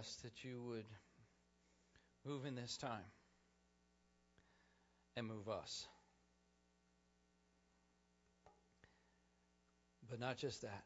ask 0.00 0.22
that 0.22 0.42
you 0.42 0.62
would 0.62 0.86
move 2.26 2.46
in 2.46 2.54
this 2.54 2.78
time 2.78 3.04
and 5.14 5.26
move 5.26 5.46
us. 5.46 5.86
But 10.08 10.18
not 10.18 10.38
just 10.38 10.62
that. 10.62 10.84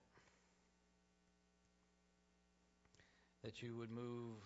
That 3.45 3.63
you 3.63 3.77
would 3.77 3.91
move 3.91 4.37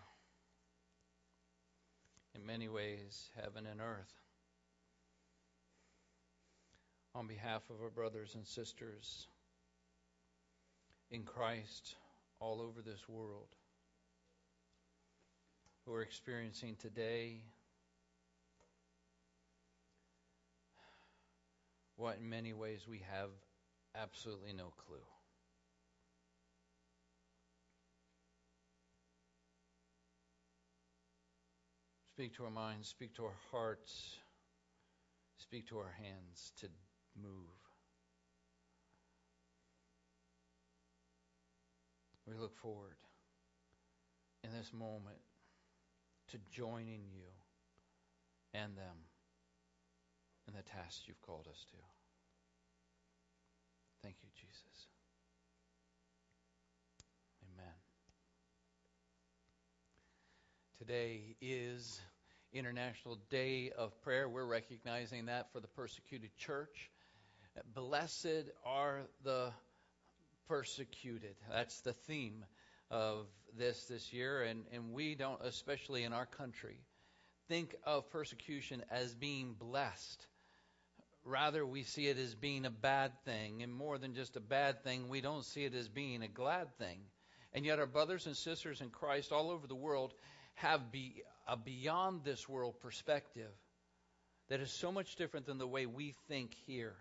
in 2.35 2.45
many 2.45 2.69
ways 2.69 3.31
heaven 3.41 3.65
and 3.65 3.81
earth 3.81 4.13
on 7.15 7.27
behalf 7.27 7.63
of 7.71 7.83
our 7.83 7.91
brothers 7.91 8.35
and 8.35 8.47
sisters 8.47 9.29
in 11.11 11.23
Christ 11.23 11.95
all 12.39 12.61
over 12.61 12.83
this 12.83 13.09
world 13.09 13.58
who 15.89 15.95
are 15.95 16.03
experiencing 16.03 16.77
today 16.79 17.41
what 21.97 22.19
in 22.19 22.29
many 22.29 22.53
ways 22.53 22.87
we 22.87 23.01
have 23.11 23.31
absolutely 23.95 24.53
no 24.53 24.71
clue. 24.87 24.99
Speak 32.13 32.37
to 32.37 32.45
our 32.45 32.51
minds, 32.51 32.87
speak 32.87 33.15
to 33.15 33.25
our 33.25 33.37
hearts, 33.51 34.17
speak 35.39 35.67
to 35.69 35.79
our 35.79 35.95
hands 35.97 36.53
to 36.61 36.67
move. 37.19 37.33
We 42.27 42.35
look 42.35 42.55
forward 42.59 42.97
in 44.45 44.51
this 44.53 44.71
moment 44.75 45.17
to 46.29 46.39
joining 46.51 47.03
you 47.13 47.29
and 48.55 48.77
them 48.77 48.97
in 50.47 50.55
the 50.55 50.63
task 50.63 51.03
you've 51.07 51.21
called 51.23 51.47
us 51.51 51.65
to. 51.71 51.77
Thank 54.03 54.17
you, 54.23 54.29
Jesus. 54.35 54.87
Amen. 57.55 57.75
Today 60.79 61.37
is 61.41 62.01
International 62.53 63.19
Day 63.31 63.73
of 63.77 64.01
Prayer. 64.03 64.29
We're 64.29 64.47
recognizing 64.47 65.27
that 65.27 65.53
for 65.53 65.61
the 65.61 65.69
persecuted 65.69 66.31
church. 66.37 66.91
Blessed 67.75 68.51
are 68.65 69.03
the 69.25 69.51
persecuted. 70.47 71.35
That's 71.51 71.81
the 71.81 71.93
theme 71.93 72.45
of 72.91 73.27
this 73.57 73.85
this 73.85 74.13
year, 74.13 74.43
and, 74.43 74.65
and 74.73 74.93
we 74.93 75.15
don't, 75.15 75.41
especially 75.43 76.05
in 76.05 76.13
our 76.13 76.27
country, 76.27 76.81
think 77.49 77.75
of 77.85 78.11
persecution 78.11 78.83
as 78.91 79.15
being 79.15 79.55
blessed. 79.59 80.27
Rather, 81.25 81.67
we 81.67 81.83
see 81.83 82.07
it 82.07 82.19
as 82.19 82.35
being 82.35 82.65
a 82.65 82.71
bad 82.71 83.13
thing, 83.25 83.63
and 83.63 83.73
more 83.73 83.99
than 83.99 84.15
just 84.15 84.37
a 84.37 84.41
bad 84.41 84.83
thing, 84.83 85.09
we 85.09 85.21
don't 85.21 85.45
see 85.45 85.65
it 85.65 85.75
as 85.75 85.89
being 85.89 86.23
a 86.23 86.29
glad 86.29 86.77
thing. 86.79 87.01
And 87.53 87.65
yet, 87.65 87.79
our 87.79 87.87
brothers 87.87 88.27
and 88.27 88.37
sisters 88.37 88.81
in 88.81 88.91
Christ 88.91 89.33
all 89.33 89.51
over 89.51 89.67
the 89.67 89.75
world 89.75 90.15
have 90.55 90.93
be, 90.93 91.23
a 91.47 91.57
beyond 91.57 92.23
this 92.25 92.49
world 92.49 92.81
perspective 92.81 93.51
that 94.49 94.61
is 94.61 94.71
so 94.71 94.91
much 94.93 95.17
different 95.17 95.47
than 95.47 95.59
the 95.59 95.67
way 95.67 95.87
we 95.87 96.15
think 96.29 96.55
here. 96.67 96.95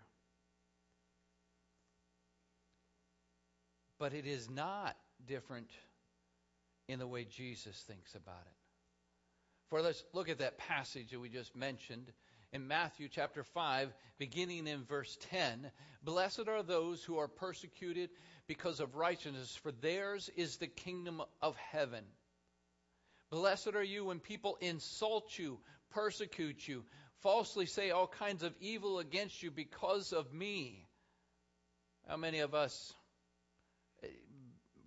But 3.98 4.14
it 4.14 4.26
is 4.26 4.48
not 4.48 4.96
different 5.26 5.70
in 6.88 6.98
the 6.98 7.06
way 7.06 7.24
Jesus 7.24 7.76
thinks 7.86 8.14
about 8.14 8.42
it. 8.46 8.56
For 9.68 9.82
let's 9.82 10.02
look 10.14 10.28
at 10.28 10.38
that 10.38 10.58
passage 10.58 11.10
that 11.10 11.20
we 11.20 11.28
just 11.28 11.54
mentioned 11.54 12.10
in 12.52 12.66
Matthew 12.66 13.08
chapter 13.08 13.44
5, 13.44 13.92
beginning 14.18 14.66
in 14.66 14.84
verse 14.84 15.18
10. 15.30 15.70
Blessed 16.02 16.48
are 16.48 16.62
those 16.62 17.04
who 17.04 17.18
are 17.18 17.28
persecuted 17.28 18.08
because 18.46 18.80
of 18.80 18.94
righteousness, 18.94 19.54
for 19.62 19.72
theirs 19.72 20.30
is 20.36 20.56
the 20.56 20.66
kingdom 20.66 21.20
of 21.42 21.56
heaven. 21.56 22.04
Blessed 23.30 23.74
are 23.74 23.82
you 23.82 24.06
when 24.06 24.20
people 24.20 24.56
insult 24.62 25.38
you, 25.38 25.58
persecute 25.90 26.66
you, 26.66 26.84
falsely 27.20 27.66
say 27.66 27.90
all 27.90 28.06
kinds 28.06 28.42
of 28.42 28.54
evil 28.60 28.98
against 28.98 29.42
you 29.42 29.50
because 29.50 30.12
of 30.12 30.32
me. 30.32 30.86
How 32.06 32.16
many 32.16 32.38
of 32.38 32.54
us 32.54 32.94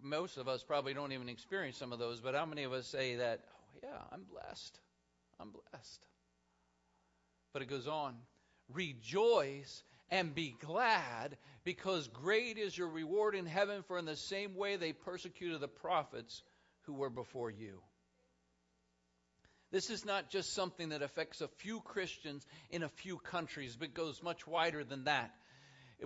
most 0.02 0.38
of 0.38 0.48
us 0.48 0.64
probably 0.64 0.94
don't 0.94 1.12
even 1.12 1.30
experience 1.30 1.78
some 1.78 1.94
of 1.94 2.00
those, 2.00 2.22
but 2.22 2.36
how 2.36 2.46
many 2.46 2.64
of 2.64 2.74
us 2.74 2.88
say 2.88 3.16
that, 3.16 3.42
oh, 3.44 3.80
yeah, 3.84 4.02
I'm 4.12 4.24
blessed? 4.24 4.80
I'm 5.40 5.52
blessed. 5.52 6.06
But 7.54 7.62
it 7.62 7.70
goes 7.70 7.88
on 7.88 8.16
rejoice 8.74 9.84
and 10.10 10.34
be 10.34 10.56
glad 10.66 11.38
because 11.64 12.08
great 12.08 12.58
is 12.58 12.78
your 12.78 12.88
reward 12.88 13.36
in 13.36 13.46
heaven, 13.46 13.84
for 13.84 13.98
in 13.98 14.06
the 14.06 14.16
same 14.16 14.56
way 14.56 14.76
they 14.76 14.94
persecuted 14.94 15.60
the 15.60 15.68
prophets 15.68 16.44
who 16.84 16.94
were 16.94 17.10
before 17.10 17.50
you. 17.50 17.80
This 19.72 19.90
is 19.90 20.04
not 20.04 20.30
just 20.30 20.54
something 20.54 20.90
that 20.90 21.02
affects 21.02 21.40
a 21.40 21.48
few 21.48 21.80
Christians 21.80 22.46
in 22.70 22.84
a 22.84 22.90
few 22.90 23.18
countries, 23.18 23.78
but 23.80 23.94
goes 23.94 24.22
much 24.22 24.46
wider 24.46 24.84
than 24.84 25.06
that. 25.06 25.34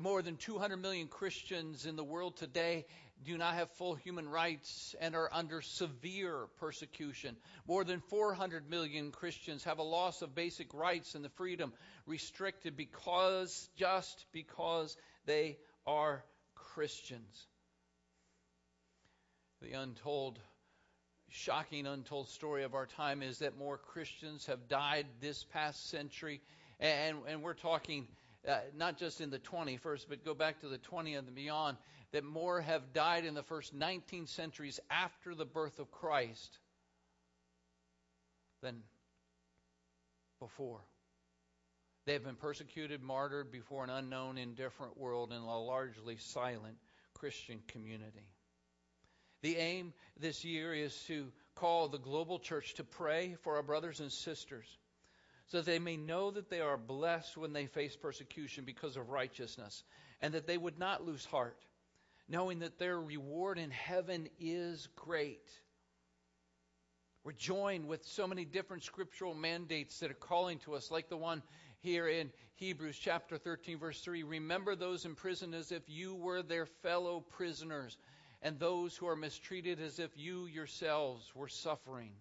More 0.01 0.21
than 0.21 0.35
200 0.35 0.77
million 0.77 1.07
Christians 1.07 1.85
in 1.85 1.95
the 1.95 2.03
world 2.03 2.35
today 2.35 2.85
do 3.23 3.37
not 3.37 3.53
have 3.55 3.71
full 3.71 3.95
human 3.95 4.27
rights 4.27 4.93
and 4.99 5.15
are 5.15 5.29
under 5.31 5.61
severe 5.61 6.47
persecution. 6.59 7.37
More 7.65 7.85
than 7.85 8.01
400 8.01 8.69
million 8.69 9.11
Christians 9.11 9.63
have 9.63 9.79
a 9.79 9.83
loss 9.83 10.21
of 10.21 10.35
basic 10.35 10.73
rights 10.73 11.15
and 11.15 11.23
the 11.23 11.29
freedom 11.29 11.71
restricted 12.05 12.75
because, 12.75 13.69
just 13.77 14.25
because 14.33 14.97
they 15.25 15.57
are 15.87 16.25
Christians. 16.55 17.47
The 19.61 19.73
untold, 19.73 20.39
shocking, 21.29 21.87
untold 21.87 22.27
story 22.27 22.63
of 22.63 22.75
our 22.75 22.85
time 22.85 23.23
is 23.23 23.39
that 23.39 23.57
more 23.57 23.77
Christians 23.77 24.47
have 24.47 24.67
died 24.67 25.05
this 25.21 25.45
past 25.53 25.89
century, 25.89 26.41
and, 26.81 27.19
and 27.27 27.41
we're 27.41 27.53
talking 27.53 28.07
uh, 28.47 28.59
not 28.75 28.97
just 28.97 29.21
in 29.21 29.29
the 29.29 29.39
21st, 29.39 30.05
but 30.09 30.25
go 30.25 30.33
back 30.33 30.61
to 30.61 30.67
the 30.67 30.77
20th 30.77 31.19
and 31.19 31.35
beyond, 31.35 31.77
that 32.11 32.23
more 32.23 32.61
have 32.61 32.93
died 32.93 33.25
in 33.25 33.33
the 33.33 33.43
first 33.43 33.73
19 33.73 34.27
centuries 34.27 34.79
after 34.89 35.35
the 35.35 35.45
birth 35.45 35.79
of 35.79 35.91
Christ 35.91 36.59
than 38.61 38.83
before. 40.39 40.81
They 42.05 42.13
have 42.13 42.23
been 42.23 42.35
persecuted, 42.35 43.01
martyred 43.01 43.51
before 43.51 43.83
an 43.83 43.89
unknown, 43.89 44.37
indifferent 44.37 44.97
world 44.97 45.31
in 45.31 45.39
a 45.39 45.59
largely 45.59 46.17
silent 46.17 46.77
Christian 47.15 47.59
community. 47.67 48.27
The 49.41 49.57
aim 49.57 49.93
this 50.19 50.45
year 50.45 50.73
is 50.73 50.95
to 51.07 51.31
call 51.55 51.87
the 51.87 51.97
global 51.97 52.39
church 52.39 52.75
to 52.75 52.83
pray 52.83 53.35
for 53.41 53.55
our 53.55 53.63
brothers 53.63 53.99
and 53.99 54.11
sisters 54.11 54.65
so 55.47 55.57
that 55.57 55.65
they 55.65 55.79
may 55.79 55.97
know 55.97 56.31
that 56.31 56.49
they 56.49 56.61
are 56.61 56.77
blessed 56.77 57.37
when 57.37 57.53
they 57.53 57.67
face 57.67 57.95
persecution 57.95 58.63
because 58.65 58.97
of 58.97 59.09
righteousness, 59.09 59.83
and 60.21 60.33
that 60.33 60.47
they 60.47 60.57
would 60.57 60.79
not 60.79 61.05
lose 61.05 61.25
heart, 61.25 61.65
knowing 62.27 62.59
that 62.59 62.79
their 62.79 62.99
reward 62.99 63.59
in 63.59 63.69
heaven 63.69 64.27
is 64.39 64.87
great. 64.95 65.49
We're 67.23 67.31
joined 67.31 67.87
with 67.87 68.05
so 68.05 68.27
many 68.27 68.45
different 68.45 68.83
scriptural 68.83 69.33
mandates 69.33 69.99
that 69.99 70.11
are 70.11 70.15
calling 70.15 70.59
to 70.59 70.75
us, 70.75 70.91
like 70.91 71.09
the 71.09 71.17
one 71.17 71.41
here 71.79 72.07
in 72.07 72.31
Hebrews 72.55 72.97
chapter 72.97 73.37
13, 73.37 73.79
verse 73.79 73.99
3. 74.01 74.23
Remember 74.23 74.75
those 74.75 75.05
in 75.05 75.15
prison 75.15 75.53
as 75.53 75.71
if 75.71 75.83
you 75.87 76.15
were 76.15 76.41
their 76.41 76.65
fellow 76.65 77.21
prisoners, 77.21 77.97
and 78.41 78.59
those 78.59 78.95
who 78.95 79.07
are 79.07 79.15
mistreated 79.15 79.79
as 79.79 79.99
if 79.99 80.11
you 80.15 80.45
yourselves 80.45 81.31
were 81.35 81.47
suffering. 81.47 82.11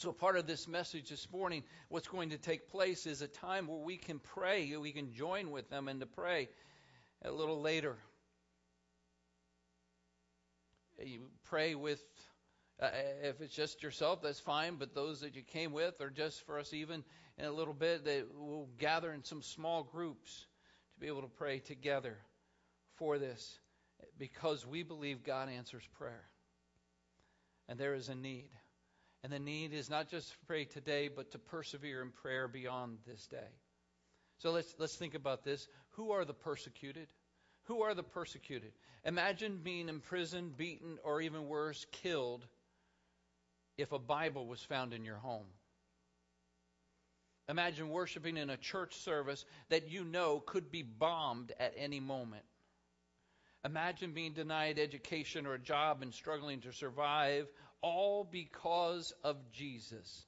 So, 0.00 0.12
part 0.12 0.38
of 0.38 0.46
this 0.46 0.66
message 0.66 1.10
this 1.10 1.30
morning, 1.30 1.62
what's 1.90 2.08
going 2.08 2.30
to 2.30 2.38
take 2.38 2.70
place 2.70 3.04
is 3.04 3.20
a 3.20 3.28
time 3.28 3.66
where 3.66 3.80
we 3.80 3.98
can 3.98 4.18
pray, 4.18 4.74
we 4.78 4.92
can 4.92 5.12
join 5.12 5.50
with 5.50 5.68
them 5.68 5.88
and 5.88 6.00
to 6.00 6.06
pray 6.06 6.48
a 7.22 7.30
little 7.30 7.60
later. 7.60 7.98
You 11.04 11.24
pray 11.44 11.74
with, 11.74 12.02
uh, 12.80 12.88
if 13.24 13.42
it's 13.42 13.54
just 13.54 13.82
yourself, 13.82 14.22
that's 14.22 14.40
fine, 14.40 14.76
but 14.76 14.94
those 14.94 15.20
that 15.20 15.36
you 15.36 15.42
came 15.42 15.70
with, 15.70 16.00
or 16.00 16.08
just 16.08 16.46
for 16.46 16.58
us, 16.58 16.72
even 16.72 17.04
in 17.36 17.44
a 17.44 17.52
little 17.52 17.74
bit, 17.74 18.06
that 18.06 18.24
we'll 18.34 18.70
gather 18.78 19.12
in 19.12 19.22
some 19.22 19.42
small 19.42 19.82
groups 19.82 20.46
to 20.94 21.00
be 21.00 21.08
able 21.08 21.20
to 21.20 21.28
pray 21.28 21.58
together 21.58 22.16
for 22.94 23.18
this 23.18 23.58
because 24.16 24.66
we 24.66 24.82
believe 24.82 25.24
God 25.24 25.50
answers 25.50 25.86
prayer. 25.98 26.24
And 27.68 27.78
there 27.78 27.92
is 27.92 28.08
a 28.08 28.14
need. 28.14 28.48
And 29.22 29.32
the 29.32 29.38
need 29.38 29.74
is 29.74 29.90
not 29.90 30.08
just 30.08 30.30
to 30.30 30.38
pray 30.46 30.64
today, 30.64 31.08
but 31.08 31.32
to 31.32 31.38
persevere 31.38 32.00
in 32.00 32.10
prayer 32.10 32.48
beyond 32.48 32.98
this 33.06 33.26
day. 33.26 33.48
So 34.38 34.50
let's, 34.50 34.74
let's 34.78 34.96
think 34.96 35.14
about 35.14 35.44
this. 35.44 35.68
Who 35.90 36.12
are 36.12 36.24
the 36.24 36.32
persecuted? 36.32 37.08
Who 37.64 37.82
are 37.82 37.94
the 37.94 38.02
persecuted? 38.02 38.72
Imagine 39.04 39.60
being 39.62 39.88
imprisoned, 39.88 40.56
beaten, 40.56 40.98
or 41.04 41.20
even 41.20 41.46
worse, 41.46 41.86
killed 41.92 42.46
if 43.76 43.92
a 43.92 43.98
Bible 43.98 44.46
was 44.46 44.62
found 44.62 44.94
in 44.94 45.04
your 45.04 45.16
home. 45.16 45.46
Imagine 47.48 47.90
worshiping 47.90 48.36
in 48.36 48.48
a 48.48 48.56
church 48.56 48.96
service 48.96 49.44
that 49.68 49.90
you 49.90 50.04
know 50.04 50.40
could 50.40 50.70
be 50.70 50.82
bombed 50.82 51.52
at 51.58 51.74
any 51.76 52.00
moment. 52.00 52.44
Imagine 53.64 54.12
being 54.12 54.32
denied 54.32 54.78
education 54.78 55.46
or 55.46 55.54
a 55.54 55.58
job 55.58 56.00
and 56.00 56.14
struggling 56.14 56.60
to 56.60 56.72
survive, 56.72 57.46
all 57.82 58.24
because 58.24 59.12
of 59.24 59.36
Jesus. 59.52 60.26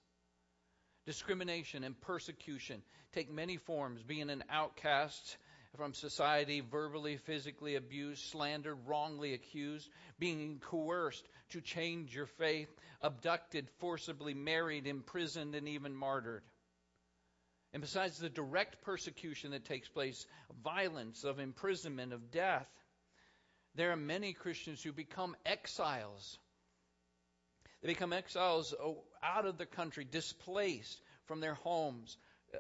Discrimination 1.07 1.85
and 1.85 2.01
persecution 2.01 2.83
take 3.13 3.31
many 3.31 3.57
forms, 3.57 4.03
being 4.03 4.31
an 4.31 4.45
outcast 4.49 5.37
from 5.77 5.95
society, 5.95 6.61
verbally, 6.61 7.17
physically 7.17 7.77
abused, 7.77 8.25
slandered, 8.25 8.79
wrongly 8.87 9.35
accused, 9.35 9.89
being 10.19 10.61
coerced 10.61 11.27
to 11.51 11.61
change 11.61 12.15
your 12.15 12.27
faith, 12.27 12.69
abducted, 13.01 13.69
forcibly 13.79 14.35
married, 14.35 14.87
imprisoned, 14.87 15.55
and 15.55 15.69
even 15.69 15.95
martyred. 15.95 16.43
And 17.73 17.81
besides 17.81 18.19
the 18.19 18.29
direct 18.29 18.83
persecution 18.83 19.53
that 19.53 19.65
takes 19.65 19.89
place, 19.89 20.27
violence, 20.63 21.25
of 21.25 21.41
imprisonment, 21.41 22.13
of 22.13 22.31
death, 22.31 22.69
there 23.75 23.91
are 23.91 23.97
many 23.97 24.35
Christians 24.35 24.83
who 24.83 24.93
become 24.93 25.35
exiles. 25.47 26.39
They 27.83 27.89
become 27.89 28.13
exiles 28.13 28.75
out 29.23 29.47
of 29.47 29.59
the 29.59 29.67
country, 29.67 30.07
displaced 30.09 31.01
from 31.27 31.41
their 31.41 31.55
homes. 31.55 32.17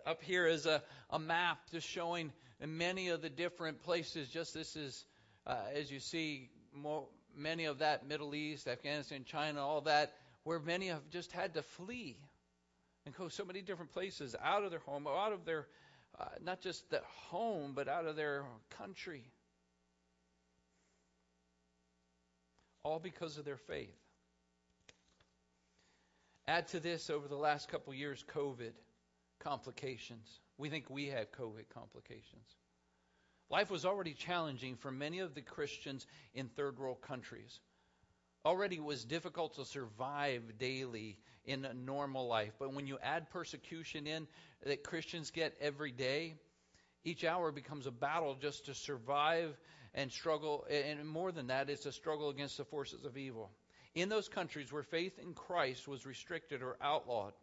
Up 0.07 0.23
here 0.23 0.47
is 0.47 0.67
a, 0.67 0.83
a 1.11 1.19
map 1.19 1.59
just 1.71 1.87
showing 1.87 2.33
many 2.65 3.09
of 3.09 3.23
the 3.23 3.31
different 3.31 3.83
places. 3.83 4.29
Just 4.29 4.55
this 4.55 4.75
is, 4.75 5.05
uh, 5.47 5.57
as 5.75 5.91
you 5.91 6.01
see, 6.01 6.51
more, 6.75 7.07
many 7.37 7.67
of 7.67 7.79
that 7.79 8.09
Middle 8.09 8.35
East, 8.35 8.67
Afghanistan, 8.67 9.25
China, 9.25 9.65
all 9.65 9.83
that, 9.83 10.15
where 10.45 10.59
many 10.59 10.89
have 10.89 11.09
just 11.11 11.31
had 11.33 11.55
to 11.55 11.63
flee 11.63 12.17
and 13.07 13.15
go 13.15 13.29
so 13.29 13.45
many 13.45 13.63
different 13.63 13.93
places 13.93 14.35
out 14.43 14.65
of 14.65 14.71
their 14.71 14.81
home, 14.81 15.07
out 15.07 15.33
of 15.33 15.45
their, 15.45 15.67
uh, 16.19 16.25
not 16.43 16.61
just 16.61 16.89
the 16.91 17.01
home, 17.29 17.73
but 17.75 17.89
out 17.89 18.07
of 18.07 18.17
their 18.17 18.45
country. 18.71 19.25
all 22.85 22.99
because 22.99 23.39
of 23.39 23.45
their 23.45 23.57
faith. 23.57 24.02
Add 26.49 26.69
to 26.69 26.81
this 26.81 27.09
over 27.09 27.29
the 27.29 27.37
last 27.37 27.69
couple 27.69 27.95
years 27.95 28.25
COVID 28.35 28.73
complications. 29.39 30.41
We 30.59 30.69
think 30.69 30.91
we 30.91 31.07
have 31.09 31.33
COVID 31.33 31.69
complications. 31.73 32.57
Life 33.49 33.71
was 33.71 33.85
already 33.85 34.15
challenging 34.15 34.77
for 34.77 34.91
many 34.91 35.21
of 35.21 35.35
the 35.35 35.43
Christians 35.43 36.07
in 36.35 36.49
third 36.49 36.79
world 36.79 37.01
countries. 37.01 37.61
Already 38.45 38.81
was 38.81 39.05
difficult 39.05 39.55
to 39.55 39.65
survive 39.65 40.59
daily 40.59 41.19
in 41.45 41.65
a 41.65 41.75
normal 41.75 42.27
life. 42.27 42.55
But 42.59 42.73
when 42.73 42.87
you 42.87 42.99
add 43.03 43.31
persecution 43.31 44.07
in 44.07 44.27
that 44.65 44.83
Christians 44.83 45.31
get 45.31 45.55
every 45.61 45.93
day, 45.93 46.35
each 47.05 47.25
hour 47.25 47.53
becomes 47.53 47.87
a 47.87 47.93
battle 47.93 48.37
just 48.41 48.67
to 48.67 48.75
survive 48.75 49.57
and 49.95 50.11
struggle, 50.11 50.67
and 50.71 51.07
more 51.07 51.31
than 51.31 51.49
that, 51.49 51.69
it's 51.69 51.87
a 51.87 51.93
struggle 51.93 52.31
against 52.31 52.57
the 52.57 52.65
forces 52.65 53.05
of 53.05 53.17
evil. 53.17 53.51
In 53.95 54.09
those 54.09 54.29
countries 54.29 54.73
where 54.73 54.83
faith 54.83 55.19
in 55.19 55.35
Christ 55.35 55.87
was 55.87 56.07
restricted 56.07 56.63
or 56.63 56.77
outlawed, 56.81 57.35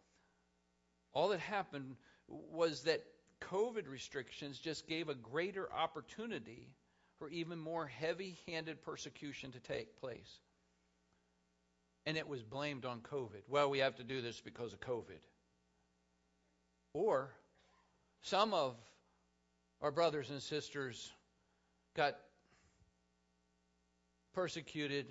all 1.12 1.28
that 1.28 1.40
happened 1.40 1.96
was 2.26 2.82
that 2.82 3.04
COVID 3.40 3.88
restrictions 3.88 4.58
just 4.58 4.86
gave 4.86 5.08
a 5.08 5.14
greater 5.14 5.72
opportunity 5.72 6.68
for 7.18 7.28
even 7.28 7.58
more 7.58 7.86
heavy 7.86 8.36
handed 8.46 8.82
persecution 8.82 9.52
to 9.52 9.60
take 9.60 10.00
place. 10.00 10.40
And 12.06 12.16
it 12.16 12.26
was 12.26 12.42
blamed 12.42 12.84
on 12.84 13.00
COVID. 13.00 13.42
Well, 13.48 13.70
we 13.70 13.78
have 13.78 13.96
to 13.96 14.04
do 14.04 14.22
this 14.22 14.40
because 14.40 14.72
of 14.72 14.80
COVID. 14.80 15.20
Or 16.94 17.30
some 18.22 18.52
of 18.54 18.74
our 19.80 19.90
brothers 19.90 20.30
and 20.30 20.42
sisters 20.42 21.10
got 21.94 22.16
persecuted 24.34 25.06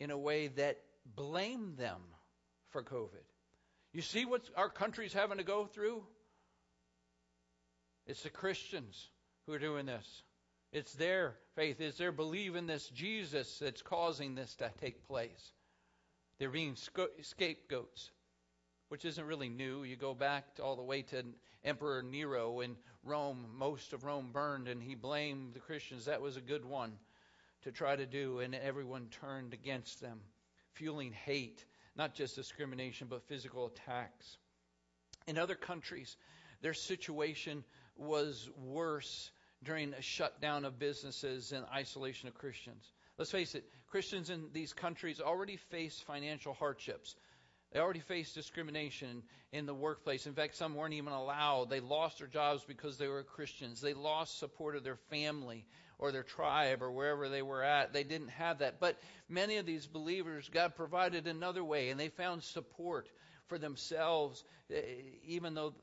in 0.00 0.10
a 0.10 0.18
way 0.18 0.48
that 0.48 0.78
blamed 1.16 1.76
them 1.76 2.00
for 2.70 2.82
COVID. 2.82 3.24
You 3.92 4.02
see 4.02 4.24
what 4.24 4.42
our 4.56 4.68
country's 4.68 5.12
having 5.12 5.38
to 5.38 5.44
go 5.44 5.66
through? 5.66 6.02
It's 8.06 8.22
the 8.22 8.30
Christians 8.30 9.08
who 9.46 9.52
are 9.52 9.58
doing 9.58 9.86
this. 9.86 10.22
It's 10.72 10.92
their 10.94 11.34
faith, 11.56 11.80
it's 11.80 11.96
their 11.96 12.12
belief 12.12 12.54
in 12.54 12.66
this 12.66 12.88
Jesus 12.90 13.58
that's 13.58 13.80
causing 13.80 14.34
this 14.34 14.54
to 14.56 14.70
take 14.80 15.06
place. 15.08 15.52
They're 16.38 16.50
being 16.50 16.76
scapegoats, 16.76 18.10
which 18.90 19.04
isn't 19.04 19.26
really 19.26 19.48
new. 19.48 19.82
You 19.82 19.96
go 19.96 20.14
back 20.14 20.44
all 20.62 20.76
the 20.76 20.82
way 20.82 21.02
to 21.02 21.24
Emperor 21.64 22.02
Nero 22.02 22.60
in 22.60 22.76
Rome. 23.02 23.46
Most 23.56 23.92
of 23.92 24.04
Rome 24.04 24.30
burned, 24.32 24.68
and 24.68 24.82
he 24.82 24.94
blamed 24.94 25.54
the 25.54 25.60
Christians. 25.60 26.04
That 26.04 26.20
was 26.20 26.36
a 26.36 26.42
good 26.42 26.64
one 26.64 26.92
to 27.68 27.72
try 27.72 27.94
to 27.94 28.06
do, 28.06 28.38
and 28.40 28.54
everyone 28.54 29.08
turned 29.20 29.52
against 29.52 30.00
them, 30.00 30.20
fueling 30.72 31.12
hate, 31.12 31.62
not 31.96 32.14
just 32.14 32.34
discrimination, 32.34 33.08
but 33.10 33.28
physical 33.28 33.66
attacks. 33.66 34.38
In 35.26 35.36
other 35.36 35.54
countries, 35.54 36.16
their 36.62 36.72
situation 36.72 37.62
was 37.94 38.48
worse 38.56 39.30
during 39.62 39.92
a 39.92 40.00
shutdown 40.00 40.64
of 40.64 40.78
businesses 40.78 41.52
and 41.52 41.66
isolation 41.66 42.26
of 42.28 42.34
Christians. 42.34 42.90
Let's 43.18 43.32
face 43.32 43.54
it, 43.54 43.68
Christians 43.88 44.30
in 44.30 44.48
these 44.54 44.72
countries 44.72 45.20
already 45.20 45.56
face 45.56 46.00
financial 46.00 46.54
hardships. 46.54 47.16
They 47.72 47.80
already 47.80 48.00
faced 48.00 48.34
discrimination 48.34 49.22
in 49.52 49.66
the 49.66 49.74
workplace. 49.74 50.26
In 50.26 50.34
fact, 50.34 50.56
some 50.56 50.74
weren't 50.74 50.94
even 50.94 51.12
allowed. 51.12 51.68
They 51.68 51.80
lost 51.80 52.18
their 52.18 52.26
jobs 52.26 52.64
because 52.64 52.96
they 52.96 53.08
were 53.08 53.22
Christians. 53.22 53.80
They 53.80 53.92
lost 53.92 54.38
support 54.38 54.74
of 54.74 54.84
their 54.84 54.98
family 55.10 55.66
or 55.98 56.10
their 56.10 56.22
tribe 56.22 56.82
or 56.82 56.90
wherever 56.90 57.28
they 57.28 57.42
were 57.42 57.62
at. 57.62 57.92
They 57.92 58.04
didn't 58.04 58.28
have 58.28 58.58
that. 58.58 58.80
But 58.80 58.98
many 59.28 59.58
of 59.58 59.66
these 59.66 59.86
believers, 59.86 60.48
God 60.48 60.76
provided 60.76 61.26
another 61.26 61.62
way, 61.62 61.90
and 61.90 62.00
they 62.00 62.08
found 62.08 62.42
support 62.42 63.08
for 63.48 63.58
themselves, 63.58 64.44
eh, 64.72 64.80
even 65.24 65.54
though 65.54 65.74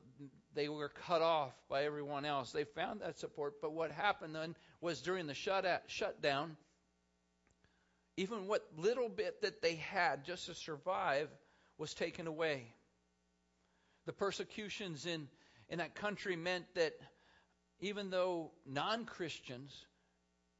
they 0.54 0.68
were 0.68 0.88
cut 0.88 1.22
off 1.22 1.52
by 1.68 1.84
everyone 1.84 2.24
else. 2.24 2.50
They 2.50 2.64
found 2.64 3.00
that 3.00 3.18
support. 3.18 3.60
But 3.60 3.72
what 3.72 3.92
happened 3.92 4.34
then 4.34 4.56
was 4.80 5.02
during 5.02 5.26
the 5.26 5.34
shut 5.34 5.84
shutdown, 5.86 6.56
even 8.16 8.48
what 8.48 8.66
little 8.76 9.08
bit 9.08 9.42
that 9.42 9.62
they 9.62 9.76
had 9.76 10.24
just 10.24 10.46
to 10.46 10.54
survive 10.54 11.28
was 11.78 11.94
taken 11.94 12.26
away. 12.26 12.64
The 14.06 14.12
persecutions 14.12 15.06
in, 15.06 15.28
in 15.68 15.78
that 15.78 15.94
country 15.94 16.36
meant 16.36 16.66
that 16.74 16.94
even 17.80 18.10
though 18.10 18.52
non 18.64 19.04
Christians 19.04 19.84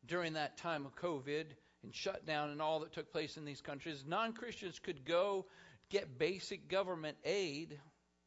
during 0.07 0.35
that 0.35 0.59
time 0.59 0.85
of 0.85 0.95
COVID 0.97 1.47
and 1.83 1.95
shutdown 1.95 2.51
and 2.51 2.61
all 2.61 2.81
that 2.81 2.93
took 2.93 3.13
place 3.13 3.37
in 3.37 3.45
these 3.45 3.61
countries, 3.61 4.05
non 4.07 4.33
Christians 4.33 4.79
could 4.79 5.05
go 5.05 5.47
get 5.91 6.19
basic 6.19 6.69
government 6.69 7.17
aid 7.25 7.79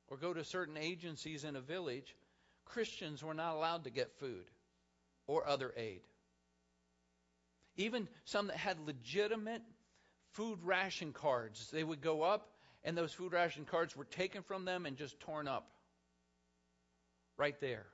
or 0.08 0.18
go 0.18 0.34
to 0.34 0.44
certain 0.44 0.78
agencies 0.78 1.44
in 1.44 1.56
a 1.56 1.62
village. 1.62 2.16
Christians 2.66 3.24
were 3.24 3.34
not 3.34 3.56
allowed 3.56 3.84
to 3.84 3.90
get 3.90 4.20
food 4.20 4.46
or 5.28 5.48
other 5.48 5.74
aid. 5.76 6.02
Even 7.76 8.08
some 8.26 8.48
that 8.48 8.58
had 8.58 8.78
legitimate 8.86 9.62
food 10.32 10.60
ration 10.64 11.14
cards, 11.14 11.70
they 11.72 11.84
would 11.84 12.02
go 12.02 12.24
up 12.24 12.50
and 12.84 12.98
those 12.98 13.14
food 13.14 13.34
ration 13.34 13.66
cards 13.66 13.96
were 13.96 14.06
taken 14.06 14.44
from 14.44 14.66
them 14.66 14.86
and 14.86 14.98
just 14.98 15.20
torn 15.20 15.48
up 15.48 15.70
right 17.38 17.60
there. 17.62 17.86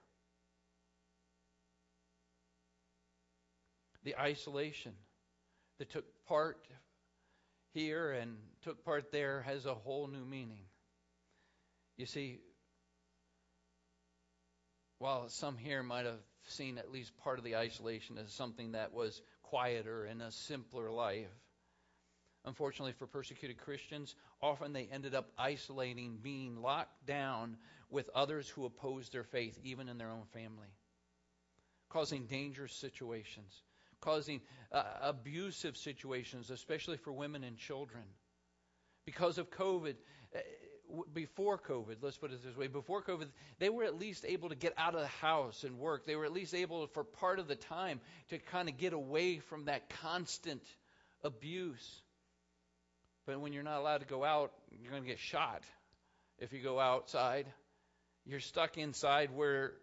the 4.06 4.18
isolation 4.18 4.94
that 5.80 5.90
took 5.90 6.06
part 6.28 6.68
here 7.74 8.12
and 8.12 8.38
took 8.64 8.86
part 8.86 9.12
there 9.12 9.42
has 9.42 9.66
a 9.66 9.74
whole 9.74 10.08
new 10.08 10.24
meaning. 10.24 10.64
You 11.98 12.06
see, 12.06 12.40
while 15.00 15.28
some 15.30 15.58
here 15.58 15.84
might 15.84 16.06
have 16.06 16.20
seen 16.48 16.78
at 16.78 16.92
least 16.92 17.18
part 17.18 17.40
of 17.40 17.44
the 17.44 17.58
isolation 17.58 18.18
as 18.18 18.32
something 18.32 18.74
that 18.74 18.94
was 18.94 19.22
quieter 19.44 20.06
and 20.06 20.22
a 20.22 20.32
simpler 20.32 20.92
life, 20.92 21.28
unfortunately 22.46 22.94
for 22.94 23.08
persecuted 23.08 23.58
Christians, 23.58 24.16
often 24.42 24.74
they 24.74 24.88
ended 24.92 25.16
up 25.16 25.30
isolating, 25.38 26.18
being 26.22 26.62
locked 26.62 27.06
down 27.06 27.58
with 27.90 28.10
others 28.16 28.48
who 28.50 28.66
opposed 28.66 29.12
their 29.12 29.24
faith, 29.24 29.60
even 29.64 29.90
in 29.90 29.98
their 29.98 30.10
own 30.10 30.26
family, 30.34 30.68
causing 31.90 32.26
dangerous 32.26 32.74
situations 32.74 33.62
causing 34.06 34.42
uh, 34.72 34.84
abusive 35.02 35.76
situations, 35.76 36.52
especially 36.52 36.98
for 36.98 37.12
women 37.12 37.44
and 37.44 37.58
children. 37.58 38.04
Because 39.06 39.38
of 39.38 39.50
COVID, 39.50 39.96
uh, 40.36 40.40
before 41.14 41.58
COVID, 41.58 41.98
let's 42.02 42.18
put 42.18 42.32
it 42.32 42.44
this 42.44 42.56
way, 42.56 42.68
before 42.68 43.02
COVID, 43.02 43.28
they 43.60 43.70
were 43.70 43.84
at 43.84 44.00
least 44.00 44.26
able 44.26 44.50
to 44.50 44.56
get 44.56 44.74
out 44.78 44.94
of 44.94 45.02
the 45.02 45.08
house 45.08 45.64
and 45.64 45.80
work. 45.80 46.06
They 46.06 46.16
were 46.16 46.26
at 46.26 46.34
least 46.34 46.54
able, 46.54 46.86
for 46.88 47.04
part 47.04 47.40
of 47.40 47.48
the 47.48 47.56
time, 47.56 48.00
to 48.30 48.38
kind 48.38 48.70
of 48.70 48.78
get 48.78 48.94
away 48.94 49.40
from 49.40 49.66
that 49.66 49.90
constant 50.02 50.64
abuse. 51.24 52.02
But 53.26 53.40
when 53.42 53.54
you're 53.54 53.64
not 53.64 53.80
allowed 53.80 54.00
to 54.00 54.06
go 54.06 54.24
out, 54.24 54.52
you're 54.72 54.92
going 54.92 55.04
to 55.04 55.10
get 55.10 55.20
shot 55.20 55.64
if 56.38 56.54
you 56.54 56.62
go 56.62 56.80
outside. 56.80 57.48
You're 58.26 58.40
stuck 58.40 58.78
inside 58.78 59.32
where 59.32 59.74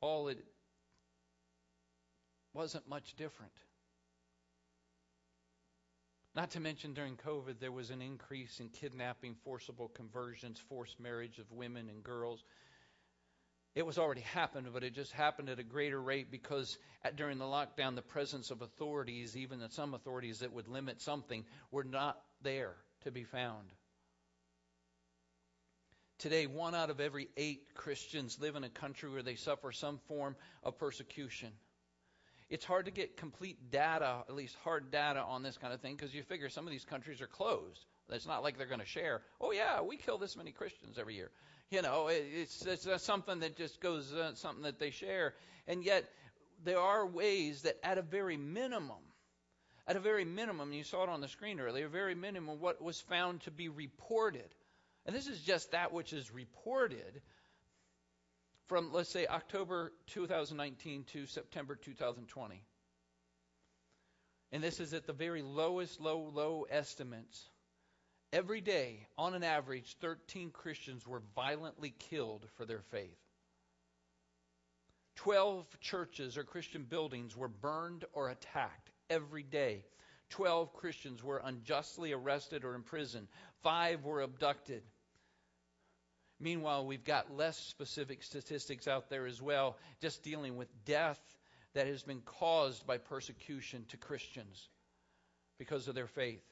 all 0.00 0.28
it 0.28 0.44
wasn't 2.54 2.88
much 2.88 3.14
different. 3.16 3.52
Not 6.34 6.52
to 6.52 6.60
mention 6.60 6.94
during 6.94 7.16
COVID, 7.16 7.60
there 7.60 7.72
was 7.72 7.90
an 7.90 8.00
increase 8.00 8.58
in 8.60 8.68
kidnapping, 8.70 9.36
forcible 9.44 9.88
conversions, 9.88 10.58
forced 10.58 10.98
marriage 10.98 11.38
of 11.38 11.50
women 11.52 11.88
and 11.90 12.02
girls. 12.02 12.42
It 13.74 13.86
was 13.86 13.98
already 13.98 14.20
happened, 14.20 14.68
but 14.72 14.84
it 14.84 14.94
just 14.94 15.12
happened 15.12 15.48
at 15.48 15.58
a 15.58 15.62
greater 15.64 16.00
rate 16.00 16.30
because 16.30 16.76
at, 17.02 17.16
during 17.16 17.38
the 17.38 17.46
lockdown, 17.46 17.94
the 17.94 18.02
presence 18.02 18.50
of 18.50 18.60
authorities, 18.60 19.34
even 19.36 19.60
some 19.70 19.94
authorities 19.94 20.40
that 20.40 20.52
would 20.52 20.68
limit 20.68 21.00
something, 21.00 21.44
were 21.70 21.84
not 21.84 22.20
there 22.42 22.74
to 23.04 23.10
be 23.10 23.24
found. 23.24 23.72
Today, 26.18 26.46
one 26.46 26.74
out 26.74 26.90
of 26.90 27.00
every 27.00 27.28
eight 27.36 27.74
Christians 27.74 28.38
live 28.38 28.56
in 28.56 28.62
a 28.62 28.68
country 28.68 29.10
where 29.10 29.22
they 29.22 29.36
suffer 29.36 29.72
some 29.72 29.98
form 30.06 30.36
of 30.62 30.78
persecution. 30.78 31.48
It's 32.50 32.66
hard 32.66 32.84
to 32.84 32.92
get 32.92 33.16
complete 33.16 33.70
data, 33.70 34.18
at 34.28 34.34
least 34.34 34.54
hard 34.62 34.90
data 34.90 35.20
on 35.20 35.42
this 35.42 35.56
kind 35.56 35.72
of 35.72 35.80
thing, 35.80 35.96
because 35.96 36.14
you 36.14 36.22
figure 36.22 36.50
some 36.50 36.66
of 36.66 36.70
these 36.70 36.84
countries 36.84 37.22
are 37.22 37.26
closed. 37.26 37.86
It's 38.10 38.26
not 38.26 38.42
like 38.42 38.58
they're 38.58 38.66
going 38.66 38.80
to 38.80 38.86
share. 38.86 39.22
Oh 39.40 39.52
yeah, 39.52 39.80
we 39.80 39.96
kill 39.96 40.18
this 40.18 40.36
many 40.36 40.52
Christians 40.52 40.98
every 40.98 41.14
year. 41.14 41.30
You 41.72 41.80
know, 41.80 42.08
it's, 42.08 42.66
it's 42.66 43.02
something 43.02 43.40
that 43.40 43.56
just 43.56 43.80
goes 43.80 44.12
uh, 44.12 44.34
something 44.34 44.64
that 44.64 44.78
they 44.78 44.90
share, 44.90 45.32
and 45.66 45.82
yet 45.82 46.04
there 46.64 46.78
are 46.78 47.06
ways 47.06 47.62
that, 47.62 47.78
at 47.82 47.96
a 47.96 48.02
very 48.02 48.36
minimum, 48.36 49.00
at 49.86 49.96
a 49.96 50.00
very 50.00 50.26
minimum, 50.26 50.74
you 50.74 50.84
saw 50.84 51.04
it 51.04 51.08
on 51.08 51.22
the 51.22 51.28
screen 51.28 51.60
earlier, 51.60 51.88
very 51.88 52.14
minimum, 52.14 52.60
what 52.60 52.82
was 52.82 53.00
found 53.00 53.40
to 53.44 53.50
be 53.50 53.70
reported, 53.70 54.54
and 55.06 55.16
this 55.16 55.26
is 55.28 55.40
just 55.40 55.72
that 55.72 55.94
which 55.94 56.12
is 56.12 56.30
reported 56.30 57.22
from, 58.66 58.92
let's 58.92 59.10
say, 59.10 59.26
October 59.26 59.94
2019 60.08 61.04
to 61.14 61.24
September 61.24 61.74
2020. 61.74 62.62
And 64.52 64.62
this 64.62 64.78
is 64.78 64.92
at 64.92 65.06
the 65.06 65.14
very 65.14 65.40
lowest, 65.40 66.02
low, 66.02 66.30
low 66.34 66.66
estimates. 66.70 67.48
Every 68.32 68.62
day, 68.62 69.06
on 69.18 69.34
an 69.34 69.44
average, 69.44 69.96
13 70.00 70.50
Christians 70.50 71.06
were 71.06 71.22
violently 71.36 71.94
killed 71.98 72.46
for 72.56 72.64
their 72.64 72.80
faith. 72.90 73.18
12 75.16 75.66
churches 75.80 76.38
or 76.38 76.44
Christian 76.44 76.84
buildings 76.84 77.36
were 77.36 77.48
burned 77.48 78.06
or 78.14 78.30
attacked 78.30 78.90
every 79.10 79.42
day. 79.42 79.84
12 80.30 80.72
Christians 80.72 81.22
were 81.22 81.42
unjustly 81.44 82.12
arrested 82.12 82.64
or 82.64 82.74
imprisoned. 82.74 83.28
Five 83.62 84.04
were 84.04 84.22
abducted. 84.22 84.82
Meanwhile, 86.40 86.86
we've 86.86 87.04
got 87.04 87.36
less 87.36 87.58
specific 87.58 88.22
statistics 88.22 88.88
out 88.88 89.10
there 89.10 89.26
as 89.26 89.42
well, 89.42 89.76
just 90.00 90.22
dealing 90.22 90.56
with 90.56 90.68
death 90.86 91.20
that 91.74 91.86
has 91.86 92.02
been 92.02 92.22
caused 92.22 92.86
by 92.86 92.96
persecution 92.96 93.84
to 93.90 93.98
Christians 93.98 94.68
because 95.58 95.86
of 95.86 95.94
their 95.94 96.06
faith. 96.06 96.42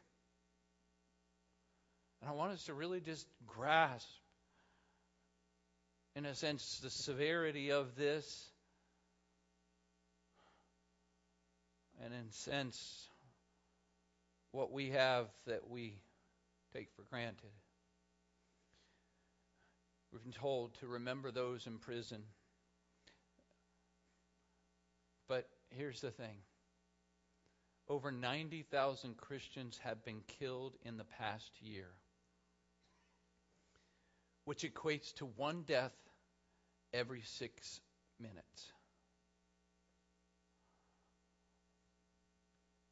And 2.21 2.31
I 2.31 2.33
want 2.33 2.53
us 2.53 2.65
to 2.65 2.75
really 2.75 3.01
just 3.01 3.27
grasp, 3.47 4.09
in 6.15 6.27
a 6.27 6.35
sense, 6.35 6.81
the 6.83 6.91
severity 6.91 7.73
of 7.73 7.97
this. 7.97 8.51
And 12.05 12.15
in 12.15 12.31
sense, 12.33 13.09
what 14.53 14.73
we 14.73 14.91
have 14.91 15.27
that 15.47 15.69
we 15.69 15.95
take 16.75 16.89
for 16.97 17.03
granted. 17.03 17.51
We've 20.13 20.23
been 20.23 20.33
told 20.33 20.75
to 20.81 20.87
remember 20.87 21.31
those 21.31 21.67
in 21.67 21.79
prison. 21.79 22.23
But 25.29 25.49
here's 25.71 26.01
the 26.01 26.11
thing 26.11 26.37
over 27.89 28.11
90,000 28.11 29.17
Christians 29.17 29.79
have 29.85 30.05
been 30.05 30.21
killed 30.39 30.75
in 30.85 30.97
the 30.97 31.05
past 31.05 31.51
year, 31.61 31.87
which 34.51 34.65
equates 34.65 35.15
to 35.15 35.27
one 35.37 35.63
death 35.63 35.93
every 36.93 37.23
six 37.25 37.81
minutes. 38.19 38.73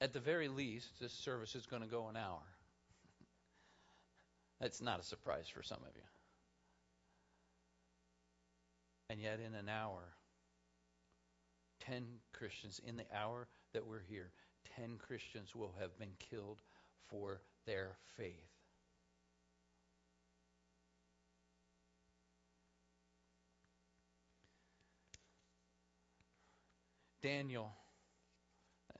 At 0.00 0.12
the 0.12 0.20
very 0.20 0.46
least, 0.46 0.86
this 1.00 1.12
service 1.12 1.56
is 1.56 1.66
going 1.66 1.82
to 1.82 1.88
go 1.88 2.06
an 2.06 2.16
hour. 2.16 2.44
That's 4.60 4.80
not 4.80 5.00
a 5.00 5.02
surprise 5.02 5.46
for 5.52 5.64
some 5.64 5.78
of 5.78 5.96
you. 5.96 6.02
And 9.10 9.20
yet, 9.20 9.40
in 9.44 9.56
an 9.56 9.68
hour, 9.68 10.04
10 11.80 12.04
Christians, 12.34 12.80
in 12.86 12.96
the 12.96 13.06
hour 13.12 13.48
that 13.72 13.84
we're 13.84 14.04
here, 14.08 14.30
10 14.76 14.98
Christians 15.04 15.56
will 15.56 15.74
have 15.80 15.98
been 15.98 16.14
killed 16.30 16.60
for 17.08 17.40
their 17.66 17.96
faith. 18.16 18.57
Daniel, 27.22 27.72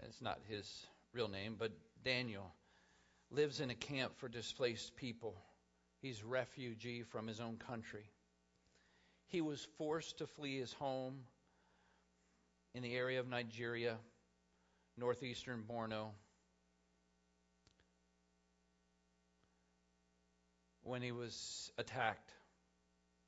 it's 0.01 0.21
not 0.21 0.39
his 0.49 0.87
real 1.13 1.29
name, 1.29 1.57
but 1.59 1.73
Daniel 2.05 2.53
lives 3.31 3.61
in 3.61 3.71
a 3.71 3.75
camp 3.75 4.17
for 4.17 4.29
displaced 4.29 4.97
people. 4.97 5.37
He's 6.01 6.23
refugee 6.25 7.03
from 7.03 7.27
his 7.27 7.41
own 7.41 7.57
country. 7.57 8.11
He 9.27 9.41
was 9.41 9.67
forced 9.77 10.19
to 10.19 10.27
flee 10.27 10.59
his 10.59 10.73
home 10.73 11.21
in 12.75 12.83
the 12.83 12.95
area 12.95 13.21
of 13.21 13.29
Nigeria, 13.29 13.97
northeastern 14.97 15.65
Borno, 15.69 16.09
when 20.83 21.03
he 21.03 21.13
was 21.13 21.71
attacked. 21.77 22.33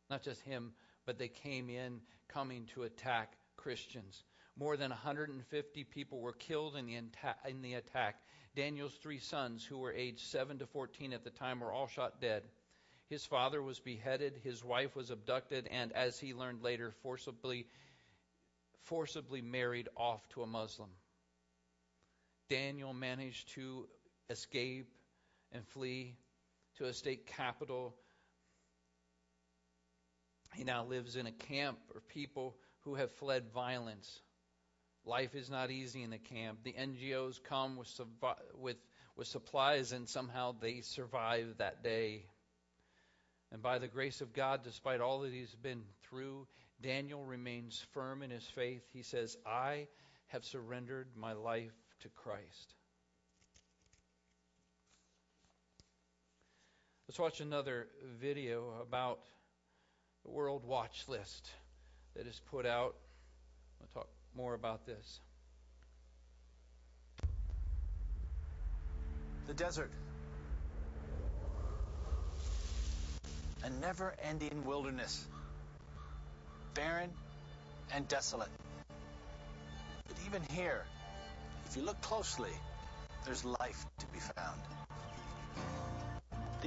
Not 0.09 0.23
just 0.23 0.41
him, 0.43 0.73
but 1.07 1.19
they 1.19 1.29
came 1.29 1.69
in 1.69 2.01
coming 2.29 2.67
to 2.75 2.85
attack 2.85 3.35
Christians. 3.57 4.25
More 4.61 4.77
than 4.77 4.91
150 4.91 5.85
people 5.85 6.21
were 6.21 6.35
killed 6.35 6.77
in 6.77 6.85
the, 6.85 7.49
in 7.49 7.63
the 7.63 7.75
attack. 7.75 8.17
Daniel's 8.55 8.93
three 8.93 9.19
sons, 9.19 9.65
who 9.65 9.79
were 9.79 9.93
aged 9.93 10.21
7 10.21 10.59
to 10.59 10.67
14 10.67 11.15
at 11.15 11.25
the 11.25 11.31
time, 11.31 11.61
were 11.61 11.73
all 11.73 11.87
shot 11.87 12.21
dead. 12.21 12.43
His 13.09 13.25
father 13.25 13.63
was 13.63 13.81
beheaded, 13.81 14.39
his 14.45 14.63
wife 14.63 14.95
was 14.95 15.11
abducted, 15.11 15.67
and 15.71 15.93
as 15.95 16.21
he 16.21 16.35
learned 16.35 16.63
later, 16.63 16.93
forcibly 17.03 17.67
forcibly 18.83 19.41
married 19.41 19.89
off 19.97 20.29
to 20.31 20.43
a 20.43 20.47
Muslim. 20.47 20.91
Daniel 22.51 22.93
managed 22.93 23.49
to 23.55 23.89
escape 24.29 24.91
and 25.53 25.67
flee 25.69 26.17
to 26.77 26.85
a 26.85 26.93
state 26.93 27.27
capital. 27.27 27.95
He 30.55 30.65
now 30.65 30.85
lives 30.85 31.17
in 31.17 31.27
a 31.27 31.33
camp 31.33 31.79
of 31.95 32.07
people 32.09 32.57
who 32.81 32.95
have 32.97 33.11
fled 33.13 33.51
violence. 33.55 34.21
Life 35.07 35.35
is 35.35 35.51
not 35.51 35.71
easy 35.71 36.03
in 36.03 36.11
the 36.11 36.19
camp. 36.19 36.59
The 36.63 36.75
NGOs 36.75 37.43
come 37.43 37.77
with, 37.77 38.01
with, 38.59 38.77
with 39.17 39.27
supplies, 39.27 39.93
and 39.93 40.09
somehow 40.09 40.55
they 40.61 40.83
survive 40.83 41.57
that 41.59 41.83
day. 41.83 42.25
And 43.53 43.63
by 43.63 43.79
the 43.79 43.89
grace 43.89 44.21
of 44.21 44.33
God, 44.33 44.63
despite 44.63 45.01
all 45.01 45.21
that 45.21 45.33
he's 45.33 45.55
been 45.55 45.83
through, 46.03 46.47
Daniel 46.83 47.25
remains 47.25 47.85
firm 47.93 48.23
in 48.23 48.31
his 48.31 48.45
faith. 48.45 48.83
He 48.93 49.03
says, 49.03 49.37
I 49.47 49.89
have 50.29 50.45
surrendered 50.45 51.09
my 51.17 51.33
life 51.33 51.73
to 52.01 52.09
Christ. 52.09 52.75
Let's 57.09 57.19
watch 57.19 57.41
another 57.41 57.89
video 58.21 58.73
about 58.81 59.19
the 60.25 60.31
World 60.31 60.65
Watch 60.65 61.09
List 61.09 61.51
that 62.15 62.27
is 62.27 62.41
put 62.51 62.67
out. 62.67 62.95
I'll 63.81 63.89
talk 63.93 64.09
more 64.37 64.55
about 64.55 64.87
this. 64.87 65.21
The 69.47 69.55
desert 69.55 69.91
a 73.63 73.71
never 73.81 74.15
ending 74.23 74.65
wilderness, 74.65 75.27
barren 76.75 77.11
and 77.93 78.07
desolate. 78.09 78.49
But 80.09 80.17
even 80.27 80.43
here, 80.55 80.85
if 81.67 81.77
you 81.77 81.83
look 81.83 82.01
closely, 82.01 82.53
there's 83.25 83.45
life 83.45 83.85
to 83.99 84.07
be 84.07 84.19
found. 84.19 84.61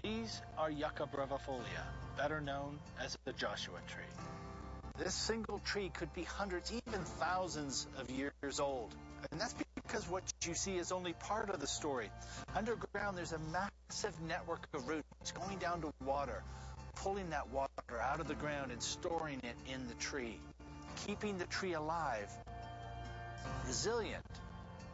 These 0.04 0.42
are 0.58 0.70
Yucca 0.70 1.08
brevifolia, 1.14 1.84
better 2.18 2.42
known 2.42 2.80
as 3.04 3.18
the 3.26 3.34
Joshua 3.34 3.80
tree. 3.88 4.04
This 5.00 5.16
single 5.16 5.60
tree 5.60 5.90
could 5.90 6.14
be 6.14 6.24
hundreds, 6.24 6.72
even 6.72 7.02
thousands 7.04 7.88
of 7.98 8.12
years 8.12 8.60
old. 8.60 8.94
And 9.32 9.42
that's 9.42 9.56
because 9.76 10.08
what 10.08 10.24
you 10.44 10.54
see 10.54 10.78
is 10.78 10.92
only 10.92 11.14
part 11.14 11.50
of 11.50 11.60
the 11.60 11.68
story. 11.68 12.12
Underground, 12.56 13.18
there's 13.18 13.34
a 13.34 13.40
massive 13.52 14.14
network 14.22 14.68
of 14.74 14.88
roots 14.88 15.32
going 15.32 15.58
down 15.58 15.82
to 15.82 15.92
water, 16.06 16.44
pulling 16.98 17.32
that 17.32 17.50
water 17.50 17.72
out 18.00 18.20
of 18.20 18.28
the 18.28 18.36
ground 18.36 18.72
and 18.72 18.84
storing 18.84 19.40
it 19.44 19.56
in 19.74 19.88
the 19.88 19.96
tree, 19.96 20.38
keeping 21.08 21.40
the 21.40 21.46
tree 21.46 21.74
alive, 21.74 22.32
resilient 23.66 24.24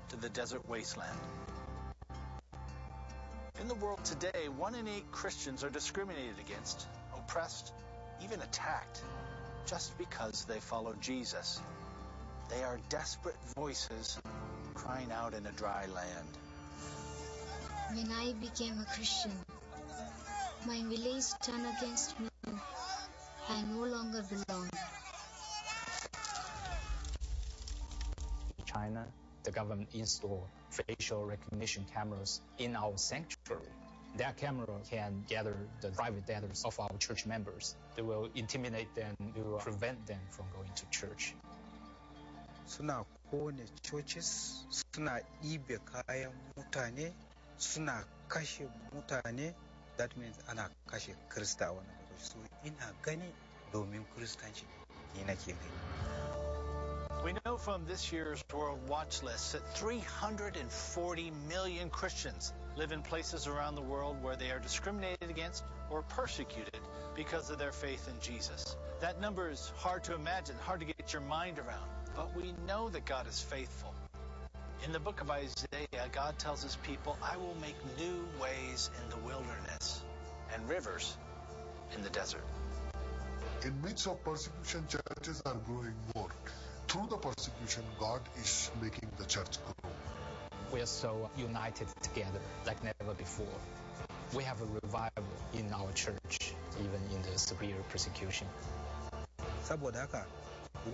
to 0.09 0.15
the 0.15 0.29
desert 0.29 0.67
wasteland. 0.69 1.19
In 3.59 3.67
the 3.67 3.75
world 3.75 4.03
today, 4.05 4.47
one 4.57 4.75
in 4.75 4.87
eight 4.87 5.11
Christians 5.11 5.65
are 5.65 5.69
discriminated 5.69 6.39
against, 6.39 6.87
oppressed, 7.13 7.73
even 8.23 8.41
attacked, 8.41 9.01
just 9.65 9.97
because 9.97 10.45
they 10.45 10.59
follow 10.59 10.93
Jesus. 11.01 11.61
They 12.49 12.63
are 12.63 12.79
desperate 12.89 13.37
voices 13.55 14.19
crying 14.73 15.11
out 15.11 15.33
in 15.33 15.45
a 15.45 15.51
dry 15.51 15.85
land. 15.93 16.27
When 17.93 18.11
I 18.11 18.33
became 18.33 18.79
a 18.79 18.85
Christian, 18.85 19.31
my 20.65 20.81
village 20.83 21.25
turned 21.41 21.65
against 21.77 22.19
me. 22.19 22.27
I 23.49 23.61
no 23.63 23.83
longer 23.83 24.23
belong. 24.29 24.69
In 28.57 28.65
China, 28.65 29.07
the 29.43 29.51
government 29.51 29.89
installed 29.93 30.47
facial 30.69 31.25
recognition 31.25 31.85
cameras 31.93 32.41
in 32.57 32.75
our 32.75 32.97
sanctuary. 32.97 33.63
That 34.17 34.37
camera 34.37 34.67
can 34.89 35.23
gather 35.29 35.55
the 35.81 35.89
private 35.89 36.25
data 36.25 36.47
of 36.65 36.79
our 36.79 36.97
church 36.97 37.25
members. 37.25 37.75
They 37.95 38.01
will 38.01 38.29
intimidate 38.35 38.93
them, 38.95 39.15
they 39.35 39.41
will 39.41 39.59
prevent 39.59 40.05
them 40.07 40.19
from 40.29 40.45
going 40.55 40.69
to 40.75 40.85
church. 40.89 41.33
suna 42.69 43.03
kone 43.31 43.65
churches 43.81 44.63
suna 44.69 45.19
ɗibe 45.43 45.79
kayan 45.91 46.31
mutane 46.55 47.11
suna 47.57 48.03
kashe 48.27 48.67
mutane 48.93 49.53
that 49.97 50.15
means 50.17 50.35
ana 50.47 50.69
kashe 50.87 51.15
krista 51.29 51.65
a 51.67 51.73
wani 51.73 51.89
lokaci 51.89 52.29
so 52.31 52.37
ina 52.65 52.93
gani 53.01 53.33
domin 53.73 54.05
kristanci 54.15 54.65
ni 55.15 55.23
nake 55.23 55.47
gani 55.47 55.79
We 57.23 57.33
know 57.43 57.57
from 57.57 57.85
this 57.85 58.13
year's 58.13 58.41
World 58.53 58.79
Watch 58.87 59.23
List 59.23 59.51
that 59.51 59.77
340 59.77 61.31
million 61.49 61.89
Christians 61.89 62.53
live 62.79 62.93
in 62.93 63.01
places 63.01 63.45
around 63.45 63.75
the 63.75 63.81
world 63.81 64.15
where 64.23 64.37
they 64.37 64.51
are 64.51 64.59
discriminated 64.59 65.29
against 65.29 65.65
or 65.89 66.01
persecuted 66.01 66.79
because 67.13 67.49
of 67.49 67.59
their 67.59 67.73
faith 67.73 68.07
in 68.07 68.13
Jesus. 68.21 68.77
That 69.01 69.19
number 69.19 69.49
is 69.49 69.73
hard 69.75 70.05
to 70.05 70.15
imagine, 70.15 70.55
hard 70.61 70.79
to 70.79 70.85
get 70.85 71.11
your 71.11 71.21
mind 71.21 71.59
around, 71.59 71.89
but 72.15 72.33
we 72.37 72.53
know 72.65 72.87
that 72.87 73.03
God 73.03 73.27
is 73.27 73.41
faithful. 73.41 73.93
In 74.85 74.93
the 74.93 74.99
book 74.99 75.19
of 75.19 75.29
Isaiah, 75.29 76.07
God 76.13 76.39
tells 76.39 76.63
his 76.63 76.77
people, 76.77 77.17
I 77.21 77.35
will 77.35 77.55
make 77.59 77.75
new 77.97 78.25
ways 78.41 78.89
in 79.03 79.09
the 79.09 79.17
wilderness 79.27 80.01
and 80.53 80.69
rivers 80.69 81.17
in 81.93 82.01
the 82.01 82.09
desert. 82.09 82.45
In 83.65 83.73
midst 83.81 84.07
of 84.07 84.23
persecution, 84.23 84.87
churches 84.87 85.41
are 85.45 85.57
growing 85.67 85.95
more. 86.15 86.29
Through 86.87 87.07
the 87.09 87.17
persecution, 87.17 87.83
God 87.99 88.21
is 88.37 88.71
making 88.81 89.09
the 89.17 89.25
church 89.25 89.57
grow. 89.65 89.88
We 90.71 90.81
are 90.81 90.85
so 90.85 91.29
united 91.37 91.87
together 92.01 92.39
like 92.65 92.83
never 92.83 93.13
before. 93.13 93.47
We 94.35 94.43
have 94.43 94.61
a 94.61 94.65
revival 94.83 95.33
in 95.53 95.73
our 95.73 95.91
church, 95.93 96.53
even 96.79 97.01
in 97.15 97.21
the 97.31 97.37
severe 97.39 97.75
persecution. 97.89 98.47
saboda 99.69 99.99
haka 100.01 100.25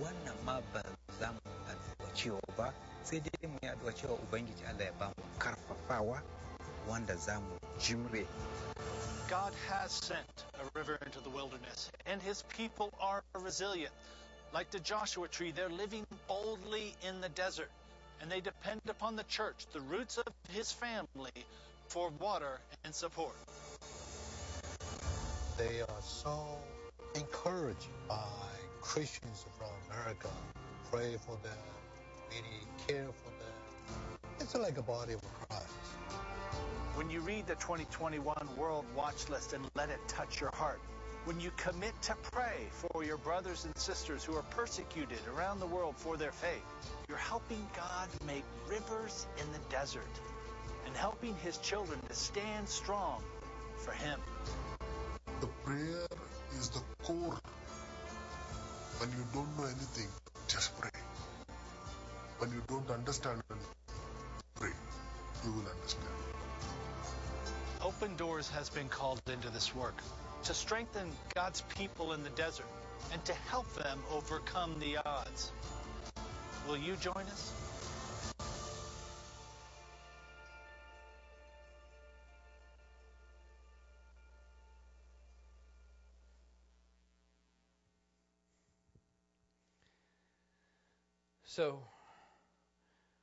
wannan 0.02 0.36
ma 0.44 0.60
ba 0.72 0.82
za 1.20 1.32
mu 1.32 1.40
addu'a 1.72 2.10
cewa 2.14 2.40
ba 2.56 2.72
sai 3.02 3.20
dai 3.20 3.48
mu 3.48 3.58
yi 3.62 3.68
addu'a 3.68 3.92
cewa 3.96 4.18
ubangiji 4.20 4.64
Allah 4.68 4.84
ya 4.84 4.92
ba 4.98 5.08
mu 5.16 5.24
karfafawa 5.38 6.20
wanda 6.88 7.16
za 7.16 7.40
mu 7.40 7.56
jimre 7.78 8.26
God 9.28 9.52
has 9.68 9.92
sent 9.92 10.44
a 10.60 10.64
river 10.78 10.98
into 11.04 11.20
the 11.20 11.30
wilderness, 11.30 11.90
and 12.06 12.22
his 12.22 12.42
people 12.56 12.92
are 13.00 13.22
resilient. 13.42 13.90
Like 14.54 14.70
the 14.70 14.78
Joshua 14.78 15.26
tree, 15.26 15.50
they're 15.50 15.68
living 15.68 16.06
boldly 16.28 16.94
in 17.02 17.20
the 17.20 17.28
desert, 17.28 17.70
and 18.20 18.30
they 18.30 18.40
depend 18.40 18.80
upon 18.88 19.16
the 19.16 19.24
church, 19.24 19.66
the 19.72 19.80
roots 19.80 20.18
of 20.18 20.32
his 20.50 20.72
family, 20.72 21.44
for 21.88 22.10
water 22.20 22.60
and 22.84 22.94
support. 22.94 23.36
They 25.56 25.80
are 25.80 26.02
so 26.02 26.58
encouraged 27.14 27.88
by 28.08 28.24
Christians 28.80 29.44
from 29.58 29.70
America. 29.90 30.28
Pray 30.90 31.16
for 31.16 31.36
them, 31.42 31.58
really 32.30 32.66
care 32.86 33.06
for 33.06 33.30
them. 33.30 33.98
It's 34.40 34.54
like 34.54 34.78
a 34.78 34.82
body 34.82 35.14
of 35.14 35.22
Christ. 35.22 35.66
When 36.94 37.10
you 37.10 37.20
read 37.20 37.46
the 37.46 37.54
2021 37.56 38.48
World 38.56 38.84
Watch 38.94 39.28
List 39.28 39.52
and 39.52 39.64
let 39.74 39.90
it 39.90 40.00
touch 40.08 40.40
your 40.40 40.50
heart, 40.54 40.80
when 41.26 41.40
you 41.40 41.50
commit 41.56 42.00
to 42.02 42.14
pray 42.30 42.68
for 42.70 43.02
your 43.02 43.16
brothers 43.16 43.64
and 43.64 43.76
sisters 43.76 44.22
who 44.22 44.36
are 44.36 44.44
persecuted 44.50 45.18
around 45.36 45.58
the 45.58 45.66
world 45.66 45.96
for 45.96 46.16
their 46.16 46.30
faith, 46.30 46.62
you're 47.08 47.18
helping 47.18 47.66
God 47.76 48.08
make 48.24 48.44
rivers 48.68 49.26
in 49.40 49.52
the 49.52 49.58
desert 49.68 50.20
and 50.86 50.94
helping 50.94 51.34
his 51.38 51.58
children 51.58 51.98
to 52.08 52.14
stand 52.14 52.68
strong 52.68 53.20
for 53.78 53.90
him. 53.90 54.20
The 55.40 55.48
prayer 55.64 56.06
is 56.58 56.68
the 56.68 56.80
core. 57.02 57.36
When 58.98 59.10
you 59.10 59.24
don't 59.34 59.58
know 59.58 59.64
anything, 59.64 60.08
just 60.46 60.78
pray. 60.80 60.90
When 62.38 62.52
you 62.52 62.62
don't 62.68 62.88
understand 62.88 63.42
anything, 63.50 63.66
pray. 64.54 64.70
You 65.44 65.50
will 65.50 65.68
understand. 65.68 66.06
Open 67.82 68.14
Doors 68.16 68.48
has 68.50 68.70
been 68.70 68.88
called 68.88 69.20
into 69.28 69.50
this 69.50 69.74
work 69.74 70.00
to 70.46 70.54
strengthen 70.54 71.10
God's 71.34 71.62
people 71.76 72.12
in 72.12 72.22
the 72.22 72.30
desert 72.30 72.66
and 73.12 73.24
to 73.24 73.32
help 73.32 73.66
them 73.74 73.98
overcome 74.12 74.76
the 74.78 74.96
odds. 75.04 75.50
Will 76.68 76.76
you 76.76 76.94
join 76.94 77.16
us? 77.16 77.52
So, 91.42 91.80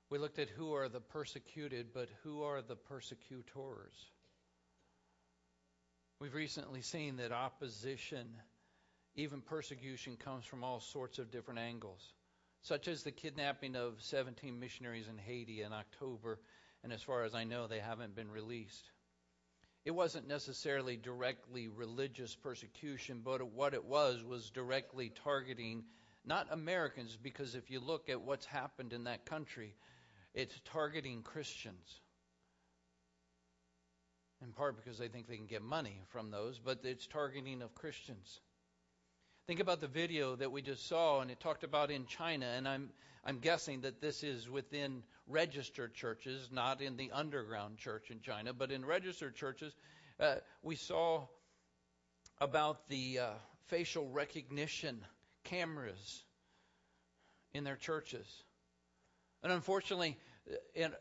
we 0.10 0.18
looked 0.18 0.40
at 0.40 0.50
who 0.50 0.74
are 0.74 0.90
the 0.90 1.00
persecuted, 1.00 1.94
but 1.94 2.10
who 2.24 2.44
are 2.44 2.62
the 2.62 2.76
persecutors? 2.76 4.12
We've 6.24 6.34
recently 6.34 6.82
seen 6.82 7.18
that 7.18 7.34
opposition, 7.34 8.30
even 9.14 9.42
persecution, 9.42 10.16
comes 10.16 10.46
from 10.46 10.64
all 10.64 10.80
sorts 10.80 11.20
of 11.20 11.32
different 11.32 11.60
angles, 11.60 12.02
such 12.62 12.88
as 12.88 13.04
the 13.04 13.12
kidnapping 13.12 13.76
of 13.76 14.02
17 14.02 14.58
missionaries 14.58 15.10
in 15.10 15.18
Haiti 15.18 15.64
in 15.64 15.74
October, 15.74 16.40
and 16.82 16.94
as 16.94 17.02
far 17.02 17.26
as 17.26 17.36
I 17.36 17.44
know, 17.44 17.68
they 17.68 17.82
haven't 17.82 18.16
been 18.16 18.32
released. 18.32 18.90
It 19.84 19.92
wasn't 19.92 20.30
necessarily 20.30 20.96
directly 20.96 21.68
religious 21.68 22.34
persecution, 22.36 23.20
but 23.22 23.46
what 23.46 23.74
it 23.74 23.84
was 23.84 24.24
was 24.24 24.50
directly 24.50 25.12
targeting 25.26 25.84
not 26.24 26.48
Americans, 26.54 27.18
because 27.22 27.54
if 27.54 27.70
you 27.70 27.82
look 27.82 28.08
at 28.08 28.22
what's 28.22 28.46
happened 28.46 28.94
in 28.94 29.04
that 29.04 29.26
country, 29.26 29.76
it's 30.34 30.58
targeting 30.64 31.22
Christians. 31.22 32.00
In 34.44 34.52
part 34.52 34.76
because 34.76 34.98
they 34.98 35.08
think 35.08 35.28
they 35.28 35.38
can 35.38 35.46
get 35.46 35.62
money 35.62 36.02
from 36.10 36.30
those, 36.30 36.60
but 36.60 36.80
it's 36.84 37.08
targeting 37.08 37.62
of 37.62 37.74
Christians. 37.76 38.42
Think 39.48 39.62
about 39.62 39.80
the 39.80 39.88
video 39.88 40.36
that 40.36 40.52
we 40.52 40.62
just 40.62 40.88
saw, 40.88 41.22
and 41.22 41.32
it 41.32 41.40
talked 41.40 41.64
about 41.64 41.92
in 41.92 42.06
China, 42.08 42.46
and 42.46 42.68
I'm 42.68 42.90
I'm 43.26 43.40
guessing 43.40 43.82
that 43.82 44.02
this 44.02 44.22
is 44.22 44.50
within 44.50 45.04
registered 45.28 45.94
churches, 45.94 46.50
not 46.52 46.82
in 46.82 46.98
the 46.98 47.12
underground 47.12 47.78
church 47.78 48.12
in 48.12 48.20
China, 48.20 48.54
but 48.54 48.70
in 48.70 48.84
registered 48.84 49.36
churches. 49.36 49.74
Uh, 50.20 50.36
we 50.62 50.76
saw 50.76 51.26
about 52.42 52.90
the 52.90 53.20
uh, 53.20 53.30
facial 53.68 54.10
recognition 54.10 55.00
cameras 55.46 56.24
in 57.54 57.64
their 57.64 57.78
churches. 57.78 58.28
And 59.42 59.54
unfortunately, 59.54 60.18
in 60.76 60.92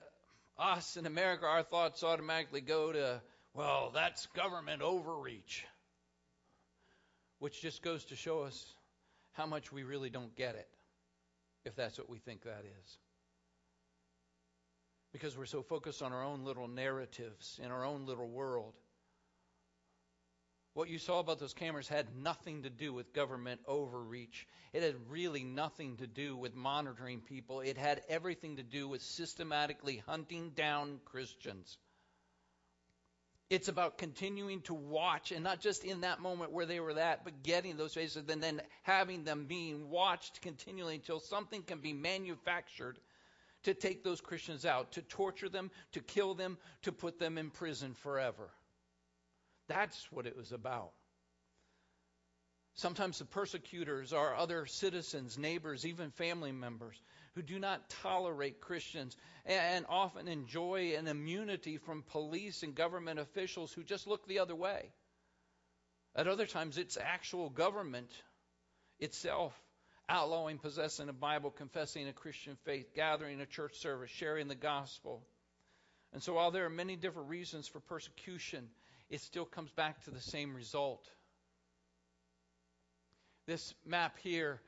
us 0.59 0.97
in 0.97 1.07
America, 1.07 1.47
our 1.47 1.63
thoughts 1.63 2.05
automatically 2.05 2.61
go 2.61 2.93
to, 2.93 3.21
well, 3.55 3.91
that's 3.95 4.27
government 4.27 4.83
overreach, 4.83 5.65
which 7.39 7.61
just 7.61 7.83
goes 7.83 8.05
to 8.07 8.17
show 8.17 8.41
us 8.41 8.75
how 9.33 9.47
much 9.47 9.73
we 9.73 9.83
really 9.83 10.11
don't 10.11 10.35
get 10.37 10.55
it, 10.55 10.69
if 11.65 11.75
that's 11.77 11.99
what 11.99 12.09
we 12.09 12.19
think 12.19 12.45
that 12.45 12.65
is. 12.65 12.99
Because 15.13 15.37
we're 15.37 15.45
so 15.45 15.63
focused 15.63 16.03
on 16.03 16.13
our 16.13 16.25
own 16.25 16.45
little 16.45 16.69
narratives 16.69 17.61
in 17.63 17.71
our 17.71 17.85
own 17.85 18.07
little 18.07 18.29
world. 18.29 18.75
What 20.75 20.89
you 20.89 20.99
saw 20.99 21.19
about 21.19 21.39
those 21.39 21.53
cameras 21.53 21.87
had 21.87 22.17
nothing 22.17 22.63
to 22.63 22.71
do 22.71 22.95
with 22.95 23.13
government 23.13 23.61
overreach. 23.67 24.47
It 24.73 24.83
had 24.83 24.95
really 25.11 25.45
nothing 25.45 25.99
to 25.99 26.07
do 26.07 26.35
with 26.35 26.55
monitoring 26.55 27.21
people. 27.21 27.61
It 27.61 27.77
had 27.77 28.01
everything 28.09 28.57
to 28.57 28.63
do 28.63 28.89
with 28.89 29.03
systematically 29.03 30.03
hunting 30.07 30.53
down 30.57 31.01
Christians. 31.05 31.77
It's 33.53 33.69
about 33.69 33.99
continuing 33.99 34.63
to 34.63 34.73
watch, 34.73 35.31
and 35.31 35.45
not 35.45 35.61
just 35.61 35.85
in 35.85 36.01
that 36.01 36.21
moment 36.21 36.53
where 36.53 36.65
they 36.65 36.81
were 36.81 36.99
at, 36.99 37.23
but 37.23 37.43
getting 37.43 37.77
those 37.77 37.93
faces 37.93 38.25
and 38.27 38.43
then 38.43 38.63
having 38.83 39.25
them 39.25 39.45
being 39.45 39.91
watched 39.91 40.41
continually 40.41 40.95
until 40.95 41.21
something 41.21 41.63
can 41.63 41.79
be 41.79 41.93
manufactured 41.93 42.99
to 43.65 43.75
take 43.75 44.03
those 44.03 44.23
Christians 44.23 44.65
out, 44.65 44.93
to 44.93 45.03
torture 45.03 45.51
them, 45.51 45.71
to 45.93 46.01
kill 46.01 46.33
them, 46.33 46.57
to 46.81 46.93
put 46.93 47.19
them 47.19 47.37
in 47.37 47.51
prison 47.51 47.93
forever. 47.93 48.49
That's 49.69 50.11
what 50.11 50.25
it 50.25 50.35
was 50.35 50.53
about. 50.53 50.93
Sometimes 52.73 53.19
the 53.19 53.27
persecutors 53.27 54.15
are 54.15 54.35
other 54.35 54.65
citizens, 54.65 55.37
neighbors, 55.37 55.85
even 55.85 56.11
family 56.11 56.53
members 56.53 56.97
who 57.35 57.43
do 57.43 57.59
not 57.59 57.89
tolerate 58.03 58.61
Christians 58.61 59.17
and 59.47 59.87
often 59.89 60.29
enjoy 60.29 60.95
an 60.97 61.09
immunity 61.09 61.79
from 61.79 62.03
police 62.03 62.63
and 62.63 62.75
government 62.75 63.19
officials 63.19 63.73
who 63.73 63.83
just 63.83 64.07
look 64.07 64.27
the 64.27 64.41
other 64.41 64.55
way. 64.55 64.91
At 66.15 66.29
other 66.29 66.47
times, 66.47 66.77
it's 66.77 66.99
actual 66.99 67.49
government 67.49 68.11
itself 68.99 69.59
outlawing 70.09 70.59
possessing 70.59 71.09
a 71.09 71.13
Bible, 71.13 71.51
confessing 71.51 72.07
a 72.07 72.13
Christian 72.13 72.57
faith, 72.65 72.95
gathering 72.95 73.41
a 73.41 73.47
church 73.47 73.79
service, 73.79 74.11
sharing 74.11 74.49
the 74.49 74.55
gospel. 74.55 75.23
And 76.13 76.23
so, 76.23 76.35
while 76.35 76.51
there 76.51 76.67
are 76.67 76.71
many 76.71 76.97
different 76.97 77.31
reasons 77.31 77.67
for 77.67 77.81
persecution, 77.81 78.69
it 79.09 79.23
still 79.23 79.47
comes 79.47 79.71
back 79.71 80.05
to 80.05 80.11
the 80.11 80.21
same 80.21 80.55
result. 80.55 81.09
This 83.47 83.75
map 83.87 84.19
here 84.23 84.61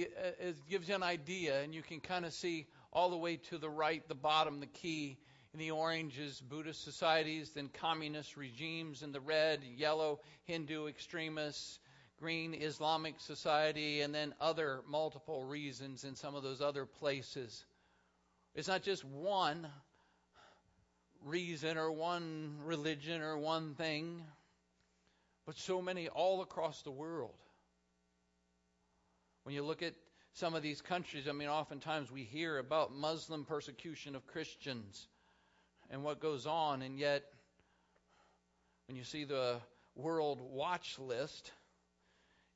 uh, 0.00 0.52
gives 0.68 0.88
you 0.88 0.94
an 0.94 1.02
idea, 1.02 1.62
and 1.62 1.74
you 1.74 1.82
can 1.82 2.00
kind 2.00 2.24
of 2.24 2.32
see 2.32 2.66
all 2.92 3.10
the 3.10 3.16
way 3.16 3.36
to 3.36 3.58
the 3.58 3.70
right, 3.70 4.06
the 4.08 4.14
bottom, 4.14 4.60
the 4.60 4.66
key. 4.66 5.18
In 5.52 5.58
the 5.58 5.70
orange 5.70 6.18
is 6.18 6.40
Buddhist 6.40 6.82
societies, 6.82 7.50
then 7.50 7.68
communist 7.68 8.36
regimes. 8.36 9.02
In 9.02 9.12
the 9.12 9.20
red, 9.20 9.60
yellow, 9.76 10.20
Hindu 10.44 10.86
extremists. 10.86 11.78
Green, 12.22 12.54
Islamic 12.54 13.18
society, 13.18 14.00
and 14.02 14.14
then 14.14 14.32
other 14.40 14.82
multiple 14.88 15.44
reasons 15.44 16.04
in 16.04 16.14
some 16.14 16.36
of 16.36 16.44
those 16.44 16.60
other 16.60 16.86
places. 16.86 17.64
It's 18.54 18.68
not 18.68 18.82
just 18.82 19.04
one 19.04 19.66
reason 21.24 21.76
or 21.78 21.90
one 21.90 22.58
religion 22.64 23.22
or 23.22 23.36
one 23.38 23.74
thing, 23.74 24.22
but 25.46 25.56
so 25.56 25.82
many 25.82 26.08
all 26.08 26.42
across 26.42 26.82
the 26.82 26.92
world. 26.92 27.34
When 29.44 29.54
you 29.54 29.62
look 29.62 29.82
at 29.82 29.94
some 30.34 30.54
of 30.54 30.62
these 30.62 30.80
countries, 30.80 31.26
I 31.28 31.32
mean, 31.32 31.48
oftentimes 31.48 32.10
we 32.10 32.22
hear 32.22 32.58
about 32.58 32.94
Muslim 32.94 33.44
persecution 33.44 34.14
of 34.14 34.26
Christians 34.26 35.08
and 35.90 36.04
what 36.04 36.20
goes 36.20 36.46
on, 36.46 36.82
and 36.82 36.98
yet 36.98 37.24
when 38.86 38.96
you 38.96 39.04
see 39.04 39.24
the 39.24 39.60
World 39.94 40.40
Watch 40.40 40.98
List, 40.98 41.52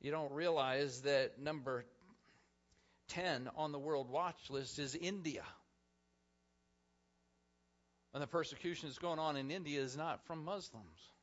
you 0.00 0.10
don't 0.10 0.32
realize 0.32 1.02
that 1.02 1.40
number 1.40 1.84
10 3.08 3.50
on 3.56 3.72
the 3.72 3.78
World 3.78 4.10
Watch 4.10 4.48
List 4.48 4.78
is 4.78 4.94
India. 4.94 5.44
And 8.14 8.22
the 8.22 8.26
persecution 8.26 8.88
that's 8.88 8.98
going 8.98 9.18
on 9.18 9.36
in 9.36 9.50
India 9.50 9.80
is 9.80 9.96
not 9.96 10.24
from 10.26 10.44
Muslims. 10.44 11.15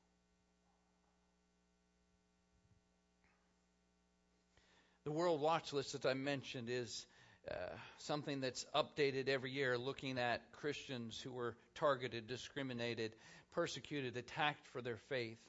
The 5.06 5.12
World 5.12 5.42
Watch 5.42 5.74
List 5.74 5.94
that 5.94 6.06
I 6.06 6.14
mentioned 6.14 6.70
is 6.70 7.06
uh, 7.52 7.56
something 7.98 8.40
that's 8.40 8.66
updated 8.74 9.28
every 9.28 9.52
year 9.52 9.78
looking 9.78 10.18
at 10.18 10.52
Christians 10.54 11.20
who 11.20 11.32
were 11.32 11.56
targeted, 11.76 12.28
discriminated, 12.28 13.14
persecuted, 13.52 14.16
attacked 14.16 14.68
for 14.68 14.82
their 14.82 14.98
faith. 15.10 15.40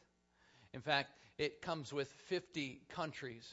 In 0.73 0.81
fact, 0.81 1.11
it 1.39 1.63
comes 1.63 1.93
with 1.93 2.09
50 2.27 2.83
countries. 2.89 3.49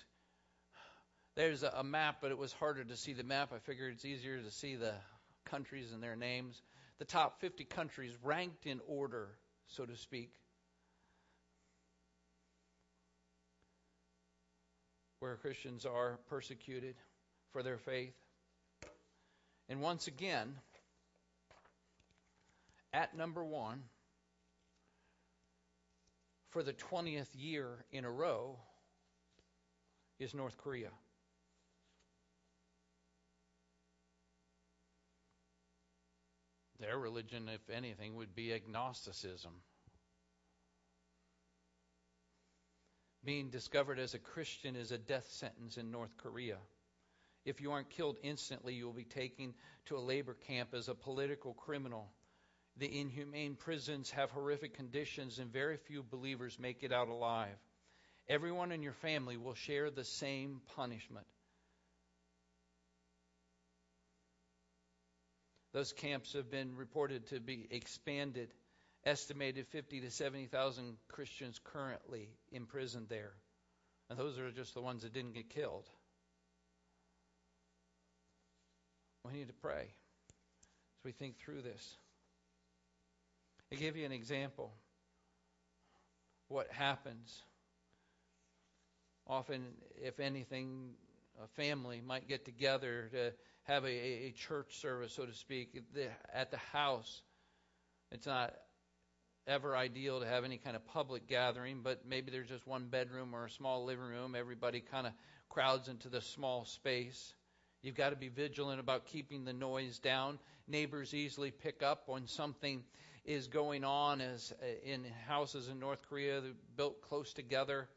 There's 1.36 1.62
a, 1.62 1.72
a 1.78 1.84
map, 1.84 2.18
but 2.22 2.32
it 2.32 2.38
was 2.38 2.52
harder 2.52 2.84
to 2.84 2.98
see 2.98 3.14
the 3.14 3.24
map. 3.24 3.52
I 3.54 3.60
figured 3.60 3.94
it's 3.94 4.06
easier 4.06 4.42
to 4.42 4.52
see 4.52 4.76
the 4.76 4.94
countries 5.46 5.92
and 5.94 6.02
their 6.02 6.16
names 6.16 6.62
the 7.02 7.06
top 7.06 7.42
50 7.42 7.64
countries 7.64 8.16
ranked 8.22 8.68
in 8.68 8.80
order, 8.88 9.30
so 9.66 9.88
to 9.88 9.98
speak, 9.98 10.36
where 15.22 15.36
Christians 15.36 15.86
are 15.86 16.18
persecuted 16.30 16.96
for 17.54 17.62
their 17.62 17.78
faith. 17.78 18.16
And 19.70 19.80
once 19.80 20.08
again, 20.08 20.56
at 22.92 23.16
number 23.16 23.46
one, 23.46 23.84
for 26.50 26.64
the 26.64 26.74
20th 26.74 27.28
year 27.36 27.68
in 27.92 28.04
a 28.04 28.12
row, 28.12 28.58
is 30.18 30.34
North 30.34 30.58
Korea. 30.58 30.90
Their 36.80 36.98
religion, 36.98 37.48
if 37.48 37.70
anything, 37.70 38.16
would 38.16 38.36
be 38.36 38.54
agnosticism. 38.54 39.52
Being 43.24 43.50
discovered 43.50 44.00
as 44.00 44.14
a 44.14 44.20
Christian 44.20 44.76
is 44.76 44.92
a 44.92 44.98
death 44.98 45.30
sentence 45.30 45.78
in 45.78 45.92
North 45.92 46.18
Korea. 46.18 46.58
If 47.46 47.62
you 47.62 47.72
aren't 47.72 47.90
killed 47.90 48.18
instantly, 48.24 48.74
you 48.74 48.86
will 48.86 48.94
be 48.94 49.04
taken 49.04 49.54
to 49.86 49.98
a 49.98 50.00
labor 50.00 50.36
camp 50.48 50.74
as 50.74 50.90
a 50.90 50.96
political 50.96 51.54
criminal. 51.54 52.10
The 52.78 53.00
inhumane 53.00 53.56
prisons 53.56 54.10
have 54.12 54.32
horrific 54.32 54.76
conditions, 54.76 55.40
and 55.40 55.52
very 55.52 55.78
few 55.78 56.04
believers 56.04 56.58
make 56.60 56.84
it 56.84 56.92
out 56.92 57.10
alive. 57.10 57.58
Everyone 58.28 58.72
in 58.72 58.82
your 58.82 58.94
family 58.94 59.38
will 59.38 59.56
share 59.56 59.92
the 59.92 60.06
same 60.06 60.62
punishment. 60.76 61.26
Those 65.74 65.94
camps 65.94 66.34
have 66.34 66.52
been 66.52 66.76
reported 66.76 67.28
to 67.28 67.40
be 67.40 67.68
expanded. 67.72 68.54
Estimated 69.04 69.68
50 69.68 70.02
to 70.02 70.12
70,000 70.12 70.98
Christians 71.08 71.60
currently 71.64 72.30
imprisoned 72.52 73.08
there. 73.10 73.34
And 74.10 74.20
those 74.20 74.38
are 74.38 74.52
just 74.52 74.74
the 74.74 74.82
ones 74.82 75.02
that 75.04 75.14
didn't 75.14 75.34
get 75.34 75.50
killed. 75.50 75.88
We 79.26 79.34
need 79.34 79.48
to 79.48 79.54
pray 79.54 79.84
as 79.84 81.06
we 81.06 81.12
think 81.12 81.40
through 81.40 81.62
this. 81.62 81.98
I 83.72 83.76
give 83.76 83.96
you 83.96 84.06
an 84.06 84.12
example. 84.12 84.74
What 86.50 86.68
happens? 86.72 87.44
Often, 89.28 89.64
if 90.04 90.20
anything, 90.20 90.92
a 91.42 91.48
family 91.48 92.02
might 92.06 92.28
get 92.28 92.44
together 92.44 93.10
to 93.14 93.32
have 93.64 93.86
a, 93.86 93.88
a 93.88 94.32
church 94.32 94.78
service, 94.80 95.14
so 95.14 95.26
to 95.26 95.34
speak, 95.34 95.82
at 96.34 96.52
the 96.52 96.58
house. 96.58 97.22
It's 98.12 98.28
not 98.28 98.54
ever 99.48 99.76
ideal 99.76 100.20
to 100.20 100.26
have 100.26 100.44
any 100.44 100.58
kind 100.58 100.76
of 100.76 100.86
public 100.88 101.28
gathering, 101.28 101.82
but 101.84 102.06
maybe 102.08 102.32
there's 102.32 102.48
just 102.50 102.68
one 102.68 102.88
bedroom 102.88 103.34
or 103.34 103.46
a 103.46 103.50
small 103.50 103.86
living 103.86 104.06
room. 104.06 104.36
Everybody 104.36 104.82
kind 104.82 105.08
of 105.08 105.14
crowds 105.50 105.88
into 105.88 106.10
the 106.10 106.22
small 106.22 106.66
space. 106.66 107.34
You've 107.82 107.96
got 107.96 108.12
to 108.12 108.16
be 108.16 108.30
vigilant 108.30 108.80
about 108.80 109.06
keeping 109.06 109.44
the 109.44 109.54
noise 109.54 110.00
down. 110.00 110.40
Neighbors 110.68 111.14
easily 111.14 111.52
pick 111.52 111.82
up 111.82 112.04
when 112.08 112.28
something 112.28 112.84
is 113.26 113.48
going 113.48 113.84
on 113.84 114.22
as 114.22 114.54
uh, 114.62 114.90
in 114.90 115.06
houses 115.28 115.68
in 115.68 115.80
North 115.80 116.00
Korea 116.10 116.42
they're 116.42 116.52
built 116.76 117.02
close 117.02 117.34
together. 117.34 117.88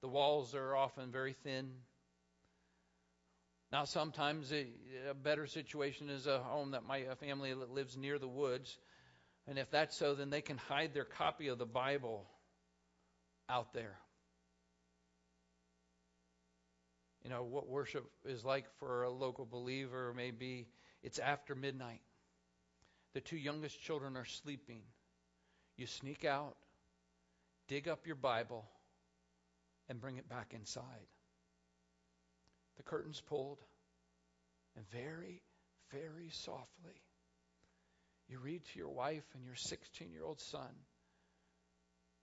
The 0.00 0.08
walls 0.08 0.54
are 0.54 0.74
often 0.76 1.12
very 1.12 1.34
thin. 1.44 1.70
Now, 3.70 3.84
sometimes 3.84 4.52
a, 4.52 4.66
a 5.08 5.14
better 5.14 5.46
situation 5.46 6.10
is 6.10 6.26
a 6.26 6.40
home 6.40 6.72
that 6.72 6.84
my 6.84 6.98
a 6.98 7.16
family 7.16 7.54
that 7.54 7.70
lives 7.70 7.96
near 7.96 8.18
the 8.18 8.28
woods, 8.28 8.76
and 9.48 9.58
if 9.58 9.70
that's 9.70 9.96
so, 9.96 10.14
then 10.14 10.30
they 10.30 10.40
can 10.40 10.58
hide 10.58 10.94
their 10.94 11.04
copy 11.04 11.48
of 11.48 11.58
the 11.58 11.66
Bible 11.66 12.24
out 13.48 13.72
there. 13.72 13.98
You 17.24 17.30
know 17.30 17.42
what 17.44 17.68
worship 17.68 18.04
is 18.24 18.44
like 18.44 18.66
for 18.78 19.04
a 19.04 19.10
local 19.10 19.46
believer. 19.46 20.12
Maybe 20.16 20.68
it's 21.02 21.18
after 21.18 21.54
midnight. 21.54 22.00
The 23.14 23.20
two 23.20 23.36
youngest 23.36 23.80
children 23.80 24.16
are 24.16 24.24
sleeping. 24.24 24.80
You 25.76 25.86
sneak 25.86 26.24
out, 26.24 26.56
dig 27.68 27.88
up 27.88 28.06
your 28.06 28.16
Bible, 28.16 28.64
and 29.88 30.00
bring 30.00 30.16
it 30.16 30.28
back 30.28 30.52
inside 30.54 31.06
the 32.76 32.82
curtains 32.82 33.20
pulled, 33.20 33.58
and 34.76 34.88
very, 34.90 35.42
very 35.90 36.30
softly, 36.30 37.00
you 38.32 38.38
read 38.38 38.64
to 38.64 38.78
your 38.78 38.88
wife 38.88 39.24
and 39.34 39.44
your 39.44 39.54
16 39.54 40.10
year 40.10 40.24
old 40.24 40.40
son. 40.40 40.74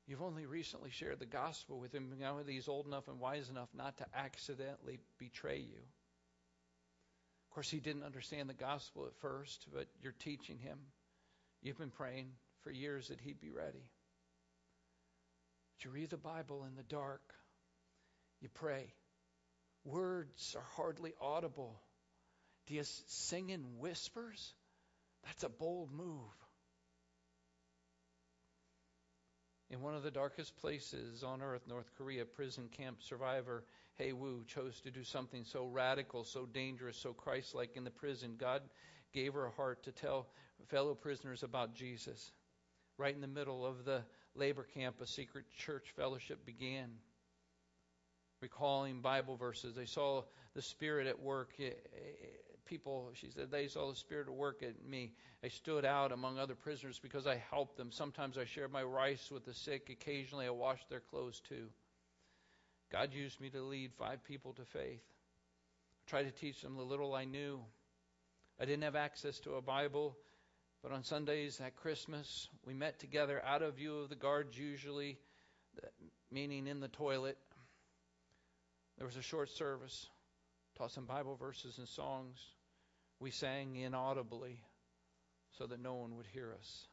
You've 0.07 0.23
only 0.23 0.47
recently 0.47 0.89
shared 0.89 1.19
the 1.19 1.27
gospel 1.27 1.79
with 1.79 1.93
him. 1.93 2.11
Now 2.19 2.39
he's 2.45 2.67
old 2.67 2.87
enough 2.87 3.07
and 3.07 3.19
wise 3.19 3.47
enough 3.47 3.69
not 3.75 3.97
to 3.99 4.05
accidentally 4.15 4.99
betray 5.19 5.59
you. 5.59 5.77
Of 7.45 7.53
course, 7.53 7.69
he 7.69 7.79
didn't 7.79 8.03
understand 8.03 8.49
the 8.49 8.55
gospel 8.55 9.05
at 9.05 9.15
first, 9.21 9.67
but 9.71 9.85
you're 10.01 10.15
teaching 10.23 10.57
him. 10.57 10.79
You've 11.61 11.77
been 11.77 11.91
praying 11.91 12.31
for 12.63 12.71
years 12.71 13.09
that 13.09 13.19
he'd 13.21 13.39
be 13.39 13.51
ready. 13.51 13.85
But 15.77 15.85
you 15.85 15.91
read 15.91 16.09
the 16.09 16.17
Bible 16.17 16.65
in 16.67 16.75
the 16.75 16.83
dark. 16.83 17.21
You 18.41 18.49
pray. 18.55 18.93
Words 19.83 20.55
are 20.55 20.65
hardly 20.75 21.13
audible. 21.21 21.79
Do 22.65 22.73
you 22.73 22.83
sing 23.07 23.51
in 23.51 23.77
whispers? 23.77 24.53
That's 25.25 25.43
a 25.43 25.49
bold 25.49 25.91
move. 25.91 26.31
In 29.69 29.81
one 29.81 29.93
of 29.93 30.01
the 30.01 30.11
darkest 30.11 30.57
places 30.57 31.23
on 31.23 31.41
earth, 31.41 31.61
North 31.67 31.91
Korea, 31.95 32.25
prison 32.25 32.69
camp 32.75 33.03
survivor 33.03 33.63
Hae 33.99 34.13
Woo 34.13 34.45
chose 34.47 34.79
to 34.81 34.91
do 34.91 35.03
something 35.03 35.43
so 35.43 35.65
radical, 35.65 36.23
so 36.23 36.45
dangerous, 36.45 36.97
so 36.97 37.13
Christ 37.13 37.53
like 37.53 37.75
in 37.75 37.83
the 37.83 37.91
prison. 37.91 38.35
God 38.39 38.61
gave 39.13 39.33
her 39.33 39.45
a 39.45 39.51
heart 39.51 39.83
to 39.83 39.91
tell 39.91 40.27
fellow 40.69 40.95
prisoners 40.95 41.43
about 41.43 41.75
Jesus. 41.75 42.31
Right 42.97 43.13
in 43.13 43.21
the 43.21 43.27
middle 43.27 43.65
of 43.65 43.85
the 43.85 44.03
labor 44.35 44.65
camp, 44.73 45.01
a 45.01 45.07
secret 45.07 45.45
church 45.57 45.93
fellowship 45.95 46.45
began. 46.45 46.89
Recalling 48.41 49.01
Bible 49.01 49.35
verses, 49.35 49.75
they 49.75 49.85
saw 49.85 50.23
the 50.55 50.61
Spirit 50.61 51.05
at 51.05 51.19
work 51.19 51.51
people, 52.69 53.09
she 53.13 53.31
said, 53.31 53.49
they 53.51 53.67
saw 53.67 53.89
the 53.89 53.95
Spirit 53.95 54.27
at 54.27 54.33
work 54.33 54.61
at 54.61 54.87
me. 54.87 55.13
I 55.43 55.47
stood 55.47 55.83
out 55.83 56.11
among 56.11 56.37
other 56.37 56.55
prisoners 56.55 56.99
because 57.01 57.25
I 57.25 57.41
helped 57.49 57.77
them. 57.77 57.91
Sometimes 57.91 58.37
I 58.37 58.45
shared 58.45 58.71
my 58.71 58.83
rice 58.83 59.31
with 59.31 59.45
the 59.45 59.53
sick. 59.53 59.89
Occasionally 59.89 60.45
I 60.45 60.51
washed 60.51 60.89
their 60.89 60.99
clothes 60.99 61.41
too. 61.49 61.65
God 62.91 63.13
used 63.13 63.41
me 63.41 63.49
to 63.49 63.61
lead 63.61 63.91
five 63.97 64.23
people 64.23 64.53
to 64.53 64.65
faith. 64.65 65.01
I 66.07 66.09
tried 66.09 66.23
to 66.23 66.31
teach 66.31 66.61
them 66.61 66.75
the 66.75 66.83
little 66.83 67.13
I 67.13 67.25
knew. 67.25 67.59
I 68.59 68.65
didn't 68.65 68.83
have 68.83 68.95
access 68.95 69.39
to 69.41 69.55
a 69.55 69.61
Bible, 69.61 70.17
but 70.83 70.91
on 70.91 71.03
Sundays 71.03 71.61
at 71.61 71.75
Christmas, 71.75 72.49
we 72.65 72.73
met 72.73 72.99
together 72.99 73.41
out 73.45 73.61
of 73.61 73.75
view 73.75 73.99
of 73.99 74.09
the 74.09 74.15
guards, 74.15 74.57
usually, 74.57 75.17
meaning 76.31 76.67
in 76.67 76.79
the 76.79 76.87
toilet. 76.87 77.37
There 78.97 79.07
was 79.07 79.15
a 79.15 79.21
short 79.21 79.49
service, 79.49 80.09
taught 80.77 80.91
some 80.91 81.05
Bible 81.05 81.35
verses 81.35 81.77
and 81.77 81.87
songs. 81.87 82.39
We 83.19 83.31
sang 83.31 83.75
inaudibly 83.75 84.61
so 85.57 85.67
that 85.67 85.81
no 85.81 85.95
one 85.95 86.15
would 86.15 86.27
hear 86.27 86.53
us. 86.57 86.87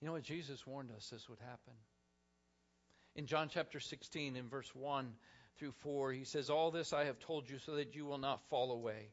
You 0.00 0.06
know 0.06 0.12
what? 0.12 0.22
Jesus 0.22 0.66
warned 0.66 0.90
us 0.92 1.08
this 1.10 1.28
would 1.28 1.40
happen. 1.40 1.74
In 3.14 3.26
John 3.26 3.48
chapter 3.52 3.80
16, 3.80 4.36
in 4.36 4.48
verse 4.48 4.70
1 4.74 5.12
through 5.58 5.72
4, 5.80 6.12
he 6.12 6.24
says, 6.24 6.50
All 6.50 6.70
this 6.70 6.92
I 6.92 7.04
have 7.04 7.18
told 7.18 7.48
you 7.48 7.58
so 7.58 7.76
that 7.76 7.94
you 7.94 8.04
will 8.04 8.18
not 8.18 8.46
fall 8.50 8.72
away. 8.72 9.10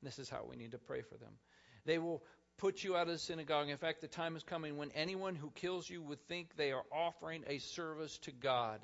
And 0.00 0.06
this 0.06 0.18
is 0.18 0.28
how 0.28 0.46
we 0.48 0.56
need 0.56 0.72
to 0.72 0.78
pray 0.78 1.00
for 1.02 1.16
them. 1.16 1.32
They 1.86 1.98
will 1.98 2.22
put 2.58 2.84
you 2.84 2.96
out 2.96 3.06
of 3.06 3.14
the 3.14 3.18
synagogue. 3.18 3.70
In 3.70 3.78
fact, 3.78 4.02
the 4.02 4.08
time 4.08 4.36
is 4.36 4.42
coming 4.42 4.76
when 4.76 4.90
anyone 4.92 5.34
who 5.34 5.50
kills 5.54 5.88
you 5.88 6.02
would 6.02 6.20
think 6.28 6.54
they 6.54 6.72
are 6.72 6.84
offering 6.92 7.42
a 7.46 7.58
service 7.58 8.18
to 8.18 8.30
God. 8.30 8.80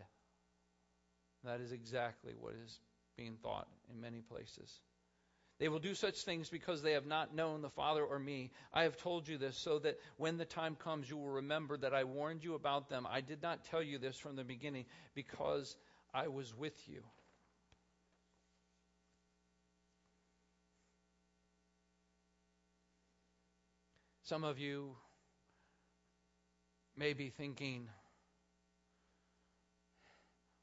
That 1.44 1.60
is 1.60 1.72
exactly 1.72 2.32
what 2.38 2.54
is 2.64 2.80
being 3.16 3.36
thought 3.42 3.68
in 3.90 4.00
many 4.00 4.20
places. 4.20 4.80
They 5.58 5.68
will 5.68 5.78
do 5.78 5.94
such 5.94 6.22
things 6.22 6.50
because 6.50 6.82
they 6.82 6.92
have 6.92 7.06
not 7.06 7.34
known 7.34 7.62
the 7.62 7.70
Father 7.70 8.04
or 8.04 8.18
me. 8.18 8.50
I 8.74 8.82
have 8.82 8.98
told 8.98 9.26
you 9.26 9.38
this 9.38 9.56
so 9.56 9.78
that 9.78 9.98
when 10.18 10.36
the 10.36 10.44
time 10.44 10.76
comes, 10.76 11.08
you 11.08 11.16
will 11.16 11.30
remember 11.30 11.78
that 11.78 11.94
I 11.94 12.04
warned 12.04 12.44
you 12.44 12.54
about 12.54 12.90
them. 12.90 13.06
I 13.10 13.22
did 13.22 13.42
not 13.42 13.64
tell 13.64 13.82
you 13.82 13.96
this 13.96 14.18
from 14.18 14.36
the 14.36 14.44
beginning 14.44 14.84
because 15.14 15.76
I 16.12 16.28
was 16.28 16.54
with 16.54 16.76
you. 16.86 17.02
Some 24.24 24.44
of 24.44 24.58
you 24.58 24.96
may 26.96 27.12
be 27.12 27.30
thinking, 27.30 27.88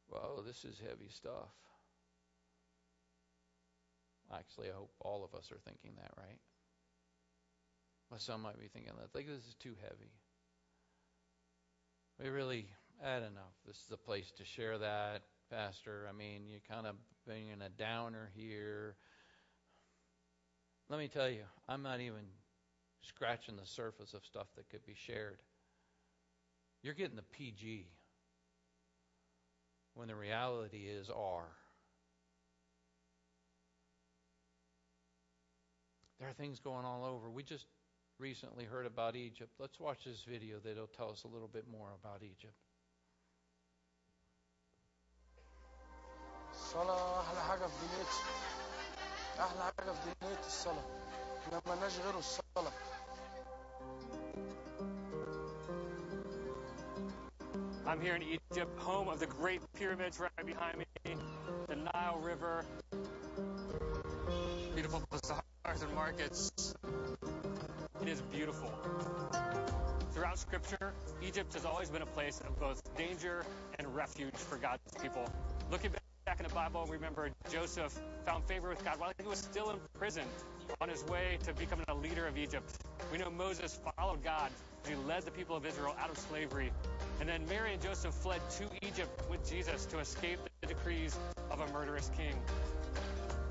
well, 0.09 0.43
this 0.45 0.65
is 0.65 0.79
heavy 0.79 1.09
stuff. 1.09 1.49
Actually, 4.37 4.69
I 4.69 4.73
hope 4.73 4.91
all 4.99 5.23
of 5.23 5.37
us 5.37 5.51
are 5.51 5.59
thinking 5.65 5.91
that, 5.97 6.11
right? 6.17 6.39
But 8.09 8.21
some 8.21 8.41
might 8.41 8.59
be 8.59 8.67
thinking 8.67 8.93
that. 8.99 9.11
Think 9.11 9.27
this 9.27 9.47
is 9.47 9.55
too 9.55 9.75
heavy. 9.81 10.11
We 12.21 12.29
really 12.29 12.67
had 13.01 13.23
enough. 13.23 13.53
This 13.65 13.77
is 13.77 13.91
a 13.91 13.97
place 13.97 14.31
to 14.37 14.45
share 14.45 14.77
that, 14.77 15.23
Pastor. 15.49 16.07
I 16.09 16.13
mean, 16.13 16.43
you're 16.47 16.61
kind 16.69 16.85
of 16.85 16.95
being 17.27 17.61
a 17.65 17.69
downer 17.69 18.29
here. 18.35 18.95
Let 20.89 20.99
me 20.99 21.07
tell 21.07 21.29
you, 21.29 21.43
I'm 21.67 21.81
not 21.81 22.01
even 22.01 22.25
scratching 23.01 23.55
the 23.55 23.65
surface 23.65 24.13
of 24.13 24.25
stuff 24.25 24.47
that 24.55 24.69
could 24.69 24.85
be 24.85 24.95
shared. 24.95 25.41
You're 26.83 26.93
getting 26.93 27.15
the 27.15 27.23
PG 27.23 27.87
when 29.95 30.07
the 30.07 30.15
reality 30.15 30.85
is 30.87 31.09
R. 31.09 31.45
There 36.22 36.28
are 36.28 36.32
things 36.32 36.58
going 36.60 36.84
all 36.84 37.04
over. 37.04 37.30
We 37.30 37.42
just 37.42 37.66
recently 38.18 38.64
heard 38.64 38.86
about 38.86 39.14
Egypt. 39.14 39.50
Let's 39.58 39.78
watch 39.78 40.04
this 40.04 40.24
video 40.28 40.58
that'll 40.64 40.88
tell 40.88 41.10
us 41.10 41.24
a 41.24 41.28
little 41.28 41.48
bit 41.48 41.64
more 41.70 41.88
about 42.02 42.22
Egypt. 42.22 42.54
الصلاة 46.52 47.20
أحلى 47.20 47.40
حاجة 47.40 47.66
في 47.66 47.86
دنيتي 47.86 48.22
أحلى 49.40 49.62
حاجة 49.62 49.92
في 49.92 50.14
دنيتي 50.20 50.46
الصلاة 50.46 50.84
ما 51.52 51.62
ملناش 51.66 51.98
غيره 51.98 52.18
الصلاة 52.18 52.72
I'm 57.86 58.02
here 58.02 58.16
in 58.16 58.22
Egypt, 58.22 58.78
home 58.78 59.08
of 59.08 59.18
the 59.18 59.26
Great 59.26 59.62
Pyramids 59.72 60.20
right 60.20 60.44
behind 60.44 60.76
me, 60.76 60.84
the 61.68 61.76
Nile 61.76 62.20
River, 62.20 62.66
beautiful 64.83 65.07
bazaars 65.09 65.81
and 65.81 65.95
markets. 65.95 66.75
It 68.01 68.09
is 68.09 68.19
beautiful. 68.33 68.69
Throughout 70.11 70.37
Scripture, 70.37 70.91
Egypt 71.25 71.53
has 71.53 71.63
always 71.63 71.89
been 71.89 72.01
a 72.01 72.07
place 72.07 72.41
of 72.45 72.59
both 72.59 72.81
danger 72.97 73.45
and 73.79 73.95
refuge 73.95 74.35
for 74.35 74.57
God's 74.57 74.81
people. 75.01 75.25
Looking 75.71 75.91
back 76.25 76.41
in 76.41 76.45
the 76.45 76.53
Bible, 76.53 76.85
remember 76.89 77.29
Joseph 77.49 77.97
found 78.25 78.43
favor 78.43 78.67
with 78.67 78.83
God 78.83 78.99
while 78.99 79.13
he 79.17 79.25
was 79.25 79.39
still 79.39 79.69
in 79.69 79.77
prison 79.97 80.25
on 80.81 80.89
his 80.89 81.01
way 81.05 81.37
to 81.45 81.53
becoming 81.53 81.85
a 81.87 81.95
leader 81.95 82.27
of 82.27 82.37
Egypt. 82.37 82.69
We 83.09 83.19
know 83.19 83.29
Moses 83.29 83.79
followed 83.95 84.21
God 84.21 84.51
as 84.83 84.89
he 84.89 84.95
led 85.07 85.23
the 85.23 85.31
people 85.31 85.55
of 85.55 85.65
Israel 85.65 85.95
out 85.97 86.09
of 86.09 86.17
slavery. 86.17 86.73
And 87.21 87.29
then 87.29 87.45
Mary 87.47 87.71
and 87.71 87.81
Joseph 87.81 88.13
fled 88.15 88.41
to 88.57 88.65
Egypt 88.85 89.29
with 89.29 89.49
Jesus 89.49 89.85
to 89.85 89.99
escape 89.99 90.39
the 90.59 90.67
decrees 90.67 91.17
of 91.49 91.61
a 91.61 91.71
murderous 91.71 92.11
king. 92.17 92.35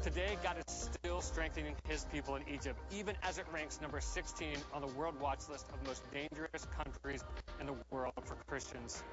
Today, 0.03 0.37
God 0.43 0.57
is 0.67 0.82
still 1.12 1.22
strengthening 1.22 1.76
his 1.88 2.06
people 2.12 2.36
in 2.36 2.44
Egypt, 2.48 2.80
even 2.92 3.16
as 3.24 3.38
it 3.38 3.46
ranks 3.54 3.80
number 3.82 4.00
16 4.00 4.58
on 4.74 4.82
the 4.82 4.88
World 4.88 5.20
Watch 5.20 5.50
list 5.50 5.66
of 5.74 5.86
most 5.88 6.02
dangerous 6.12 6.66
countries 6.78 7.24
in 7.60 7.68
the 7.68 7.76
world 7.92 8.14
for 8.24 8.36
Christians. 8.48 9.04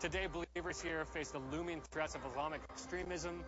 Today, 0.00 0.26
believers 0.26 0.80
here 0.80 1.04
face 1.04 1.30
the 1.30 1.38
looming 1.52 1.80
threats 1.90 2.14
of 2.14 2.20
Islamic 2.30 2.60
extremism. 2.70 3.44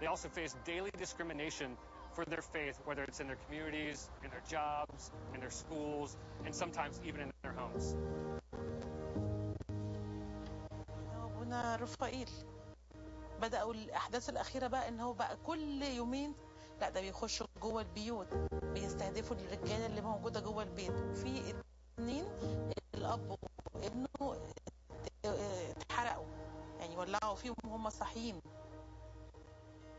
They 0.00 0.06
also 0.06 0.28
face 0.28 0.54
daily 0.64 0.90
discrimination 0.98 1.76
for 2.14 2.24
their 2.24 2.42
faith, 2.42 2.78
whether 2.84 3.02
it's 3.04 3.20
in 3.20 3.26
their 3.26 3.38
communities, 3.46 4.08
in 4.22 4.30
their 4.30 4.42
jobs, 4.48 5.10
in 5.34 5.40
their 5.40 5.50
schools, 5.50 6.16
and 6.44 6.54
sometimes 6.54 7.00
even 7.06 7.20
in 7.22 7.30
their 7.42 7.52
homes. 7.52 7.96
ابونا 11.24 11.76
رفائيل 11.76 12.28
بدأوا 13.42 13.74
الأحداث 13.74 14.28
الأخيرة 14.30 14.66
بقى 14.66 14.88
إن 14.88 15.00
هو 15.00 15.12
بقى 15.12 15.36
كل 15.46 15.82
يومين 15.82 16.34
لا 16.80 16.90
ده 16.90 17.00
بيخشوا 17.00 17.46
جوه 17.61 17.81
البيوت 17.81 18.33
بيستهدفوا 18.63 19.35
الرجالة 19.35 19.85
اللي 19.85 20.01
موجودة 20.01 20.39
جوه 20.39 20.63
البيت 20.63 21.17
في 21.17 21.53
اتنين 21.99 22.25
الأب 22.95 23.37
وابنه 23.75 24.37
اتحرقوا 25.25 26.25
يعني 26.79 26.97
ولعوا 26.97 27.35
فيهم 27.35 27.55
وهم 27.63 27.89
صاحيين 27.89 28.41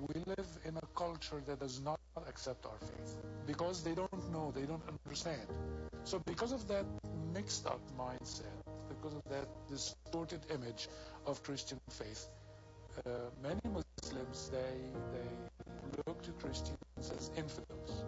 We 0.01 0.15
live 0.27 0.53
in 0.65 0.75
a 0.79 0.87
culture 0.97 1.43
that 1.47 1.61
does 1.61 1.79
not 1.83 2.01
accept 2.27 2.65
our 2.65 2.79
faith 2.91 3.11
because 3.47 3.83
they 3.83 3.95
don't 3.95 4.33
know, 4.33 4.51
they 4.51 4.65
don't 4.65 4.83
understand. 4.89 5.47
So, 6.05 6.19
because 6.21 6.53
of 6.53 6.67
that 6.69 6.87
mixed 7.35 7.67
up 7.67 7.83
mindset, 7.99 8.57
because 8.89 9.15
of 9.15 9.23
that 9.29 9.47
distorted 9.69 10.41
image 10.57 10.89
of 11.27 11.43
Christian 11.43 11.79
faith, 11.91 12.23
uh, 13.05 13.11
many 13.43 13.61
Muslims 13.79 14.49
they 14.57 14.75
they 15.15 15.29
look 16.07 16.23
to 16.23 16.33
Christians 16.43 16.80
as 17.00 17.32
infidels. 17.38 18.04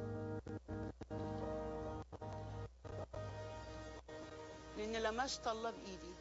إن 4.78 4.96
لمست 4.96 5.48
الله 5.48 5.72
بإيدي 5.72 6.14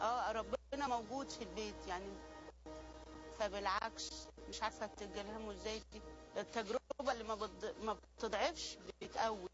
اه 0.00 0.32
ربنا 0.32 0.86
موجود 0.88 1.30
في 1.30 1.42
البيت 1.44 1.86
يعني 1.88 2.12
فبالعكس 3.38 4.28
مش 4.48 4.62
عارفة 4.62 4.86
تتجلهموا 4.86 5.52
ازاي 5.52 5.82
دي 5.92 6.00
التجربة 6.36 7.12
اللي 7.12 7.24
ما, 7.24 7.34
بتض... 7.34 7.74
ما 7.84 7.96
بتضعفش 8.18 8.78
بتقوي 9.02 9.48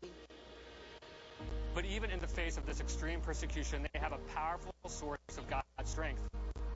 But 1.74 1.84
even 1.84 2.10
in 2.10 2.18
the 2.20 2.26
face 2.40 2.56
of 2.56 2.66
this 2.66 2.80
extreme 2.80 3.20
persecution, 3.20 3.86
they 3.92 4.00
have 4.00 4.12
a 4.12 4.18
powerful 4.34 4.72
source 4.88 5.34
of 5.40 5.44
God's 5.48 5.88
strength, 5.96 6.22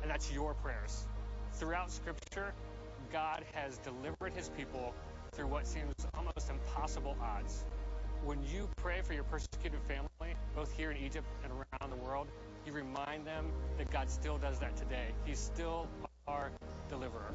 and 0.00 0.08
that's 0.10 0.30
your 0.30 0.54
prayers. 0.64 0.94
Throughout 1.58 1.90
Scripture, 1.90 2.52
God 3.12 3.44
has 3.52 3.78
delivered 3.78 4.32
his 4.34 4.48
people 4.50 4.94
through 5.32 5.48
what 5.48 5.66
seems 5.66 5.94
almost 6.14 6.50
impossible 6.50 7.16
odds. 7.20 7.64
When 8.24 8.42
you 8.42 8.68
pray 8.76 9.00
for 9.02 9.12
your 9.12 9.24
persecuted 9.24 9.80
family, 9.88 10.34
both 10.54 10.72
here 10.76 10.90
in 10.90 10.96
Egypt 10.96 11.26
and 11.44 11.52
around 11.52 11.90
the 11.90 11.96
world, 12.04 12.28
you 12.66 12.72
remind 12.72 13.26
them 13.26 13.50
that 13.78 13.90
God 13.90 14.08
still 14.10 14.38
does 14.38 14.58
that 14.60 14.76
today. 14.76 15.08
He's 15.24 15.38
still 15.38 15.86
our 16.26 16.50
deliverer. 16.88 17.34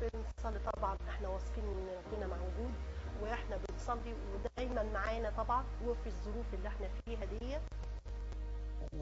بنصلي 0.00 0.58
طبعا 0.58 0.96
احنا 1.08 1.28
واثقين 1.28 1.64
ان 1.64 1.88
ربنا 2.12 2.26
موجود 2.26 2.74
واحنا 3.22 3.56
بنصلي 3.56 4.14
ودايما 4.34 4.82
معانا 4.82 5.30
طبعا 5.30 5.64
وفي 5.86 6.06
الظروف 6.06 6.54
اللي 6.54 6.68
احنا 6.68 6.88
فيها 7.04 7.24
ديت 7.24 7.62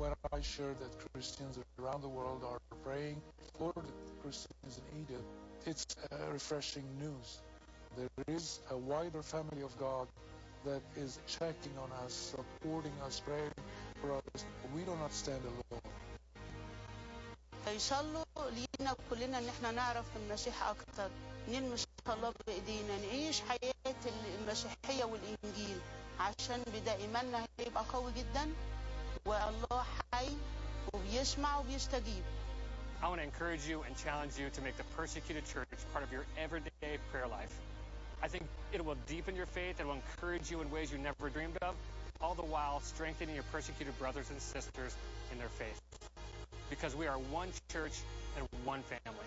When 0.00 0.12
I 0.32 0.40
share 0.40 0.74
that 0.82 0.92
Christians 1.12 1.58
around 1.78 2.00
the 2.02 2.08
world 2.08 2.42
are 2.44 2.58
praying 2.84 3.20
for 3.60 3.72
the 3.74 3.82
Christians 4.22 4.80
in 4.80 5.00
Egypt, 5.02 5.24
it's 5.66 5.84
uh, 6.12 6.16
refreshing 6.32 6.84
news. 7.00 7.38
There 7.96 8.36
is 8.36 8.60
a 8.70 8.76
wider 8.76 9.22
family 9.22 9.62
of 9.62 9.72
God 9.78 10.06
that 10.64 10.82
is 10.96 11.18
checking 11.26 11.76
on 11.78 11.90
us, 12.04 12.12
supporting 12.36 12.92
us, 13.06 13.20
praying 13.20 13.52
for 14.00 14.12
us. 14.16 14.44
We 14.74 14.82
do 14.82 14.94
not 15.02 15.12
stand 15.12 15.42
alone. 15.44 15.80
فيصلوا 17.64 18.24
لينا 18.50 18.94
كلنا 19.10 19.38
ان 19.38 19.48
احنا 19.48 19.70
نعرف 19.70 20.04
المسيح 20.16 20.62
اكتر 20.62 21.10
نلمس 21.48 21.84
الله 22.08 22.32
بايدينا 22.46 22.96
نعيش 22.98 23.40
حياة 23.40 24.02
المسيحية 24.40 25.04
والانجيل 25.04 25.80
عشان 26.20 26.62
بدا 26.74 26.94
ايماننا 26.94 27.46
هيبقى 27.58 27.84
قوي 27.92 28.12
جدا 28.12 28.52
والله 29.26 29.84
حي 30.14 30.28
وبيسمع 30.94 31.58
وبيستجيب 31.58 32.24
I 33.03 33.07
want 33.07 33.19
to 33.19 33.25
encourage 33.25 33.67
you 33.67 33.83
and 33.87 33.97
challenge 33.97 34.33
you 34.37 34.49
to 34.51 34.61
make 34.61 34.77
the 34.77 34.83
persecuted 34.95 35.43
church 35.47 35.67
part 35.91 36.03
of 36.03 36.11
your 36.11 36.23
everyday 36.37 36.99
prayer 37.11 37.27
life. 37.27 37.51
I 38.21 38.27
think 38.27 38.43
it 38.73 38.85
will 38.85 38.97
deepen 39.07 39.35
your 39.35 39.47
faith, 39.47 39.79
it 39.79 39.87
will 39.87 39.95
encourage 39.95 40.51
you 40.51 40.61
in 40.61 40.69
ways 40.69 40.91
you 40.91 40.99
never 40.99 41.29
dreamed 41.29 41.57
of, 41.63 41.73
all 42.21 42.35
the 42.35 42.43
while 42.43 42.79
strengthening 42.81 43.33
your 43.33 43.43
persecuted 43.51 43.97
brothers 43.97 44.29
and 44.29 44.39
sisters 44.39 44.95
in 45.31 45.39
their 45.39 45.47
faith. 45.47 45.81
Because 46.69 46.95
we 46.95 47.07
are 47.07 47.17
one 47.17 47.49
church 47.69 47.97
and 48.37 48.47
one 48.65 48.83
family. 48.83 49.25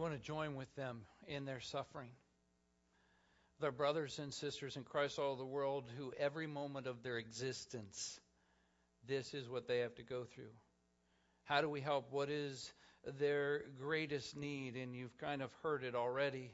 Want 0.00 0.14
to 0.14 0.18
join 0.18 0.54
with 0.56 0.74
them 0.76 1.02
in 1.28 1.44
their 1.44 1.60
suffering. 1.60 2.10
Their 3.60 3.72
brothers 3.72 4.18
and 4.18 4.32
sisters 4.32 4.76
in 4.76 4.84
Christ 4.84 5.18
all 5.18 5.32
over 5.32 5.38
the 5.38 5.44
world 5.44 5.84
who 5.98 6.12
every 6.18 6.46
moment 6.46 6.86
of 6.86 7.02
their 7.02 7.18
existence, 7.18 8.18
this 9.06 9.34
is 9.34 9.48
what 9.48 9.68
they 9.68 9.80
have 9.80 9.94
to 9.96 10.02
go 10.02 10.24
through. 10.24 10.52
How 11.44 11.60
do 11.60 11.68
we 11.68 11.80
help? 11.80 12.10
What 12.10 12.30
is 12.30 12.72
their 13.18 13.64
greatest 13.78 14.36
need? 14.36 14.76
And 14.76 14.94
you've 14.94 15.16
kind 15.18 15.42
of 15.42 15.50
heard 15.62 15.84
it 15.84 15.94
already. 15.94 16.52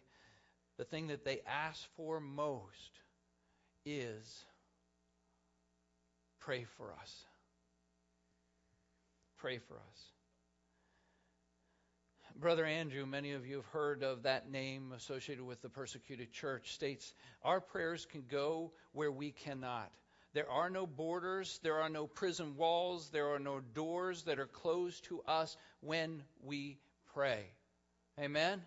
The 0.78 0.85
thing 0.85 1.06
that 1.09 1.24
they 1.24 1.40
ask 1.46 1.87
for 1.96 2.18
most 2.18 3.00
is 3.85 4.44
pray 6.40 6.64
for 6.76 6.92
us. 7.00 7.24
Pray 9.38 9.59
for 9.59 9.74
us. 9.74 10.15
Brother 12.38 12.66
Andrew, 12.66 13.07
many 13.07 13.33
of 13.33 13.46
you 13.46 13.57
have 13.57 13.66
heard 13.66 14.03
of 14.03 14.25
that 14.25 14.51
name 14.51 14.92
associated 14.94 15.42
with 15.42 15.62
the 15.62 15.70
persecuted 15.70 16.33
church, 16.33 16.75
states 16.75 17.14
our 17.42 17.62
prayers 17.62 18.05
can 18.05 18.25
go 18.31 18.72
where 18.92 19.11
we 19.11 19.31
cannot. 19.31 19.90
There 20.35 20.51
are 20.51 20.68
no 20.68 20.87
borders, 20.87 21.59
there 21.62 21.81
are 21.81 21.88
no 21.88 22.07
prison 22.07 22.55
walls, 22.57 23.09
there 23.09 23.33
are 23.33 23.38
no 23.38 23.61
doors 23.72 24.25
that 24.25 24.38
are 24.38 24.46
closed 24.46 25.05
to 25.05 25.22
us 25.22 25.57
when 25.81 26.22
we 26.44 26.77
pray. 27.14 27.44
Amen? 28.20 28.61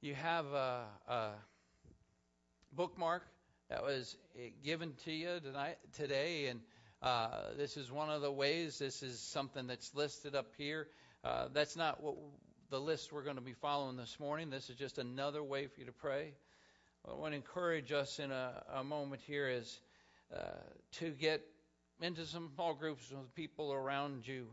You 0.00 0.16
have 0.16 0.46
a, 0.46 0.86
a 1.06 1.30
bookmark 2.72 3.22
that 3.70 3.84
was 3.84 4.16
given 4.64 4.94
to 5.04 5.12
you 5.12 5.38
tonight, 5.40 5.78
today, 5.92 6.46
and 6.46 6.60
uh, 7.02 7.54
this 7.56 7.76
is 7.76 7.90
one 7.90 8.10
of 8.10 8.22
the 8.22 8.32
ways. 8.32 8.78
This 8.78 9.02
is 9.02 9.20
something 9.20 9.66
that's 9.66 9.94
listed 9.94 10.34
up 10.34 10.46
here. 10.56 10.88
Uh, 11.22 11.48
that's 11.52 11.76
not 11.76 12.02
what 12.02 12.16
the 12.70 12.80
list 12.80 13.12
we're 13.12 13.22
going 13.22 13.36
to 13.36 13.42
be 13.42 13.52
following 13.52 13.96
this 13.96 14.18
morning. 14.18 14.50
This 14.50 14.70
is 14.70 14.76
just 14.76 14.98
another 14.98 15.42
way 15.42 15.66
for 15.66 15.80
you 15.80 15.86
to 15.86 15.92
pray. 15.92 16.32
What 17.02 17.14
I 17.14 17.16
want 17.16 17.32
to 17.32 17.36
encourage 17.36 17.92
us 17.92 18.18
in 18.18 18.32
a, 18.32 18.62
a 18.74 18.84
moment 18.84 19.22
here 19.26 19.48
is 19.48 19.78
uh, 20.34 20.40
to 20.92 21.10
get 21.10 21.42
into 22.00 22.24
some 22.26 22.50
small 22.54 22.74
groups 22.74 23.10
with 23.10 23.34
people 23.34 23.72
around 23.72 24.26
you. 24.26 24.46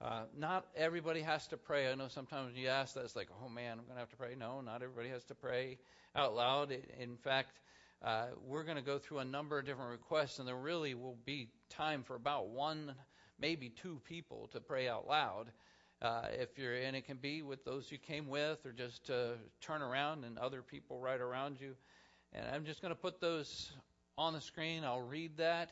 Uh, 0.00 0.22
not 0.36 0.66
everybody 0.76 1.22
has 1.22 1.46
to 1.48 1.56
pray. 1.56 1.90
I 1.90 1.94
know 1.94 2.08
sometimes 2.08 2.52
when 2.52 2.62
you 2.62 2.68
ask 2.68 2.94
that, 2.94 3.04
it's 3.04 3.16
like, 3.16 3.28
oh 3.42 3.48
man, 3.48 3.72
I'm 3.72 3.84
going 3.84 3.94
to 3.94 4.00
have 4.00 4.10
to 4.10 4.16
pray. 4.16 4.34
No, 4.38 4.60
not 4.60 4.82
everybody 4.82 5.08
has 5.08 5.24
to 5.24 5.34
pray 5.34 5.78
out 6.14 6.34
loud. 6.34 6.76
In 7.00 7.16
fact, 7.16 7.58
uh, 8.04 8.26
we're 8.46 8.64
going 8.64 8.76
to 8.76 8.82
go 8.82 8.98
through 8.98 9.18
a 9.18 9.24
number 9.24 9.58
of 9.58 9.66
different 9.66 9.90
requests, 9.90 10.38
and 10.38 10.46
there 10.46 10.56
really 10.56 10.94
will 10.94 11.16
be 11.24 11.48
time 11.70 12.02
for 12.02 12.14
about 12.14 12.48
one, 12.48 12.94
maybe 13.40 13.68
two 13.68 14.00
people 14.08 14.48
to 14.52 14.60
pray 14.60 14.88
out 14.88 15.08
loud. 15.08 15.50
Uh, 16.02 16.26
if 16.38 16.58
you're, 16.58 16.74
and 16.74 16.94
it 16.94 17.06
can 17.06 17.16
be 17.16 17.40
with 17.40 17.64
those 17.64 17.90
you 17.90 17.96
came 17.96 18.28
with, 18.28 18.58
or 18.66 18.72
just 18.72 19.06
to 19.06 19.32
turn 19.62 19.80
around 19.80 20.24
and 20.24 20.38
other 20.38 20.60
people 20.60 21.00
right 21.00 21.20
around 21.20 21.58
you. 21.60 21.74
And 22.32 22.44
I'm 22.52 22.66
just 22.66 22.82
going 22.82 22.92
to 22.92 23.00
put 23.00 23.20
those 23.20 23.72
on 24.18 24.34
the 24.34 24.40
screen. 24.40 24.84
I'll 24.84 25.00
read 25.00 25.38
that 25.38 25.70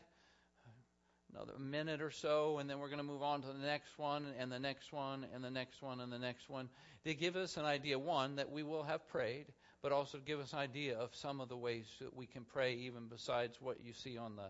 another 1.34 1.58
minute 1.58 2.00
or 2.00 2.10
so, 2.10 2.58
and 2.58 2.70
then 2.70 2.78
we're 2.78 2.88
going 2.88 2.98
to 2.98 3.04
move 3.04 3.22
on 3.22 3.42
to 3.42 3.48
the 3.48 3.66
next 3.66 3.98
one, 3.98 4.26
and 4.38 4.50
the 4.50 4.58
next 4.58 4.92
one, 4.92 5.26
and 5.34 5.42
the 5.42 5.50
next 5.50 5.82
one, 5.82 6.00
and 6.00 6.12
the 6.12 6.18
next 6.18 6.48
one. 6.48 6.68
They 7.04 7.14
give 7.14 7.36
us 7.36 7.56
an 7.56 7.64
idea, 7.64 7.98
one, 7.98 8.36
that 8.36 8.50
we 8.50 8.62
will 8.62 8.84
have 8.84 9.06
prayed, 9.08 9.46
but 9.84 9.92
also 9.92 10.16
give 10.24 10.40
us 10.40 10.54
an 10.54 10.60
idea 10.60 10.96
of 10.96 11.14
some 11.14 11.42
of 11.42 11.50
the 11.50 11.56
ways 11.58 11.84
that 12.00 12.16
we 12.16 12.24
can 12.24 12.42
pray, 12.42 12.72
even 12.72 13.06
besides 13.06 13.58
what 13.60 13.76
you 13.84 13.92
see 13.92 14.16
on 14.16 14.34
the 14.34 14.48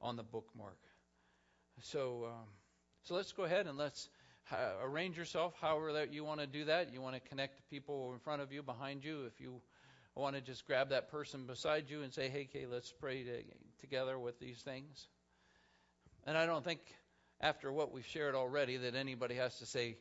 on 0.00 0.14
the 0.14 0.22
bookmark. 0.22 0.78
So, 1.82 2.26
um, 2.28 2.46
so 3.02 3.16
let's 3.16 3.32
go 3.32 3.42
ahead 3.42 3.66
and 3.66 3.76
let's 3.76 4.08
uh, 4.52 4.74
arrange 4.84 5.18
yourself 5.18 5.54
however 5.60 5.92
that 5.94 6.12
you 6.12 6.22
want 6.22 6.38
to 6.38 6.46
do 6.46 6.66
that. 6.66 6.92
You 6.92 7.02
want 7.02 7.16
to 7.16 7.28
connect 7.28 7.56
to 7.56 7.62
people 7.64 8.12
in 8.12 8.20
front 8.20 8.42
of 8.42 8.52
you, 8.52 8.62
behind 8.62 9.04
you. 9.04 9.24
If 9.24 9.40
you 9.40 9.60
want 10.14 10.36
to 10.36 10.40
just 10.40 10.64
grab 10.68 10.90
that 10.90 11.10
person 11.10 11.46
beside 11.46 11.90
you 11.90 12.02
and 12.02 12.14
say, 12.14 12.28
"Hey, 12.28 12.44
Kay, 12.44 12.66
let's 12.66 12.92
pray 12.92 13.24
to, 13.24 13.42
together 13.80 14.20
with 14.20 14.38
these 14.38 14.58
things." 14.58 15.08
And 16.28 16.38
I 16.38 16.46
don't 16.46 16.64
think, 16.64 16.78
after 17.40 17.72
what 17.72 17.90
we've 17.90 18.06
shared 18.06 18.36
already, 18.36 18.76
that 18.76 18.94
anybody 18.94 19.34
has 19.34 19.58
to 19.58 19.66
say, 19.66 19.96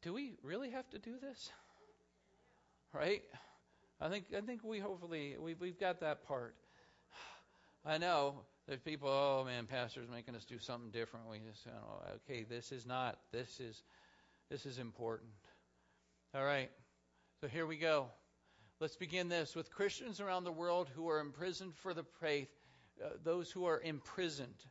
"Do 0.00 0.12
we 0.14 0.36
really 0.44 0.70
have 0.70 0.88
to 0.90 1.00
do 1.00 1.18
this?" 1.20 1.50
Right? 2.92 3.24
I 4.00 4.08
think 4.08 4.26
I 4.36 4.40
think 4.40 4.62
we 4.62 4.78
hopefully 4.78 5.36
we've 5.40 5.60
we've 5.60 5.78
got 5.78 6.00
that 6.00 6.26
part. 6.26 6.54
I 7.84 7.98
know 7.98 8.34
there's 8.68 8.80
people, 8.80 9.08
oh 9.08 9.44
man, 9.44 9.66
pastor's 9.66 10.08
making 10.08 10.34
us 10.34 10.44
do 10.44 10.58
something 10.58 10.90
different. 10.90 11.26
We 11.28 11.38
just, 11.38 11.64
you 11.64 11.72
know, 11.72 12.02
okay, 12.28 12.44
this 12.44 12.70
is 12.70 12.86
not. 12.86 13.18
This 13.32 13.60
is 13.60 13.82
this 14.50 14.66
is 14.66 14.78
important. 14.78 15.30
All 16.34 16.44
right. 16.44 16.70
So 17.40 17.48
here 17.48 17.66
we 17.66 17.76
go. 17.76 18.06
Let's 18.80 18.96
begin 18.96 19.28
this 19.28 19.56
with 19.56 19.70
Christians 19.72 20.20
around 20.20 20.44
the 20.44 20.52
world 20.52 20.88
who 20.94 21.08
are 21.08 21.18
imprisoned 21.18 21.74
for 21.76 21.92
the 21.92 22.04
faith, 22.20 22.48
uh, 23.04 23.08
those 23.24 23.50
who 23.50 23.64
are 23.64 23.80
imprisoned. 23.80 24.64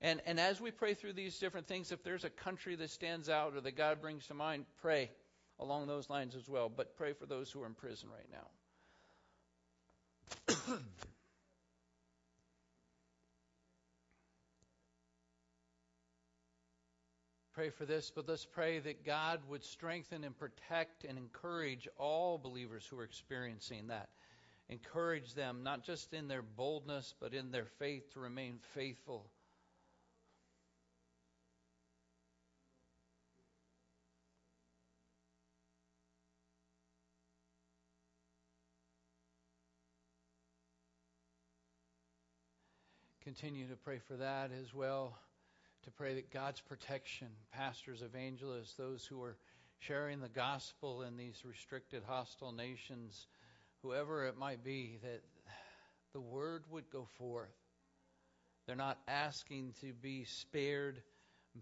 And, 0.00 0.20
and 0.26 0.40
as 0.40 0.60
we 0.60 0.70
pray 0.70 0.94
through 0.94 1.14
these 1.14 1.38
different 1.38 1.66
things, 1.66 1.92
if 1.92 2.02
there's 2.02 2.24
a 2.24 2.30
country 2.30 2.76
that 2.76 2.90
stands 2.90 3.28
out 3.28 3.54
or 3.54 3.60
that 3.60 3.76
God 3.76 4.00
brings 4.00 4.26
to 4.28 4.34
mind, 4.34 4.64
pray 4.80 5.10
along 5.58 5.86
those 5.86 6.10
lines 6.10 6.34
as 6.34 6.48
well. 6.48 6.68
But 6.68 6.96
pray 6.96 7.12
for 7.12 7.26
those 7.26 7.50
who 7.50 7.62
are 7.62 7.66
in 7.66 7.74
prison 7.74 8.08
right 8.10 8.28
now. 8.32 8.48
pray 17.54 17.70
for 17.70 17.86
this, 17.86 18.10
but 18.14 18.28
let's 18.28 18.44
pray 18.44 18.80
that 18.80 19.04
God 19.04 19.40
would 19.48 19.64
strengthen 19.64 20.24
and 20.24 20.36
protect 20.36 21.04
and 21.04 21.16
encourage 21.16 21.88
all 21.98 22.36
believers 22.38 22.84
who 22.86 22.98
are 22.98 23.04
experiencing 23.04 23.86
that. 23.88 24.08
Encourage 24.68 25.34
them, 25.34 25.62
not 25.62 25.84
just 25.84 26.14
in 26.14 26.26
their 26.26 26.42
boldness, 26.42 27.14
but 27.20 27.34
in 27.34 27.50
their 27.50 27.66
faith, 27.78 28.12
to 28.14 28.20
remain 28.20 28.58
faithful. 28.74 29.26
Continue 43.36 43.66
to 43.66 43.74
pray 43.74 43.98
for 43.98 44.14
that 44.14 44.50
as 44.62 44.72
well. 44.72 45.18
To 45.86 45.90
pray 45.90 46.14
that 46.14 46.30
God's 46.30 46.60
protection, 46.60 47.26
pastors, 47.52 48.00
evangelists, 48.00 48.74
those 48.74 49.04
who 49.04 49.20
are 49.24 49.36
sharing 49.80 50.20
the 50.20 50.28
gospel 50.28 51.02
in 51.02 51.16
these 51.16 51.42
restricted, 51.44 52.04
hostile 52.06 52.52
nations, 52.52 53.26
whoever 53.82 54.24
it 54.26 54.38
might 54.38 54.62
be, 54.62 55.00
that 55.02 55.22
the 56.12 56.20
word 56.20 56.62
would 56.70 56.88
go 56.90 57.08
forth. 57.18 57.56
They're 58.68 58.76
not 58.76 58.98
asking 59.08 59.74
to 59.80 59.92
be 59.94 60.22
spared, 60.22 61.02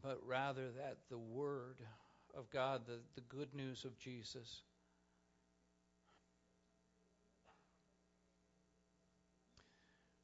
but 0.03 0.19
rather 0.27 0.73
that 0.77 0.99
the 1.09 1.17
word 1.17 1.77
of 2.37 2.51
God, 2.51 2.83
the, 2.87 2.99
the 3.15 3.23
good 3.35 3.55
news 3.55 3.87
of 3.87 3.99
Jesus, 3.99 4.61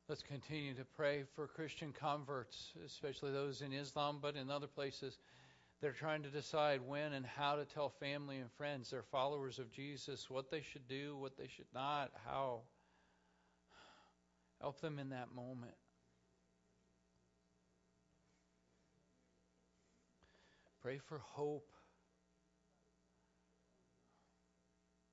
Let's 0.09 0.23
continue 0.23 0.73
to 0.73 0.87
pray 0.97 1.25
for 1.37 1.47
Christian 1.47 1.93
converts, 1.93 2.73
especially 2.87 3.31
those 3.31 3.61
in 3.61 3.75
Islam, 3.75 4.21
but 4.23 4.37
in 4.37 4.51
other 4.51 4.67
places. 4.67 5.19
They're 5.83 5.93
trying 5.93 6.23
to 6.23 6.31
decide 6.31 6.81
when 6.81 7.13
and 7.13 7.27
how 7.27 7.57
to 7.57 7.67
tell 7.67 7.91
family 7.91 8.39
and 8.39 8.51
friends, 8.53 8.91
they're 8.91 9.03
followers 9.03 9.59
of 9.59 9.71
Jesus, 9.71 10.31
what 10.31 10.51
they 10.51 10.63
should 10.63 10.89
do, 10.89 11.15
what 11.19 11.37
they 11.37 11.47
should 11.47 11.67
not, 11.75 12.11
how. 12.27 12.63
Help 14.63 14.81
them 14.81 14.99
in 14.99 15.11
that 15.11 15.29
moment. 15.35 15.75
Pray 20.83 20.99
for 21.07 21.19
hope. 21.19 21.71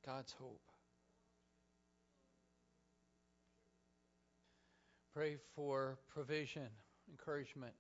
God's 0.06 0.34
hope. 0.40 0.62
Pray 5.16 5.38
for 5.56 5.98
provision, 6.14 6.68
encouragement. 7.10 7.72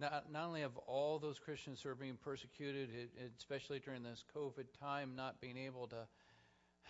Not, 0.00 0.32
not 0.32 0.46
only 0.46 0.62
of 0.62 0.76
all 0.88 1.20
those 1.20 1.38
Christians 1.38 1.80
who 1.80 1.88
are 1.88 1.94
being 1.94 2.18
persecuted, 2.20 2.90
especially 3.38 3.78
during 3.78 4.02
this 4.02 4.24
COVID 4.36 4.64
time, 4.80 5.12
not 5.14 5.40
being 5.40 5.56
able 5.56 5.86
to 5.86 6.08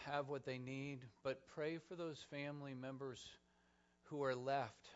have 0.07 0.31
what 0.31 0.47
they 0.47 0.57
need, 0.57 1.01
but 1.23 1.47
pray 1.55 1.77
for 1.87 1.97
those 1.97 2.25
family 2.31 2.73
members 2.73 3.23
who 4.05 4.25
are 4.25 4.35
left. 4.35 4.89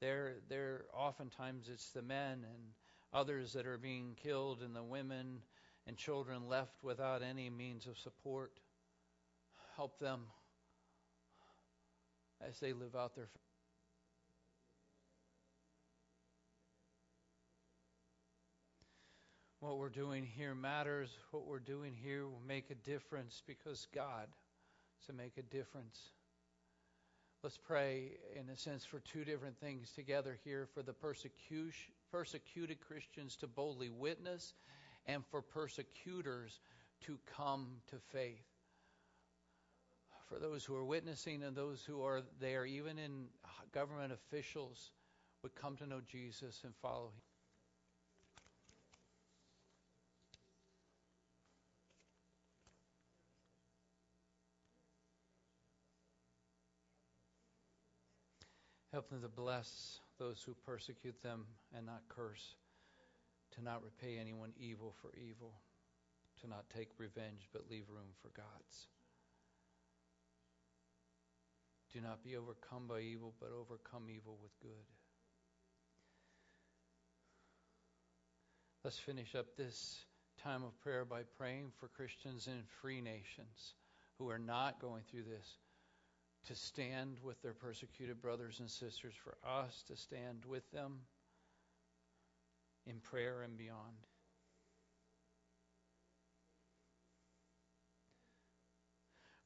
There, 0.00 0.36
there 0.48 0.86
oftentimes 0.94 1.68
it's 1.70 1.90
the 1.90 2.00
men 2.00 2.46
and 2.50 2.62
others 3.12 3.52
that 3.52 3.66
are 3.66 3.76
being 3.76 4.16
killed, 4.22 4.62
and 4.62 4.74
the 4.74 4.82
women 4.82 5.40
and 5.86 5.94
children 5.94 6.48
left 6.48 6.82
without 6.82 7.22
any 7.22 7.50
means 7.50 7.86
of 7.86 7.98
support. 7.98 8.52
Help 9.76 9.98
them 9.98 10.22
as 12.40 12.58
they 12.60 12.72
live 12.72 12.96
out 12.96 13.14
their 13.14 13.28
What 19.60 19.78
we're 19.78 19.88
doing 19.88 20.26
here 20.36 20.54
matters. 20.54 21.10
What 21.30 21.46
we're 21.46 21.58
doing 21.58 21.94
here 21.94 22.26
will 22.26 22.42
make 22.46 22.70
a 22.70 22.74
difference 22.74 23.42
because 23.46 23.86
God 23.94 24.28
to 25.06 25.12
make 25.14 25.38
a 25.38 25.42
difference. 25.42 26.10
Let's 27.42 27.56
pray, 27.56 28.18
in 28.38 28.50
a 28.50 28.56
sense, 28.56 28.84
for 28.84 29.00
two 29.00 29.24
different 29.24 29.58
things 29.58 29.92
together 29.92 30.38
here 30.44 30.66
for 30.74 30.82
the 30.82 30.92
persecution, 30.92 31.92
persecuted 32.10 32.80
Christians 32.80 33.36
to 33.36 33.46
boldly 33.46 33.88
witness 33.88 34.54
and 35.06 35.24
for 35.24 35.40
persecutors 35.40 36.60
to 37.06 37.18
come 37.36 37.76
to 37.88 37.96
faith. 38.12 38.44
For 40.28 40.38
those 40.38 40.64
who 40.64 40.74
are 40.74 40.84
witnessing 40.84 41.42
and 41.42 41.56
those 41.56 41.82
who 41.84 42.02
are 42.02 42.22
there, 42.40 42.66
even 42.66 42.98
in 42.98 43.26
government 43.72 44.12
officials, 44.12 44.90
would 45.42 45.54
come 45.54 45.76
to 45.76 45.86
know 45.86 46.00
Jesus 46.06 46.62
and 46.64 46.74
follow 46.82 47.06
him. 47.06 47.22
Help 58.96 59.10
them 59.10 59.20
to 59.20 59.28
bless 59.28 59.98
those 60.18 60.42
who 60.46 60.56
persecute 60.64 61.22
them 61.22 61.44
and 61.76 61.84
not 61.84 62.00
curse, 62.08 62.54
to 63.54 63.62
not 63.62 63.82
repay 63.84 64.16
anyone 64.18 64.54
evil 64.58 64.94
for 65.02 65.10
evil, 65.18 65.52
to 66.40 66.48
not 66.48 66.64
take 66.74 66.88
revenge 66.96 67.46
but 67.52 67.70
leave 67.70 67.84
room 67.90 68.08
for 68.22 68.30
God's. 68.34 68.86
Do 71.92 72.00
not 72.00 72.24
be 72.24 72.36
overcome 72.36 72.86
by 72.88 73.00
evil, 73.00 73.34
but 73.38 73.50
overcome 73.52 74.04
evil 74.08 74.38
with 74.42 74.58
good. 74.62 74.86
Let's 78.82 78.98
finish 78.98 79.34
up 79.34 79.58
this 79.58 80.06
time 80.42 80.62
of 80.62 80.80
prayer 80.80 81.04
by 81.04 81.24
praying 81.36 81.72
for 81.80 81.88
Christians 81.88 82.46
in 82.46 82.62
free 82.80 83.02
nations 83.02 83.74
who 84.18 84.30
are 84.30 84.38
not 84.38 84.80
going 84.80 85.02
through 85.10 85.24
this 85.24 85.58
to 86.46 86.54
stand 86.54 87.18
with 87.22 87.40
their 87.42 87.52
persecuted 87.52 88.20
brothers 88.20 88.60
and 88.60 88.70
sisters, 88.70 89.14
for 89.22 89.36
us 89.48 89.84
to 89.88 89.96
stand 89.96 90.44
with 90.48 90.68
them 90.72 91.00
in 92.86 93.00
prayer 93.00 93.42
and 93.42 93.56
beyond. 93.56 94.06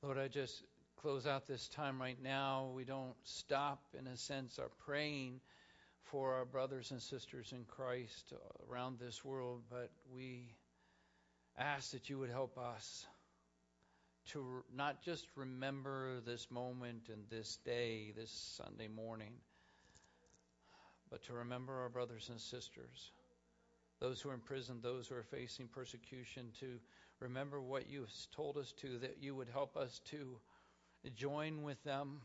Lord, 0.03 0.19
I 0.19 0.29
just 0.29 0.63
close 0.97 1.27
out 1.27 1.47
this 1.47 1.69
time 1.69 2.01
right 2.01 2.23
now. 2.23 2.71
We 2.75 2.85
don't 2.85 3.15
stop, 3.25 3.83
in 3.99 4.07
a 4.07 4.17
sense, 4.17 4.59
our 4.59 4.71
praying 4.85 5.41
for 6.05 6.35
our 6.35 6.45
brothers 6.45 6.91
and 6.91 7.01
sisters 7.01 7.53
in 7.53 7.65
Christ 7.65 8.33
around 8.71 8.99
this 8.99 9.25
world, 9.25 9.63
but 9.71 9.91
we 10.15 10.55
ask 11.59 11.93
that 11.93 12.09
you 12.09 12.19
would 12.19 12.31
help 12.31 12.59
us 12.59 13.07
to 14.33 14.63
not 14.77 15.03
just 15.03 15.27
remember 15.35 16.21
this 16.21 16.51
moment 16.51 17.09
and 17.09 17.23
this 17.31 17.59
day, 17.65 18.13
this 18.17 18.31
Sunday 18.31 18.89
morning, 18.89 19.33
but 21.11 21.23
to 21.25 21.33
remember 21.33 21.81
our 21.81 21.89
brothers 21.89 22.29
and 22.29 22.41
sisters, 22.41 23.11
those 23.99 24.21
who 24.21 24.31
are 24.31 24.35
in 24.35 24.41
prison, 24.41 24.79
those 24.83 25.09
who 25.09 25.17
are 25.17 25.25
facing 25.25 25.67
persecution, 25.67 26.47
to 26.61 26.79
remember 27.19 27.61
what 27.61 27.91
you 27.91 28.07
told 28.35 28.57
us 28.57 28.73
to, 28.81 28.99
that 28.99 29.17
you 29.21 29.35
would 29.35 29.49
help 29.49 29.77
us 29.77 30.01
to 30.11 30.39
join 31.17 31.63
with 31.63 31.83
them, 31.83 32.21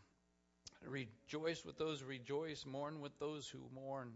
rejoice 0.87 1.65
with 1.65 1.77
those 1.77 2.01
who 2.01 2.07
rejoice, 2.07 2.65
mourn 2.65 3.01
with 3.01 3.17
those 3.19 3.47
who 3.47 3.59
mourn. 3.73 4.11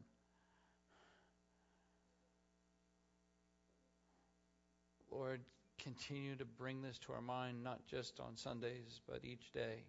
Lord, 5.12 5.42
continue 5.84 6.36
to 6.36 6.46
bring 6.46 6.82
this 6.82 6.98
to 7.00 7.14
our 7.14 7.22
mind, 7.22 7.64
not 7.64 7.86
just 7.88 8.20
on 8.20 8.36
Sundays, 8.36 9.02
but 9.08 9.24
each 9.24 9.52
day. 9.52 9.84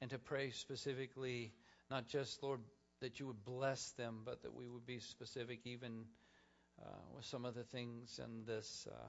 And 0.00 0.10
to 0.10 0.18
pray 0.18 0.50
specifically, 0.50 1.52
not 1.90 2.08
just, 2.08 2.42
Lord, 2.42 2.60
that 3.00 3.18
you 3.18 3.26
would 3.26 3.44
bless 3.44 3.90
them, 3.92 4.20
but 4.24 4.42
that 4.42 4.54
we 4.54 4.68
would 4.68 4.86
be 4.86 4.98
specific 4.98 5.60
even 5.64 6.04
uh, 6.80 6.88
with 7.14 7.24
some 7.24 7.44
of 7.44 7.54
the 7.54 7.64
things 7.64 8.20
in 8.22 8.44
this 8.46 8.86
uh, 8.90 9.06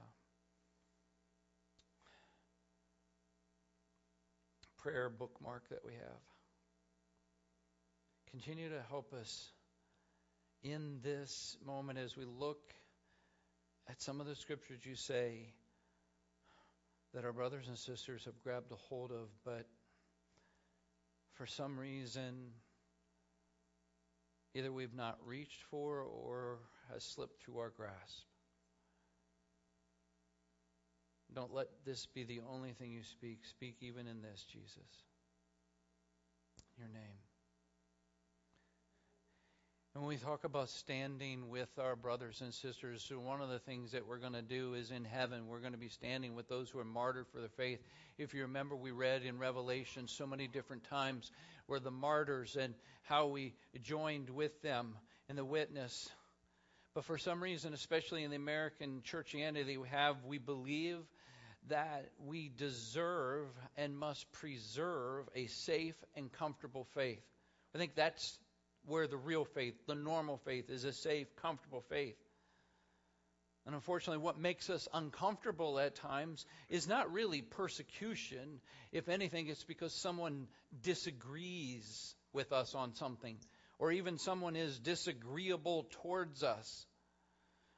prayer 4.78 5.10
bookmark 5.10 5.68
that 5.68 5.84
we 5.84 5.92
have. 5.92 6.22
Continue 8.30 8.68
to 8.68 8.82
help 8.88 9.12
us 9.12 9.50
in 10.62 10.98
this 11.02 11.56
moment 11.66 11.98
as 11.98 12.16
we 12.16 12.24
look 12.24 12.72
at 13.88 14.02
some 14.02 14.20
of 14.20 14.26
the 14.26 14.34
scriptures 14.34 14.80
you 14.84 14.94
say 14.94 15.52
that 17.14 17.24
our 17.24 17.32
brothers 17.32 17.68
and 17.68 17.78
sisters 17.78 18.24
have 18.24 18.38
grabbed 18.42 18.70
a 18.70 18.76
hold 18.76 19.10
of, 19.10 19.28
but 19.44 19.66
for 21.34 21.46
some 21.46 21.78
reason, 21.78 22.50
either 24.54 24.72
we've 24.72 24.94
not 24.94 25.18
reached 25.24 25.62
for 25.70 26.00
or 26.00 26.58
has 26.92 27.02
slipped 27.02 27.42
through 27.42 27.58
our 27.58 27.70
grasp. 27.70 28.24
Don't 31.34 31.52
let 31.52 31.68
this 31.84 32.06
be 32.06 32.24
the 32.24 32.40
only 32.50 32.72
thing 32.72 32.90
you 32.90 33.02
speak. 33.02 33.40
Speak 33.44 33.76
even 33.80 34.06
in 34.06 34.22
this, 34.22 34.44
Jesus. 34.50 35.04
In 36.76 36.84
your 36.84 36.92
name. 36.92 37.27
When 39.98 40.06
we 40.06 40.16
talk 40.16 40.44
about 40.44 40.68
standing 40.68 41.48
with 41.48 41.68
our 41.76 41.96
brothers 41.96 42.40
and 42.40 42.54
sisters, 42.54 43.04
so 43.08 43.18
one 43.18 43.40
of 43.40 43.48
the 43.48 43.58
things 43.58 43.90
that 43.90 44.06
we're 44.06 44.18
going 44.18 44.34
to 44.34 44.42
do 44.42 44.74
is 44.74 44.92
in 44.92 45.04
heaven, 45.04 45.48
we're 45.48 45.58
going 45.58 45.72
to 45.72 45.78
be 45.78 45.88
standing 45.88 46.36
with 46.36 46.48
those 46.48 46.70
who 46.70 46.78
are 46.78 46.84
martyred 46.84 47.26
for 47.32 47.40
their 47.40 47.48
faith. 47.48 47.80
If 48.16 48.32
you 48.32 48.42
remember, 48.42 48.76
we 48.76 48.92
read 48.92 49.24
in 49.24 49.40
Revelation 49.40 50.06
so 50.06 50.24
many 50.24 50.46
different 50.46 50.84
times 50.84 51.32
where 51.66 51.80
the 51.80 51.90
martyrs 51.90 52.54
and 52.54 52.74
how 53.02 53.26
we 53.26 53.54
joined 53.82 54.30
with 54.30 54.62
them 54.62 54.94
in 55.28 55.34
the 55.34 55.44
witness. 55.44 56.08
But 56.94 57.04
for 57.04 57.18
some 57.18 57.42
reason, 57.42 57.74
especially 57.74 58.22
in 58.22 58.30
the 58.30 58.36
American 58.36 59.02
churchianity 59.04 59.80
we 59.80 59.88
have, 59.88 60.14
we 60.24 60.38
believe 60.38 60.98
that 61.70 62.08
we 62.24 62.52
deserve 62.56 63.48
and 63.76 63.98
must 63.98 64.30
preserve 64.30 65.28
a 65.34 65.46
safe 65.46 65.96
and 66.14 66.30
comfortable 66.30 66.86
faith. 66.94 67.24
I 67.74 67.78
think 67.78 67.96
that's 67.96 68.38
where 68.88 69.06
the 69.06 69.16
real 69.16 69.44
faith, 69.44 69.74
the 69.86 69.94
normal 69.94 70.38
faith, 70.38 70.70
is 70.70 70.84
a 70.84 70.92
safe, 70.92 71.26
comfortable 71.36 71.82
faith. 71.88 72.16
And 73.66 73.74
unfortunately, 73.74 74.22
what 74.22 74.38
makes 74.38 74.70
us 74.70 74.88
uncomfortable 74.94 75.78
at 75.78 75.94
times 75.94 76.46
is 76.70 76.88
not 76.88 77.12
really 77.12 77.42
persecution. 77.42 78.60
If 78.92 79.08
anything, 79.08 79.48
it's 79.48 79.64
because 79.64 79.92
someone 79.92 80.48
disagrees 80.82 82.14
with 82.32 82.52
us 82.52 82.74
on 82.74 82.94
something, 82.94 83.36
or 83.78 83.92
even 83.92 84.16
someone 84.16 84.56
is 84.56 84.78
disagreeable 84.78 85.86
towards 86.02 86.42
us. 86.42 86.86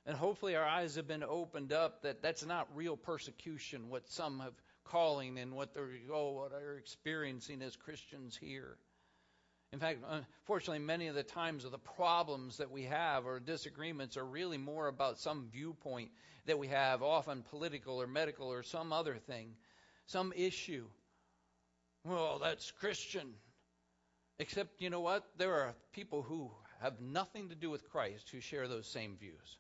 And 0.07 0.17
hopefully, 0.17 0.55
our 0.55 0.65
eyes 0.65 0.95
have 0.95 1.09
been 1.09 1.25
opened 1.25 1.73
up 1.73 2.03
that 2.03 2.23
that's 2.23 2.47
not 2.47 2.69
real 2.77 2.97
persecution, 2.97 3.89
what 3.89 4.09
some 4.09 4.39
have 4.41 4.55
calling 4.85 5.39
and 5.39 5.53
what 5.53 5.75
they're 5.75 5.91
oh, 6.13 6.33
what 6.33 6.53
are 6.53 6.77
experiencing 6.79 7.63
as 7.63 7.77
Christians 7.77 8.37
here. 8.37 8.77
In 9.73 9.79
fact, 9.79 10.01
unfortunately, 10.09 10.85
many 10.85 11.07
of 11.07 11.15
the 11.15 11.23
times 11.23 11.65
of 11.65 11.71
the 11.71 11.79
problems 11.79 12.57
that 12.57 12.71
we 12.71 12.85
have 12.85 13.25
or 13.25 13.39
disagreements 13.39 14.17
are 14.17 14.25
really 14.25 14.59
more 14.59 14.89
about 14.89 15.19
some 15.19 15.49
viewpoint 15.53 16.11
that 16.47 16.59
we 16.59 16.67
have, 16.69 17.03
often 17.03 17.43
political 17.43 18.01
or 18.01 18.09
medical 18.09 18.49
or 18.49 18.65
some 18.65 18.93
other 18.93 19.17
thing, 19.17 19.55
some 20.07 20.33
issue. 20.35 20.87
Well, 22.05 22.41
that's 22.43 22.73
Christian. 22.73 23.35
Except, 24.41 24.81
you 24.81 24.91
know 24.91 25.01
what? 25.01 25.25
There 25.37 25.55
are 25.55 25.75
people 25.93 26.23
who 26.23 26.51
have 26.81 27.01
nothing 27.01 27.51
to 27.51 27.55
do 27.55 27.71
with 27.71 27.89
Christ 27.91 28.31
who 28.31 28.41
share 28.41 28.67
those 28.67 28.89
same 28.89 29.17
views 29.19 29.59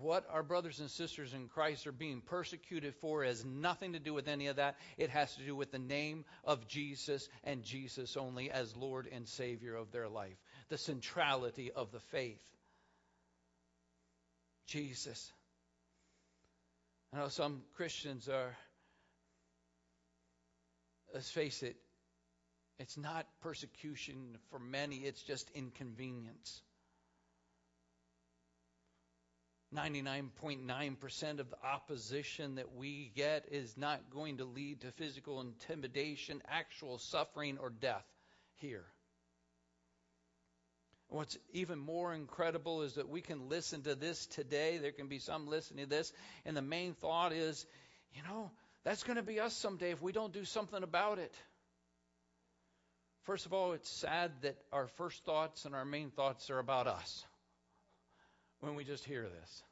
what 0.00 0.26
our 0.30 0.42
brothers 0.42 0.80
and 0.80 0.90
sisters 0.90 1.32
in 1.32 1.48
Christ 1.48 1.86
are 1.86 1.92
being 1.92 2.20
persecuted 2.20 2.94
for 2.96 3.24
has 3.24 3.44
nothing 3.44 3.92
to 3.92 3.98
do 3.98 4.14
with 4.14 4.28
any 4.28 4.46
of 4.46 4.56
that. 4.56 4.76
It 4.96 5.10
has 5.10 5.34
to 5.36 5.42
do 5.42 5.54
with 5.54 5.72
the 5.72 5.78
name 5.78 6.24
of 6.44 6.66
Jesus 6.68 7.28
and 7.44 7.62
Jesus 7.62 8.16
only 8.16 8.50
as 8.50 8.76
Lord 8.76 9.08
and 9.10 9.26
Savior 9.26 9.74
of 9.74 9.92
their 9.92 10.08
life, 10.08 10.36
the 10.68 10.78
centrality 10.78 11.70
of 11.72 11.92
the 11.92 12.00
faith. 12.00 12.42
Jesus. 14.66 15.32
I 17.12 17.18
know 17.18 17.28
some 17.28 17.62
Christians 17.76 18.28
are, 18.28 18.56
let's 21.14 21.30
face 21.30 21.62
it, 21.62 21.76
it's 22.78 22.98
not 22.98 23.26
persecution 23.40 24.36
for 24.50 24.58
many, 24.58 24.96
it's 24.96 25.22
just 25.22 25.50
inconvenience. 25.54 26.60
99.9% 29.74 31.40
of 31.40 31.50
the 31.50 31.56
opposition 31.64 32.54
that 32.54 32.74
we 32.76 33.10
get 33.16 33.46
is 33.50 33.76
not 33.76 34.10
going 34.10 34.38
to 34.38 34.44
lead 34.44 34.80
to 34.82 34.92
physical 34.92 35.40
intimidation, 35.40 36.40
actual 36.48 36.98
suffering, 36.98 37.58
or 37.58 37.70
death 37.70 38.04
here. 38.54 38.84
What's 41.08 41.36
even 41.52 41.78
more 41.78 42.14
incredible 42.14 42.82
is 42.82 42.94
that 42.94 43.08
we 43.08 43.20
can 43.20 43.48
listen 43.48 43.82
to 43.82 43.94
this 43.94 44.26
today. 44.26 44.78
There 44.78 44.92
can 44.92 45.08
be 45.08 45.18
some 45.18 45.46
listening 45.46 45.84
to 45.84 45.90
this, 45.90 46.12
and 46.44 46.56
the 46.56 46.62
main 46.62 46.94
thought 46.94 47.32
is, 47.32 47.66
you 48.14 48.22
know, 48.28 48.50
that's 48.84 49.02
going 49.02 49.16
to 49.16 49.22
be 49.22 49.40
us 49.40 49.54
someday 49.54 49.90
if 49.90 50.02
we 50.02 50.12
don't 50.12 50.32
do 50.32 50.44
something 50.44 50.82
about 50.82 51.18
it. 51.18 51.34
First 53.24 53.46
of 53.46 53.52
all, 53.52 53.72
it's 53.72 53.90
sad 53.90 54.30
that 54.42 54.56
our 54.72 54.86
first 54.96 55.24
thoughts 55.24 55.64
and 55.64 55.74
our 55.74 55.84
main 55.84 56.10
thoughts 56.10 56.50
are 56.50 56.60
about 56.60 56.86
us 56.86 57.24
when 58.60 58.74
we 58.74 58.84
just 58.84 59.04
hear 59.04 59.22
this. 59.22 59.62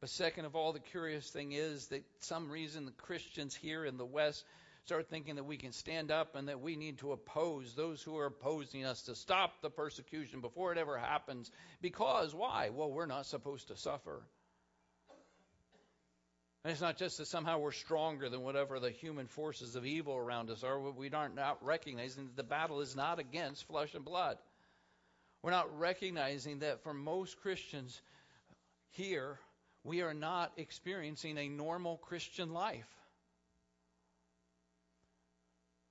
But 0.00 0.10
second 0.10 0.46
of 0.46 0.56
all, 0.56 0.72
the 0.72 0.80
curious 0.80 1.28
thing 1.28 1.52
is 1.52 1.88
that 1.88 2.04
some 2.20 2.50
reason 2.50 2.86
the 2.86 2.92
Christians 2.92 3.54
here 3.54 3.84
in 3.84 3.98
the 3.98 4.06
West 4.06 4.44
start 4.86 5.10
thinking 5.10 5.36
that 5.36 5.44
we 5.44 5.58
can 5.58 5.72
stand 5.72 6.10
up 6.10 6.34
and 6.34 6.48
that 6.48 6.60
we 6.60 6.74
need 6.74 6.98
to 6.98 7.12
oppose 7.12 7.74
those 7.74 8.02
who 8.02 8.16
are 8.16 8.26
opposing 8.26 8.84
us 8.84 9.02
to 9.02 9.14
stop 9.14 9.60
the 9.60 9.70
persecution 9.70 10.40
before 10.40 10.72
it 10.72 10.78
ever 10.78 10.96
happens. 10.96 11.50
Because 11.82 12.34
why? 12.34 12.70
Well, 12.70 12.90
we're 12.90 13.06
not 13.06 13.26
supposed 13.26 13.68
to 13.68 13.76
suffer. 13.76 14.22
And 16.64 16.72
it's 16.72 16.80
not 16.80 16.96
just 16.96 17.18
that 17.18 17.26
somehow 17.26 17.58
we're 17.58 17.72
stronger 17.72 18.28
than 18.28 18.42
whatever 18.42 18.80
the 18.80 18.90
human 18.90 19.26
forces 19.26 19.76
of 19.76 19.86
evil 19.86 20.16
around 20.16 20.50
us 20.50 20.62
are. 20.62 20.78
We 20.78 21.10
aren't 21.10 21.34
not 21.34 21.64
recognizing 21.64 22.26
that 22.26 22.36
the 22.36 22.42
battle 22.42 22.80
is 22.80 22.96
not 22.96 23.18
against 23.18 23.66
flesh 23.66 23.94
and 23.94 24.04
blood. 24.04 24.36
We're 25.42 25.50
not 25.52 25.78
recognizing 25.78 26.60
that 26.60 26.82
for 26.82 26.92
most 26.92 27.40
Christians 27.40 28.00
here, 28.90 29.38
we 29.84 30.02
are 30.02 30.14
not 30.14 30.52
experiencing 30.56 31.38
a 31.38 31.48
normal 31.48 31.96
Christian 31.98 32.52
life. 32.52 32.88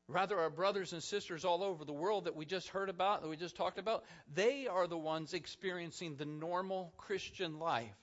Rather, 0.07 0.39
our 0.39 0.49
brothers 0.49 0.93
and 0.93 1.03
sisters 1.03 1.45
all 1.45 1.63
over 1.63 1.85
the 1.85 1.93
world 1.93 2.25
that 2.25 2.35
we 2.35 2.43
just 2.45 2.67
heard 2.69 2.89
about, 2.89 3.21
that 3.21 3.29
we 3.29 3.37
just 3.37 3.55
talked 3.55 3.77
about, 3.77 4.03
they 4.33 4.65
are 4.67 4.87
the 4.87 4.97
ones 4.97 5.33
experiencing 5.33 6.15
the 6.15 6.25
normal 6.25 6.91
Christian 6.97 7.59
life. 7.59 7.95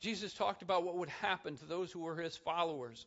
Jesus 0.00 0.32
talked 0.32 0.62
about 0.62 0.84
what 0.84 0.96
would 0.96 1.08
happen 1.08 1.56
to 1.56 1.64
those 1.64 1.92
who 1.92 2.00
were 2.00 2.16
his 2.16 2.36
followers. 2.36 3.06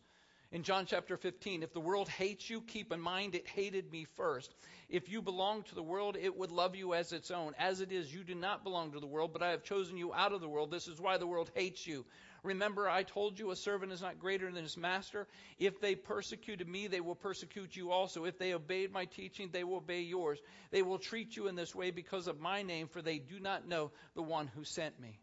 In 0.53 0.63
John 0.63 0.85
chapter 0.85 1.15
15, 1.15 1.63
if 1.63 1.71
the 1.71 1.79
world 1.79 2.09
hates 2.09 2.49
you, 2.49 2.59
keep 2.59 2.91
in 2.91 2.99
mind 2.99 3.35
it 3.35 3.47
hated 3.47 3.89
me 3.89 4.05
first. 4.17 4.53
If 4.89 5.07
you 5.07 5.21
belong 5.21 5.63
to 5.63 5.75
the 5.75 5.81
world, 5.81 6.17
it 6.19 6.37
would 6.37 6.51
love 6.51 6.75
you 6.75 6.93
as 6.93 7.13
its 7.13 7.31
own. 7.31 7.53
As 7.57 7.79
it 7.79 7.93
is, 7.93 8.13
you 8.13 8.25
do 8.25 8.35
not 8.35 8.65
belong 8.65 8.91
to 8.91 8.99
the 8.99 9.07
world, 9.07 9.31
but 9.31 9.41
I 9.41 9.51
have 9.51 9.63
chosen 9.63 9.95
you 9.95 10.13
out 10.13 10.33
of 10.33 10.41
the 10.41 10.49
world. 10.49 10.69
This 10.69 10.89
is 10.89 10.99
why 10.99 11.17
the 11.17 11.25
world 11.25 11.49
hates 11.55 11.87
you. 11.87 12.05
Remember, 12.43 12.89
I 12.89 13.03
told 13.03 13.39
you 13.39 13.51
a 13.51 13.55
servant 13.55 13.93
is 13.93 14.01
not 14.01 14.19
greater 14.19 14.51
than 14.51 14.63
his 14.63 14.75
master. 14.75 15.25
If 15.57 15.79
they 15.79 15.95
persecuted 15.95 16.67
me, 16.67 16.87
they 16.87 16.99
will 16.99 17.15
persecute 17.15 17.73
you 17.77 17.91
also. 17.91 18.25
If 18.25 18.37
they 18.37 18.53
obeyed 18.53 18.91
my 18.91 19.05
teaching, 19.05 19.51
they 19.53 19.63
will 19.63 19.77
obey 19.77 20.01
yours. 20.01 20.39
They 20.69 20.81
will 20.81 20.99
treat 20.99 21.37
you 21.37 21.47
in 21.47 21.55
this 21.55 21.73
way 21.73 21.91
because 21.91 22.27
of 22.27 22.41
my 22.41 22.63
name, 22.63 22.89
for 22.89 23.01
they 23.01 23.19
do 23.19 23.39
not 23.39 23.69
know 23.69 23.91
the 24.15 24.23
one 24.23 24.47
who 24.47 24.65
sent 24.65 24.99
me. 24.99 25.17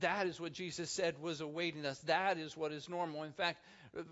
That 0.00 0.26
is 0.26 0.40
what 0.40 0.52
Jesus 0.52 0.90
said 0.90 1.22
was 1.22 1.40
awaiting 1.40 1.86
us. 1.86 1.98
That 2.00 2.36
is 2.36 2.56
what 2.56 2.72
is 2.72 2.88
normal. 2.88 3.22
In 3.22 3.32
fact, 3.32 3.64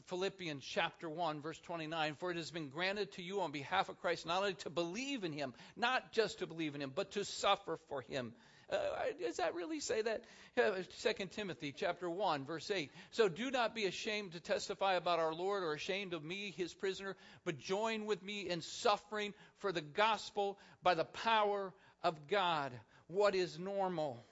Philippians 0.06 0.64
chapter 0.64 1.08
1, 1.08 1.42
verse 1.42 1.58
29 1.60 2.14
For 2.16 2.30
it 2.30 2.36
has 2.36 2.50
been 2.50 2.68
granted 2.68 3.12
to 3.12 3.22
you 3.22 3.40
on 3.40 3.52
behalf 3.52 3.88
of 3.88 4.00
Christ 4.00 4.26
not 4.26 4.38
only 4.38 4.54
to 4.54 4.70
believe 4.70 5.24
in 5.24 5.32
him, 5.32 5.54
not 5.76 6.12
just 6.12 6.38
to 6.38 6.46
believe 6.46 6.74
in 6.74 6.80
him, 6.80 6.92
but 6.94 7.12
to 7.12 7.24
suffer 7.24 7.78
for 7.88 8.02
him. 8.02 8.32
Uh, 8.70 8.78
does 9.20 9.36
that 9.36 9.54
really 9.54 9.80
say 9.80 10.00
that? 10.00 10.24
Uh, 10.56 10.82
2 11.02 11.26
Timothy 11.26 11.74
chapter 11.76 12.08
1 12.08 12.44
verse 12.46 12.70
8. 12.70 12.90
So 13.10 13.28
do 13.28 13.50
not 13.50 13.74
be 13.74 13.84
ashamed 13.84 14.32
to 14.32 14.40
testify 14.40 14.94
about 14.94 15.18
our 15.18 15.34
Lord 15.34 15.62
or 15.62 15.74
ashamed 15.74 16.14
of 16.14 16.24
me, 16.24 16.54
his 16.56 16.72
prisoner, 16.72 17.16
but 17.44 17.58
join 17.58 18.06
with 18.06 18.22
me 18.22 18.48
in 18.48 18.62
suffering 18.62 19.34
for 19.58 19.72
the 19.72 19.82
gospel 19.82 20.58
by 20.82 20.94
the 20.94 21.04
power 21.04 21.72
of 22.02 22.28
God. 22.28 22.72
What 23.08 23.34
is 23.34 23.58
normal? 23.58 24.24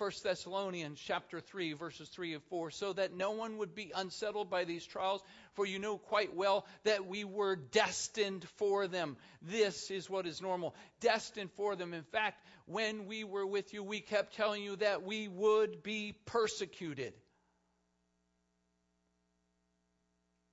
1 0.00 0.10
Thessalonians 0.22 0.98
chapter 0.98 1.40
3 1.40 1.74
verses 1.74 2.08
3 2.08 2.32
and 2.32 2.42
4 2.44 2.70
so 2.70 2.94
that 2.94 3.14
no 3.14 3.32
one 3.32 3.58
would 3.58 3.74
be 3.74 3.92
unsettled 3.94 4.48
by 4.48 4.64
these 4.64 4.86
trials 4.86 5.22
for 5.52 5.66
you 5.66 5.78
know 5.78 5.98
quite 5.98 6.34
well 6.34 6.66
that 6.84 7.06
we 7.06 7.24
were 7.24 7.54
destined 7.54 8.46
for 8.56 8.88
them. 8.88 9.18
This 9.42 9.90
is 9.90 10.08
what 10.08 10.26
is 10.26 10.40
normal. 10.40 10.74
Destined 11.00 11.50
for 11.52 11.76
them. 11.76 11.92
In 11.92 12.04
fact 12.04 12.42
when 12.64 13.04
we 13.04 13.24
were 13.24 13.46
with 13.46 13.74
you 13.74 13.82
we 13.82 14.00
kept 14.00 14.34
telling 14.34 14.62
you 14.62 14.76
that 14.76 15.02
we 15.02 15.28
would 15.28 15.82
be 15.82 16.14
persecuted. 16.24 17.12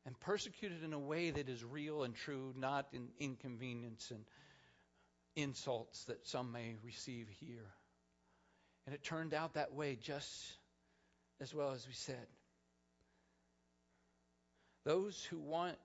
And 0.06 0.20
persecuted 0.20 0.84
in 0.84 0.92
a 0.92 1.00
way 1.00 1.32
that 1.32 1.48
is 1.48 1.64
real 1.64 2.04
and 2.04 2.14
true 2.14 2.54
not 2.58 2.88
in 2.92 3.08
inconvenience 3.18 4.12
and 4.12 4.26
insults 5.38 6.04
that 6.06 6.28
some 6.28 6.52
may 6.52 6.76
receive 6.84 7.30
here 7.40 7.72
and 8.88 8.96
it 8.96 9.04
turned 9.04 9.34
out 9.34 9.56
that 9.56 9.74
way 9.74 9.98
just 10.02 10.54
as 11.42 11.54
well 11.54 11.72
as 11.72 11.86
we 11.86 11.94
said. 11.94 12.26
Those 14.86 15.22
who 15.26 15.38
want, 15.38 15.76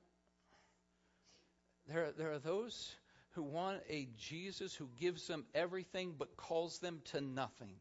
there, 1.88 2.12
there 2.16 2.30
are 2.30 2.38
those 2.38 2.94
who 3.30 3.42
want 3.42 3.80
a 3.90 4.09
Jesus 4.16 4.72
who 4.72 4.88
gives 5.00 5.26
them 5.26 5.44
everything 5.53 6.14
but 6.16 6.36
calls 6.36 6.78
them 6.78 7.00
to 7.07 7.20
nothing. 7.20 7.74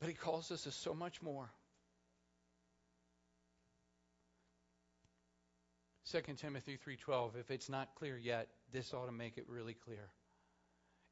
But 0.00 0.08
he 0.08 0.14
calls 0.14 0.50
us 0.50 0.62
to 0.62 0.70
so 0.70 0.94
much 0.94 1.20
more. 1.20 1.50
2 6.10 6.20
Timothy 6.36 6.78
3:12 6.78 7.36
if 7.36 7.50
it's 7.50 7.68
not 7.68 7.94
clear 7.94 8.18
yet 8.18 8.48
this 8.70 8.92
ought 8.92 9.06
to 9.06 9.12
make 9.12 9.38
it 9.38 9.44
really 9.48 9.72
clear 9.72 10.10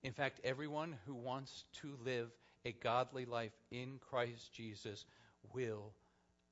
in 0.03 0.13
fact 0.13 0.41
everyone 0.45 0.97
who 1.07 1.15
wants 1.15 1.65
to 1.81 1.97
live 2.05 2.31
a 2.65 2.73
godly 2.73 3.25
life 3.25 3.53
in 3.71 3.99
Christ 4.11 4.53
Jesus 4.53 5.05
will 5.55 5.93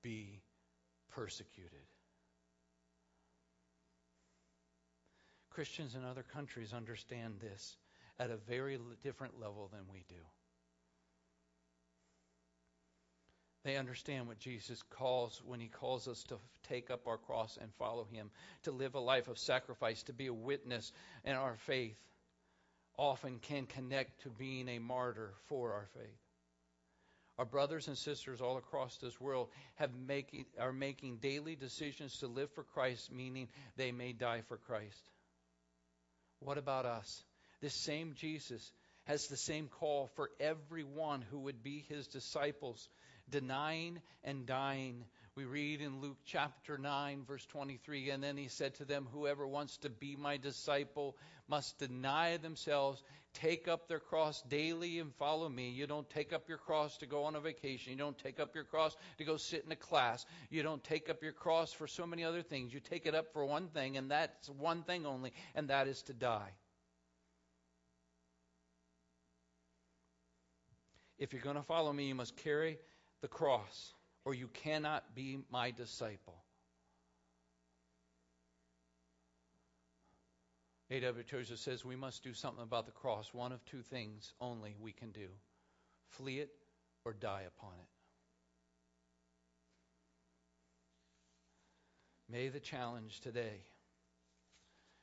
be 0.03 0.40
persecuted. 1.11 1.86
Christians 5.51 5.94
in 5.94 6.05
other 6.05 6.22
countries 6.22 6.72
understand 6.72 7.34
this 7.40 7.76
at 8.20 8.30
a 8.30 8.36
very 8.36 8.78
different 9.03 9.40
level 9.40 9.68
than 9.72 9.82
we 9.92 10.05
do. 10.09 10.14
They 13.64 13.76
understand 13.76 14.28
what 14.28 14.38
Jesus 14.38 14.82
calls 14.88 15.42
when 15.44 15.61
he 15.61 15.66
calls 15.66 16.07
us 16.07 16.22
to 16.24 16.36
take 16.62 16.90
up 16.90 17.07
our 17.07 17.18
cross 17.18 17.59
and 17.61 17.74
follow 17.74 18.05
him, 18.05 18.30
to 18.62 18.70
live 18.70 18.94
a 18.94 19.01
life 19.01 19.28
of 19.28 19.36
sacrifice, 19.36 20.05
to 20.05 20.12
be 20.12 20.28
a 20.28 20.32
witness, 20.32 20.92
in 21.24 21.34
our 21.34 21.57
faith 21.66 21.96
often 22.99 23.38
can 23.38 23.64
connect 23.64 24.22
to 24.22 24.28
being 24.28 24.68
a 24.68 24.78
martyr 24.78 25.32
for 25.49 25.72
our 25.72 25.86
faith. 25.94 26.18
Our 27.38 27.44
brothers 27.44 27.86
and 27.86 27.96
sisters 27.96 28.40
all 28.40 28.57
across 28.57 28.96
this 28.96 29.20
world 29.20 29.49
have 29.76 29.94
making, 29.94 30.46
are 30.59 30.72
making 30.72 31.18
daily 31.18 31.55
decisions 31.55 32.18
to 32.18 32.26
live 32.26 32.51
for 32.51 32.64
Christ, 32.64 33.12
meaning 33.12 33.49
they 33.76 33.92
may 33.92 34.12
die 34.12 34.42
for 34.49 34.57
Christ. 34.57 35.03
What 36.40 36.59
about 36.59 36.84
us? 36.84 37.22
This 37.61 37.74
same 37.74 38.14
Jesus 38.16 38.72
has 39.05 39.28
the 39.28 39.36
same 39.36 39.68
call 39.68 40.11
for 40.16 40.30
everyone 40.40 41.24
who 41.30 41.38
would 41.38 41.62
be 41.62 41.84
his 41.88 42.09
disciples 42.09 42.88
denying 43.30 44.01
and 44.24 44.44
dying. 44.44 45.05
We 45.39 45.45
read 45.45 45.80
in 45.80 46.01
Luke 46.01 46.16
chapter 46.24 46.76
9, 46.78 47.22
verse 47.24 47.47
23, 47.47 48.11
and 48.11 48.20
then 48.20 48.36
he 48.36 48.49
said 48.49 48.74
to 48.74 48.84
them, 48.84 49.07
Whoever 49.12 49.47
wants 49.47 49.76
to 49.76 49.89
be 49.89 50.16
my 50.16 50.36
disciple 50.36 51.16
must 51.47 51.78
deny 51.78 52.39
themselves, 52.39 53.05
take 53.34 53.68
up 53.68 53.86
their 53.86 54.01
cross 54.01 54.43
daily, 54.49 54.99
and 54.99 55.14
follow 55.14 55.49
me. 55.49 55.70
You 55.70 55.86
don't 55.86 56.11
take 56.11 56.32
up 56.32 56.49
your 56.49 56.59
cross 56.59 56.97
to 56.97 57.07
go 57.07 57.22
on 57.22 57.36
a 57.36 57.41
vacation. 57.41 57.93
You 57.93 57.99
don't 57.99 58.18
take 58.18 58.41
up 58.41 58.57
your 58.57 58.64
cross 58.64 58.97
to 59.18 59.24
go 59.24 59.36
sit 59.36 59.62
in 59.64 59.70
a 59.70 59.76
class. 59.76 60.26
You 60.51 60.64
don't 60.64 60.82
take 60.82 61.09
up 61.09 61.22
your 61.22 61.30
cross 61.30 61.72
for 61.72 61.86
so 61.86 62.05
many 62.05 62.24
other 62.24 62.43
things. 62.43 62.74
You 62.74 62.80
take 62.80 63.07
it 63.07 63.14
up 63.14 63.32
for 63.32 63.45
one 63.45 63.68
thing, 63.68 63.97
and 63.97 64.11
that's 64.11 64.49
one 64.49 64.82
thing 64.82 65.07
only, 65.07 65.32
and 65.55 65.68
that 65.68 65.86
is 65.86 66.03
to 66.03 66.12
die. 66.14 66.51
If 71.16 71.32
you're 71.32 71.43
going 71.43 71.55
to 71.55 71.62
follow 71.62 71.93
me, 71.93 72.09
you 72.09 72.16
must 72.16 72.36
carry 72.39 72.78
the 73.20 73.28
cross, 73.28 73.93
or 74.29 74.35
you 74.35 74.49
cannot 74.49 75.14
be 75.14 75.39
my 75.51 75.70
disciple. 75.70 76.37
A.W. 80.91 81.24
Tozer 81.24 81.57
says 81.57 81.83
we 81.83 81.97
must 81.97 82.22
do 82.22 82.35
something 82.35 82.62
about 82.62 82.85
the 82.85 82.93
cross. 82.93 83.33
One 83.33 83.53
of 83.53 83.64
two 83.64 83.81
things 83.81 84.35
only 84.39 84.76
we 84.79 84.93
can 84.93 85.12
do 85.12 85.29
flee 86.11 86.41
it 86.41 86.51
or 87.07 87.14
die 87.14 87.45
upon 87.47 87.72
it. 87.72 87.89
May 92.31 92.49
the 92.49 92.61
challenge 92.61 93.22
today 93.22 93.62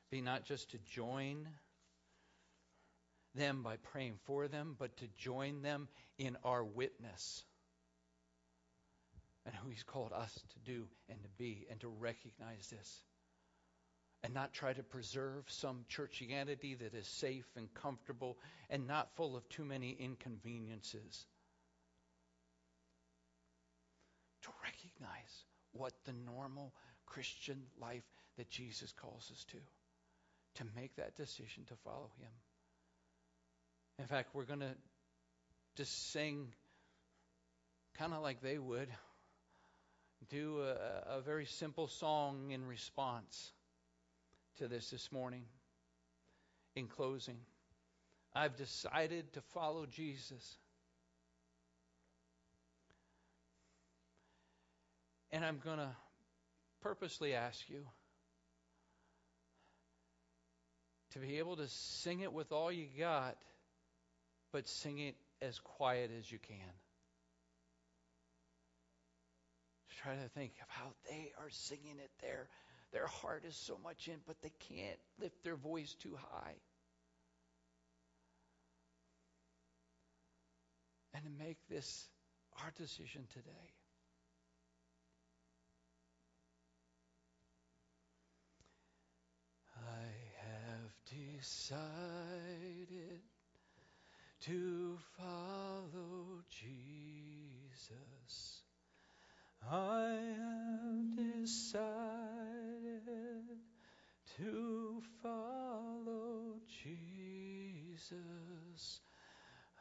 be 0.08 0.20
not 0.20 0.44
just 0.44 0.70
to 0.70 0.78
join 0.78 1.48
them 3.34 3.64
by 3.64 3.74
praying 3.78 4.18
for 4.24 4.46
them, 4.46 4.76
but 4.78 4.96
to 4.98 5.08
join 5.18 5.62
them 5.62 5.88
in 6.16 6.36
our 6.44 6.62
witness 6.62 7.42
and 9.46 9.54
who 9.54 9.70
He's 9.70 9.84
called 9.84 10.12
us 10.12 10.32
to 10.34 10.70
do 10.70 10.84
and 11.08 11.22
to 11.22 11.28
be 11.38 11.66
and 11.70 11.80
to 11.80 11.88
recognize 11.88 12.68
this. 12.70 13.02
And 14.24 14.34
not 14.34 14.52
try 14.52 14.72
to 14.72 14.82
preserve 14.82 15.44
some 15.48 15.84
churchianity 15.88 16.76
that 16.80 16.94
is 16.94 17.06
safe 17.06 17.46
and 17.56 17.72
comfortable 17.74 18.36
and 18.68 18.88
not 18.88 19.14
full 19.14 19.36
of 19.36 19.48
too 19.48 19.64
many 19.64 19.96
inconveniences. 19.98 21.26
To 24.42 24.48
recognize 24.64 25.44
what 25.72 25.92
the 26.06 26.12
normal 26.12 26.72
Christian 27.06 27.62
life 27.80 28.02
that 28.36 28.50
Jesus 28.50 28.92
calls 29.00 29.30
us 29.30 29.44
to. 29.50 29.58
To 30.56 30.64
make 30.74 30.96
that 30.96 31.16
decision 31.16 31.64
to 31.68 31.74
follow 31.84 32.10
Him. 32.18 32.30
In 34.00 34.06
fact, 34.06 34.30
we're 34.34 34.44
going 34.44 34.60
to 34.60 34.74
just 35.76 36.12
sing 36.12 36.48
kind 37.98 38.12
of 38.12 38.22
like 38.22 38.40
they 38.40 38.58
would 38.58 38.88
do 40.28 40.60
a, 40.62 41.18
a 41.18 41.20
very 41.20 41.46
simple 41.46 41.88
song 41.88 42.50
in 42.50 42.66
response 42.66 43.52
to 44.58 44.68
this 44.68 44.90
this 44.90 45.12
morning. 45.12 45.44
In 46.74 46.88
closing, 46.88 47.38
I've 48.34 48.56
decided 48.56 49.32
to 49.32 49.40
follow 49.40 49.86
Jesus. 49.86 50.58
And 55.32 55.44
I'm 55.44 55.58
going 55.64 55.78
to 55.78 55.88
purposely 56.82 57.34
ask 57.34 57.68
you 57.68 57.86
to 61.12 61.18
be 61.18 61.38
able 61.38 61.56
to 61.56 61.66
sing 61.68 62.20
it 62.20 62.32
with 62.32 62.52
all 62.52 62.70
you 62.70 62.86
got, 62.98 63.36
but 64.52 64.68
sing 64.68 64.98
it 64.98 65.14
as 65.40 65.58
quiet 65.58 66.10
as 66.18 66.30
you 66.30 66.38
can. 66.38 66.56
Try 70.06 70.14
to 70.14 70.28
think 70.28 70.52
of 70.62 70.68
how 70.68 70.92
they 71.10 71.32
are 71.38 71.50
singing 71.50 71.98
it 71.98 72.10
there. 72.22 72.48
Their 72.92 73.08
heart 73.08 73.44
is 73.44 73.56
so 73.56 73.76
much 73.82 74.06
in, 74.06 74.14
but 74.26 74.40
they 74.40 74.52
can't 74.68 74.98
lift 75.20 75.42
their 75.42 75.56
voice 75.56 75.96
too 76.00 76.16
high. 76.30 76.54
And 81.12 81.24
to 81.24 81.44
make 81.44 81.58
this 81.68 82.06
our 82.62 82.72
decision 82.78 83.26
today. 83.32 83.72
I 89.76 90.06
have 90.46 90.92
decided 91.40 93.22
to 94.42 94.98
follow 95.18 96.44
Jesus. 96.48 98.15
I 99.68 100.20
have 100.38 101.16
decided 101.16 101.82
to 104.36 105.02
follow 105.22 106.60
Jesus. 106.84 108.12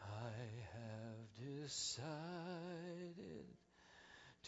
I 0.02 0.34
have 0.74 1.30
decided 1.62 3.46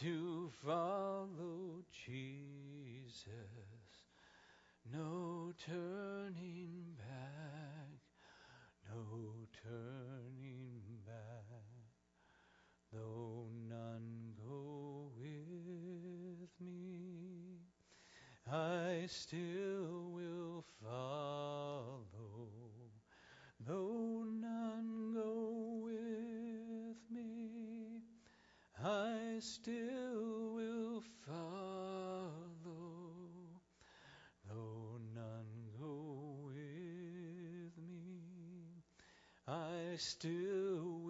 to 0.01 0.49
follow 0.65 1.83
Jesus. 2.05 3.27
No 4.91 5.53
turning 5.67 6.97
back, 6.97 7.99
no 8.89 9.03
turning 9.63 10.81
back, 11.05 11.61
though 12.91 13.45
none 13.69 14.33
go 14.43 14.96
I 18.49 19.03
still 19.07 20.09
will 20.13 20.63
follow. 20.81 22.07
Though 23.59 24.23
none 24.23 25.13
go 25.13 25.81
with 25.83 26.97
me, 27.11 28.03
I 28.81 29.39
still 29.39 30.53
will 30.53 31.03
follow. 31.25 32.41
Though 34.47 34.97
none 35.13 35.67
go 35.77 36.45
with 36.45 37.77
me, 37.85 38.83
I 39.45 39.97
still 39.97 41.01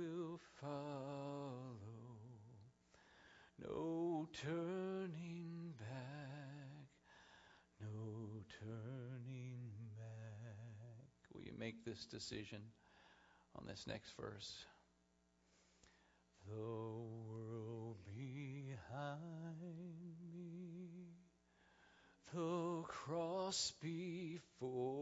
decision 12.06 12.60
on 13.58 13.66
this 13.68 13.86
next 13.88 14.12
verse? 14.20 14.66
The 16.48 16.54
world 16.54 17.98
behind 18.16 19.20
me, 20.32 21.08
the 22.34 22.84
cross 22.84 23.74
before 23.82 24.97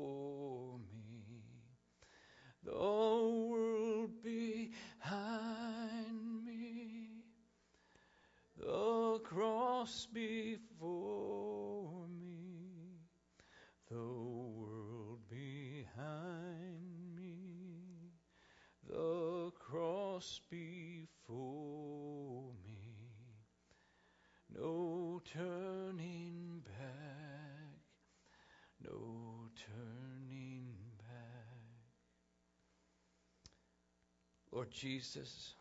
Jesus, 34.75 35.53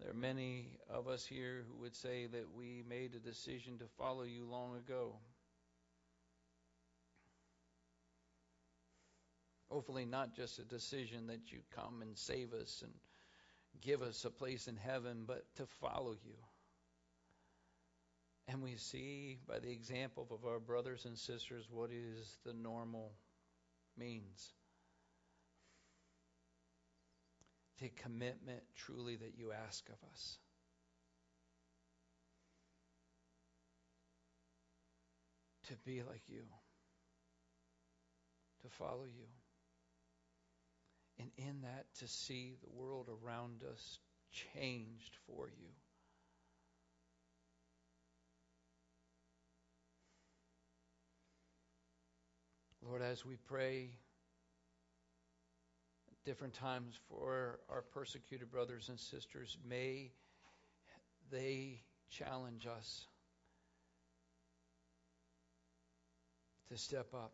there 0.00 0.10
are 0.10 0.14
many 0.14 0.78
of 0.88 1.08
us 1.08 1.26
here 1.26 1.62
who 1.68 1.82
would 1.82 1.94
say 1.94 2.26
that 2.26 2.54
we 2.56 2.82
made 2.88 3.14
a 3.14 3.18
decision 3.18 3.78
to 3.78 3.84
follow 3.98 4.22
you 4.22 4.46
long 4.46 4.76
ago. 4.76 5.12
Hopefully, 9.68 10.06
not 10.06 10.34
just 10.34 10.58
a 10.58 10.64
decision 10.64 11.26
that 11.26 11.52
you 11.52 11.58
come 11.74 12.00
and 12.00 12.16
save 12.16 12.54
us 12.54 12.82
and 12.82 12.92
give 13.82 14.00
us 14.00 14.24
a 14.24 14.30
place 14.30 14.66
in 14.66 14.76
heaven, 14.76 15.24
but 15.26 15.44
to 15.56 15.66
follow 15.80 16.16
you. 16.24 16.34
And 18.48 18.62
we 18.62 18.76
see 18.76 19.38
by 19.46 19.58
the 19.58 19.70
example 19.70 20.26
of 20.30 20.44
our 20.50 20.58
brothers 20.58 21.04
and 21.04 21.16
sisters 21.16 21.68
what 21.70 21.90
is 21.90 22.38
the 22.44 22.54
normal 22.54 23.12
means. 23.96 24.54
The 27.80 27.90
commitment 27.96 28.62
truly 28.76 29.16
that 29.16 29.32
you 29.36 29.52
ask 29.52 29.88
of 29.88 29.96
us. 30.12 30.38
To 35.68 35.76
be 35.84 36.02
like 36.02 36.22
you, 36.28 36.42
to 38.62 38.68
follow 38.68 39.04
you 39.04 39.26
and 41.20 41.30
in 41.36 41.60
that 41.62 41.86
to 41.98 42.08
see 42.08 42.54
the 42.62 42.70
world 42.70 43.08
around 43.08 43.62
us 43.70 43.98
changed 44.32 45.16
for 45.26 45.48
you. 45.48 45.68
Lord, 52.82 53.02
as 53.02 53.24
we 53.24 53.36
pray 53.36 53.90
different 56.24 56.54
times 56.54 56.98
for 57.08 57.60
our 57.68 57.82
persecuted 57.82 58.50
brothers 58.50 58.88
and 58.88 58.98
sisters, 58.98 59.56
may 59.68 60.12
they 61.30 61.82
challenge 62.10 62.66
us 62.66 63.06
to 66.68 66.76
step 66.76 67.14
up 67.14 67.32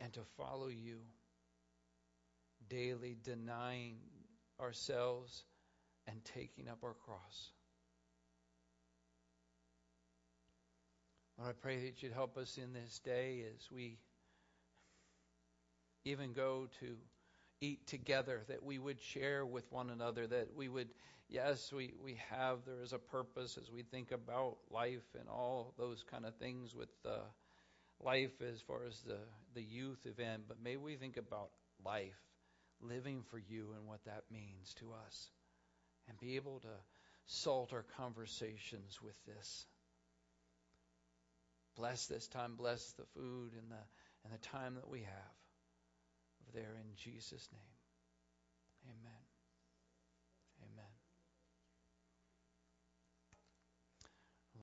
and 0.00 0.12
to 0.12 0.20
follow 0.36 0.68
you 0.68 0.98
daily, 2.68 3.16
denying 3.24 3.96
ourselves 4.60 5.44
and 6.06 6.24
taking 6.24 6.68
up 6.68 6.78
our 6.84 6.94
cross. 6.94 7.50
Lord, 11.38 11.50
I 11.50 11.52
pray 11.60 11.84
that 11.84 12.02
you'd 12.02 12.12
help 12.12 12.36
us 12.36 12.58
in 12.58 12.72
this 12.72 12.98
day 12.98 13.44
as 13.54 13.70
we 13.70 13.98
even 16.10 16.32
go 16.32 16.68
to 16.80 16.96
eat 17.60 17.86
together, 17.86 18.42
that 18.48 18.62
we 18.62 18.78
would 18.78 19.00
share 19.00 19.44
with 19.44 19.70
one 19.72 19.90
another, 19.90 20.26
that 20.26 20.48
we 20.56 20.68
would, 20.68 20.88
yes, 21.28 21.72
we, 21.72 21.92
we 22.02 22.18
have, 22.30 22.58
there 22.66 22.82
is 22.82 22.92
a 22.92 22.98
purpose 22.98 23.58
as 23.60 23.70
we 23.70 23.82
think 23.82 24.12
about 24.12 24.56
life 24.70 25.06
and 25.18 25.28
all 25.28 25.74
those 25.76 26.04
kind 26.10 26.24
of 26.24 26.34
things 26.36 26.74
with 26.74 26.88
uh, 27.04 27.18
life 28.04 28.40
as 28.42 28.60
far 28.60 28.84
as 28.86 29.00
the, 29.00 29.18
the 29.54 29.62
youth 29.62 30.06
event, 30.06 30.44
but 30.46 30.62
may 30.62 30.76
we 30.76 30.96
think 30.96 31.16
about 31.16 31.50
life, 31.84 32.20
living 32.80 33.22
for 33.30 33.38
you 33.38 33.68
and 33.76 33.86
what 33.88 34.04
that 34.04 34.24
means 34.30 34.74
to 34.74 34.92
us, 35.06 35.30
and 36.08 36.18
be 36.20 36.36
able 36.36 36.60
to 36.60 36.68
salt 37.26 37.72
our 37.72 37.84
conversations 37.96 39.00
with 39.02 39.16
this. 39.26 39.66
Bless 41.76 42.06
this 42.06 42.26
time, 42.28 42.54
bless 42.56 42.92
the 42.92 43.04
food 43.14 43.52
and 43.52 43.70
the 43.70 43.82
and 44.24 44.32
the 44.32 44.48
time 44.48 44.74
that 44.74 44.88
we 44.88 45.00
have 45.00 45.38
there 46.58 46.74
in 46.82 46.90
Jesus' 46.96 47.48
name. 47.52 47.77